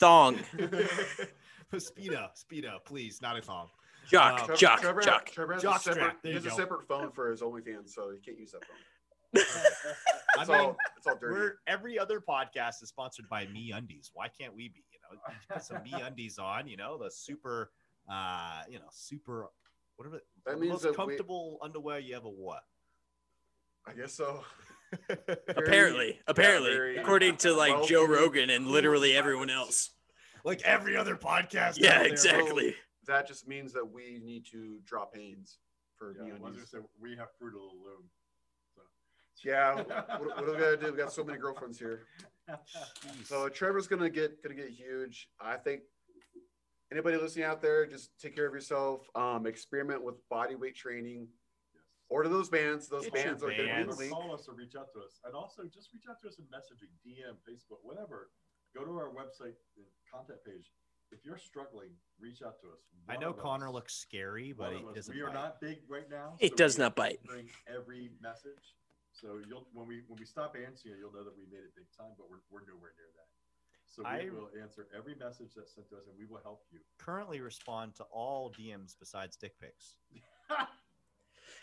Thong. 0.00 0.36
speedo, 1.74 2.28
speedo, 2.34 2.78
please, 2.84 3.20
not 3.20 3.36
a 3.38 3.42
thong. 3.42 3.68
Jock, 4.10 4.34
Uh, 4.34 4.36
Trevor, 4.46 4.56
jock, 4.56 4.80
Trevor, 4.80 5.00
jock. 5.02 5.26
Trevor 5.30 5.52
has 5.54 5.62
Jock 5.62 5.76
a 5.80 5.82
separate. 5.82 6.14
There 6.22 6.32
he 6.32 6.38
you 6.38 6.44
has 6.44 6.52
a 6.52 6.56
separate 6.56 6.86
phone 6.86 7.10
for 7.10 7.30
his 7.30 7.40
OnlyFans, 7.42 7.90
so 7.90 8.10
he 8.12 8.18
can't 8.20 8.38
use 8.38 8.52
that 8.52 8.62
phone. 8.64 8.76
I 10.38 10.40
It's 10.42 10.48
mean, 10.48 10.58
all 10.60 10.76
it's 10.96 11.06
all 11.06 11.16
dirty. 11.16 11.34
we're 11.34 11.54
every 11.66 11.98
other 11.98 12.20
podcast 12.20 12.82
is 12.82 12.88
sponsored 12.88 13.28
by 13.28 13.46
MeUndies. 13.46 14.10
Why 14.14 14.28
can't 14.28 14.54
we 14.54 14.68
be? 14.68 14.84
You 14.92 14.98
know, 15.02 15.20
put 15.52 15.64
some 15.64 15.78
MeUndies 15.78 16.38
on. 16.38 16.68
You 16.68 16.76
know, 16.76 16.96
the 16.96 17.10
super, 17.10 17.72
uh, 18.10 18.62
you 18.70 18.78
know, 18.78 18.84
super. 18.92 19.48
Whatever. 19.96 20.20
That 20.46 20.54
the 20.54 20.60
means 20.60 20.72
most 20.72 20.82
that 20.82 20.90
we- 20.90 20.96
comfortable 20.96 21.58
underwear 21.62 21.98
you 21.98 22.14
ever 22.16 22.28
wore. 22.28 22.58
I 23.88 23.92
guess 23.92 24.14
so. 24.14 24.44
Apparently, 25.48 26.20
apparently, 26.26 26.70
very 26.72 26.96
according 26.98 27.36
to 27.38 27.52
like 27.52 27.72
well 27.74 27.86
Joe 27.86 28.06
Rogan 28.06 28.50
and 28.50 28.66
literally 28.66 29.14
everyone 29.16 29.50
else. 29.50 29.90
like 30.44 30.62
every 30.62 30.96
other 30.96 31.16
podcast. 31.16 31.74
Yeah, 31.78 31.94
out 31.96 32.02
there. 32.02 32.06
exactly. 32.06 32.74
That 33.06 33.26
just 33.26 33.46
means 33.48 33.72
that 33.72 33.84
we 33.84 34.20
need 34.24 34.46
to 34.52 34.78
drop 34.84 35.12
pains 35.14 35.58
for 35.96 36.14
Yeah, 36.18 36.24
me 36.24 36.30
I 36.30 36.32
was 36.34 36.40
gonna 36.40 36.54
undies. 36.54 36.70
say 36.70 36.78
we 37.00 37.10
have 37.16 37.28
Fruit 37.38 37.48
of 37.54 37.60
the 37.60 37.66
Loom. 37.84 38.04
So. 38.74 38.82
Yeah, 39.44 39.74
what, 39.74 40.18
what 40.18 40.46
do 40.46 40.52
we 40.52 40.58
gonna 40.58 40.76
do? 40.76 40.92
We 40.92 40.98
got 40.98 41.12
so 41.12 41.24
many 41.24 41.38
girlfriends 41.38 41.78
here. 41.78 42.02
So 43.24 43.48
Trevor's 43.48 43.88
gonna 43.88 44.08
get 44.08 44.40
gonna 44.42 44.54
get 44.54 44.70
huge. 44.70 45.28
I 45.40 45.56
think 45.56 45.80
anybody 46.92 47.16
listening 47.16 47.44
out 47.44 47.60
there, 47.60 47.86
just 47.86 48.10
take 48.20 48.36
care 48.36 48.46
of 48.46 48.54
yourself. 48.54 49.08
Um, 49.16 49.46
experiment 49.46 50.04
with 50.04 50.14
body 50.28 50.54
weight 50.54 50.76
training. 50.76 51.26
Order 52.08 52.28
those 52.28 52.48
bands. 52.48 52.88
Those 52.88 53.04
Get 53.04 53.14
bands 53.14 53.42
are 53.42 53.50
gonna 53.50 53.64
be 53.64 53.68
in 53.82 53.90
link. 53.96 54.12
Call 54.12 54.32
us 54.34 54.46
or 54.48 54.54
reach 54.54 54.76
out 54.78 54.92
to 54.94 55.00
us, 55.00 55.18
and 55.24 55.34
also 55.34 55.64
just 55.64 55.92
reach 55.92 56.04
out 56.08 56.20
to 56.22 56.28
us 56.28 56.38
in 56.38 56.44
messaging, 56.46 56.90
DM, 57.04 57.34
Facebook, 57.42 57.82
whatever. 57.82 58.30
Go 58.74 58.84
to 58.84 58.92
our 58.92 59.10
website 59.10 59.54
contact 60.12 60.44
page. 60.46 60.70
If 61.10 61.24
you're 61.24 61.38
struggling, 61.38 61.90
reach 62.20 62.42
out 62.42 62.60
to 62.60 62.66
us. 62.68 62.80
I 63.08 63.16
know 63.16 63.32
Connor 63.32 63.68
us- 63.68 63.74
looks 63.74 63.94
scary, 63.94 64.52
but 64.52 64.72
of 64.72 64.78
he 64.80 64.94
doesn't. 64.94 65.14
We 65.14 65.22
are 65.22 65.26
bite. 65.28 65.34
not 65.34 65.60
big 65.60 65.78
right 65.88 66.08
now. 66.10 66.36
He 66.38 66.48
so 66.48 66.54
does 66.56 66.78
not 66.78 66.94
bite. 66.96 67.22
Bring 67.24 67.48
every 67.66 68.10
message. 68.20 68.74
So 69.12 69.40
you'll 69.48 69.66
when 69.72 69.86
we 69.86 70.02
when 70.08 70.18
we 70.18 70.26
stop 70.26 70.54
answering, 70.56 70.96
you'll 70.98 71.12
know 71.12 71.24
that 71.24 71.36
we 71.36 71.46
made 71.50 71.64
it 71.64 71.74
big 71.74 71.86
time, 71.96 72.12
but 72.18 72.28
we're, 72.28 72.42
we're 72.50 72.66
nowhere 72.66 72.92
near 72.98 73.10
that. 73.16 73.28
So 73.86 74.02
we 74.02 74.28
I- 74.28 74.30
will 74.30 74.50
answer 74.60 74.88
every 74.96 75.14
message 75.14 75.54
that's 75.56 75.74
sent 75.74 75.88
to 75.90 75.96
us, 75.96 76.06
and 76.06 76.16
we 76.18 76.26
will 76.26 76.42
help 76.42 76.66
you. 76.70 76.80
currently 76.98 77.40
respond 77.40 77.94
to 77.96 78.04
all 78.04 78.52
DMs 78.52 78.94
besides 78.98 79.36
dick 79.36 79.58
pics. 79.58 79.96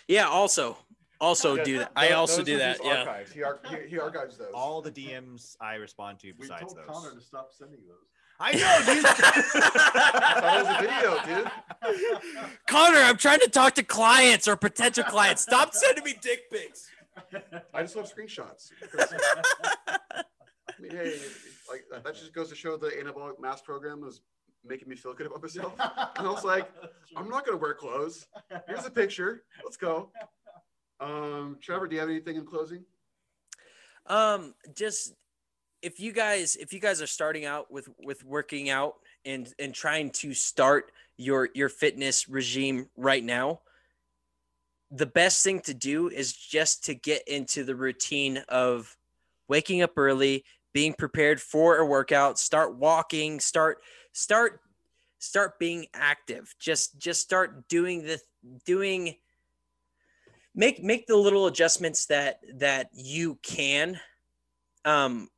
Yeah, 0.08 0.28
also, 0.28 0.78
also 1.22 1.56
Yeah, 1.56 1.64
do 1.64 1.78
that. 1.80 1.92
I 1.96 2.08
those- 2.10 2.16
also 2.18 2.38
those 2.38 2.46
do 2.46 2.58
that. 2.58 2.80
Yeah. 2.84 3.00
Archives. 3.00 3.32
He, 3.32 3.44
ar- 3.44 3.60
he, 3.70 3.90
he 3.90 4.00
archives 4.00 4.38
those. 4.38 4.52
All 4.54 4.82
the 4.82 4.92
DMs 4.92 5.56
I 5.62 5.76
respond 5.76 6.20
to 6.20 6.28
We 6.28 6.34
besides 6.48 6.62
told 6.62 6.78
those. 6.78 6.86
Connor 6.88 7.14
to 7.16 7.22
stop 7.22 7.50
sending 7.58 7.80
those. 7.88 7.98
I 8.40 8.52
know, 8.54 8.94
dude. 8.94 9.06
I 9.06 10.40
thought 10.42 10.58
it 10.58 10.66
was 10.66 10.76
a 10.76 11.92
video, 11.94 12.12
dude. 12.44 12.52
Connor, 12.68 12.98
I'm 12.98 13.18
trying 13.18 13.40
to 13.40 13.48
talk 13.50 13.76
to 13.76 13.84
clients 13.84 14.48
or 14.48 14.56
potential 14.56 15.04
clients. 15.04 15.44
Stop 15.44 15.74
sending 15.74 16.04
me 16.04 16.16
dick 16.22 16.50
pics. 16.52 16.90
I 17.74 17.84
just 17.84 17.96
love 17.96 18.12
screenshots. 18.12 18.72
I 19.00 20.82
mean, 20.82 20.92
hey, 20.92 21.16
like 21.70 21.84
that 22.04 22.16
just 22.16 22.34
goes 22.34 22.50
to 22.50 22.56
show 22.56 22.76
the 22.76 22.88
anabolic 22.88 23.40
mass 23.40 23.62
program 23.62 24.02
was 24.02 24.22
making 24.66 24.90
me 24.90 24.96
feel 24.96 25.14
good 25.14 25.28
about 25.28 25.42
myself. 25.42 25.74
And 25.80 26.28
I 26.28 26.32
was 26.32 26.44
like, 26.44 26.70
I'm 27.16 27.30
not 27.30 27.46
gonna 27.46 27.58
wear 27.58 27.74
clothes. 27.74 28.26
Here's 28.68 28.86
a 28.86 28.92
picture. 28.92 29.44
Let's 29.64 29.78
go. 29.78 30.10
Um, 31.00 31.58
Trevor, 31.62 31.88
do 31.88 31.96
you 31.96 32.00
have 32.02 32.10
anything 32.10 32.38
in 32.38 32.46
closing? 32.46 32.86
Um, 34.08 34.54
just 34.76 35.14
if 35.82 36.00
you 36.00 36.12
guys 36.12 36.56
if 36.56 36.74
you 36.74 36.80
guys 36.80 37.02
are 37.02 37.08
starting 37.08 37.46
out 37.46 37.72
with 37.72 37.90
with 38.02 38.24
working 38.24 38.70
out 38.70 38.96
and 39.26 39.54
and 39.60 39.74
trying 39.74 40.10
to 40.12 40.34
start 40.34 40.92
your 41.18 41.50
your 41.54 41.70
fitness 41.70 42.28
regime 42.30 42.90
right 42.98 43.24
now, 43.24 43.60
the 44.92 45.06
best 45.06 45.44
thing 45.44 45.60
to 45.62 45.74
do 45.74 46.10
is 46.10 46.34
just 46.34 46.86
to 46.86 46.94
get 46.94 47.28
into 47.28 47.64
the 47.64 47.76
routine 47.76 48.44
of 48.50 48.96
waking 49.48 49.82
up 49.82 49.98
early, 49.98 50.46
being 50.74 50.94
prepared 50.94 51.42
for 51.42 51.78
a 51.78 51.86
workout, 51.86 52.40
start 52.40 52.76
walking, 52.76 53.40
start 53.40 53.80
start 54.14 54.62
start 55.20 55.60
being 55.60 55.88
active. 55.94 56.54
Just 56.60 56.98
just 56.98 57.22
start 57.22 57.68
doing 57.68 58.04
the 58.04 58.20
doing 58.66 59.16
make 60.56 60.82
make 60.82 61.08
the 61.08 61.18
little 61.18 61.48
adjustments 61.48 62.06
that 62.06 62.40
that 62.56 62.90
you 62.94 63.40
can 63.42 64.00
um 64.86 65.30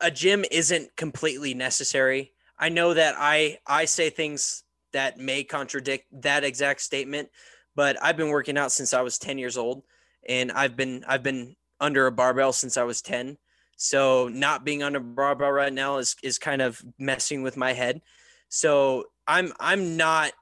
a 0.00 0.10
gym 0.10 0.44
isn't 0.50 0.94
completely 0.96 1.54
necessary 1.54 2.32
i 2.58 2.68
know 2.68 2.92
that 2.92 3.14
i 3.16 3.56
i 3.66 3.84
say 3.84 4.10
things 4.10 4.64
that 4.92 5.18
may 5.18 5.42
contradict 5.44 6.06
that 6.22 6.44
exact 6.44 6.80
statement, 6.80 7.28
but 7.74 7.96
I've 8.02 8.16
been 8.16 8.28
working 8.28 8.56
out 8.56 8.72
since 8.72 8.94
I 8.94 9.00
was 9.00 9.18
10 9.18 9.38
years 9.38 9.56
old 9.56 9.82
and 10.28 10.52
I've 10.52 10.76
been 10.76 11.04
I've 11.08 11.22
been 11.22 11.56
under 11.80 12.06
a 12.06 12.12
barbell 12.12 12.52
since 12.52 12.76
I 12.76 12.84
was 12.84 13.02
10. 13.02 13.36
So 13.76 14.28
not 14.28 14.64
being 14.64 14.82
on 14.82 14.96
a 14.96 15.00
barbell 15.00 15.50
right 15.50 15.72
now 15.72 15.98
is 15.98 16.16
is 16.22 16.38
kind 16.38 16.62
of 16.62 16.82
messing 16.98 17.42
with 17.42 17.56
my 17.56 17.72
head. 17.72 18.00
So 18.48 19.06
I'm 19.26 19.52
I'm 19.58 19.96
not 19.96 20.32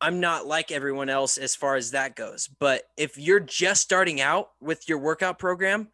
I'm 0.00 0.18
not 0.18 0.46
like 0.46 0.72
everyone 0.72 1.08
else 1.08 1.38
as 1.38 1.54
far 1.54 1.76
as 1.76 1.92
that 1.92 2.16
goes. 2.16 2.48
But 2.48 2.82
if 2.96 3.16
you're 3.16 3.40
just 3.40 3.82
starting 3.82 4.20
out 4.20 4.50
with 4.60 4.88
your 4.88 4.98
workout 4.98 5.38
program, 5.38 5.88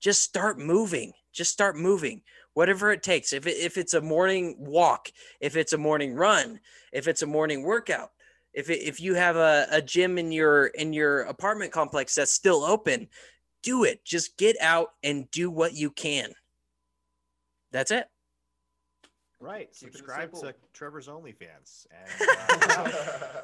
just 0.00 0.22
start 0.22 0.58
moving. 0.58 1.12
Just 1.32 1.52
start 1.52 1.76
moving. 1.76 2.22
Whatever 2.54 2.90
it 2.90 3.02
takes. 3.02 3.32
If 3.32 3.46
it, 3.46 3.56
if 3.56 3.78
it's 3.78 3.94
a 3.94 4.00
morning 4.00 4.56
walk, 4.58 5.10
if 5.40 5.56
it's 5.56 5.72
a 5.72 5.78
morning 5.78 6.14
run, 6.14 6.60
if 6.92 7.06
it's 7.06 7.22
a 7.22 7.26
morning 7.26 7.62
workout, 7.62 8.10
if 8.52 8.70
it, 8.70 8.80
if 8.80 9.00
you 9.00 9.14
have 9.14 9.36
a, 9.36 9.66
a 9.70 9.82
gym 9.82 10.18
in 10.18 10.32
your 10.32 10.66
in 10.66 10.92
your 10.92 11.22
apartment 11.22 11.72
complex 11.72 12.14
that's 12.14 12.32
still 12.32 12.64
open, 12.64 13.08
do 13.64 13.84
it. 13.84 14.04
Just 14.04 14.36
get 14.36 14.56
out 14.60 14.90
and 15.02 15.30
do 15.30 15.50
what 15.50 15.74
you 15.74 15.90
can. 15.90 16.32
That's 17.72 17.90
it. 17.90 18.06
Right. 19.40 19.74
Subscribe 19.74 20.32
to. 20.34 20.54
Trevor's 20.72 21.08
OnlyFans. 21.08 21.86
And, 21.90 22.30
uh, 22.70 22.90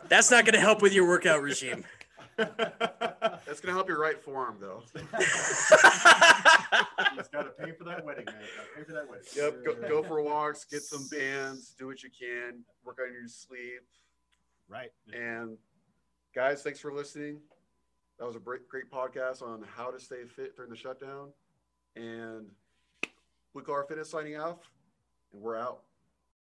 That's 0.09 0.31
not 0.31 0.45
going 0.45 0.55
to 0.55 0.61
help 0.61 0.83
with 0.83 0.93
your 0.93 1.09
workout 1.09 1.43
regime. 1.43 1.85
That's 3.47 3.61
gonna 3.61 3.75
help 3.75 3.89
your 3.89 4.01
right 4.01 4.23
forearm 4.23 4.57
though. 4.61 4.83
You 4.95 5.03
just 7.17 7.33
gotta 7.33 7.51
pay 7.51 7.73
for 7.73 7.85
that 7.85 8.05
wedding, 8.05 8.27
man. 8.27 8.35
Gotta 8.57 8.69
pay 8.77 8.85
for 8.85 8.93
that 8.93 9.09
wedding. 9.09 9.25
Yep. 9.35 9.65
Go, 9.65 9.75
go 9.89 10.03
for 10.03 10.23
walks, 10.23 10.65
get 10.65 10.83
some 10.83 11.07
bands, 11.09 11.75
do 11.79 11.87
what 11.87 12.03
you 12.03 12.11
can, 12.11 12.63
work 12.85 12.99
on 13.05 13.13
your 13.13 13.27
sleep. 13.27 13.83
right. 14.69 14.93
And 15.13 15.57
guys, 16.35 16.63
thanks 16.63 16.79
for 16.79 16.93
listening. 16.93 17.39
That 18.21 18.27
was 18.27 18.37
a 18.37 18.41
great, 18.41 18.69
great 18.69 18.91
podcast 18.91 19.41
on 19.41 19.65
how 19.75 19.91
to 19.91 19.99
stay 19.99 20.25
fit 20.27 20.55
during 20.55 20.71
the 20.71 20.77
shutdown. 20.77 21.31
And 21.97 22.49
Blue 23.55 23.63
Collar 23.63 23.85
Fitness 23.85 24.11
signing 24.11 24.37
off, 24.37 24.59
and 25.33 25.41
we're 25.41 25.57
out. 25.57 25.81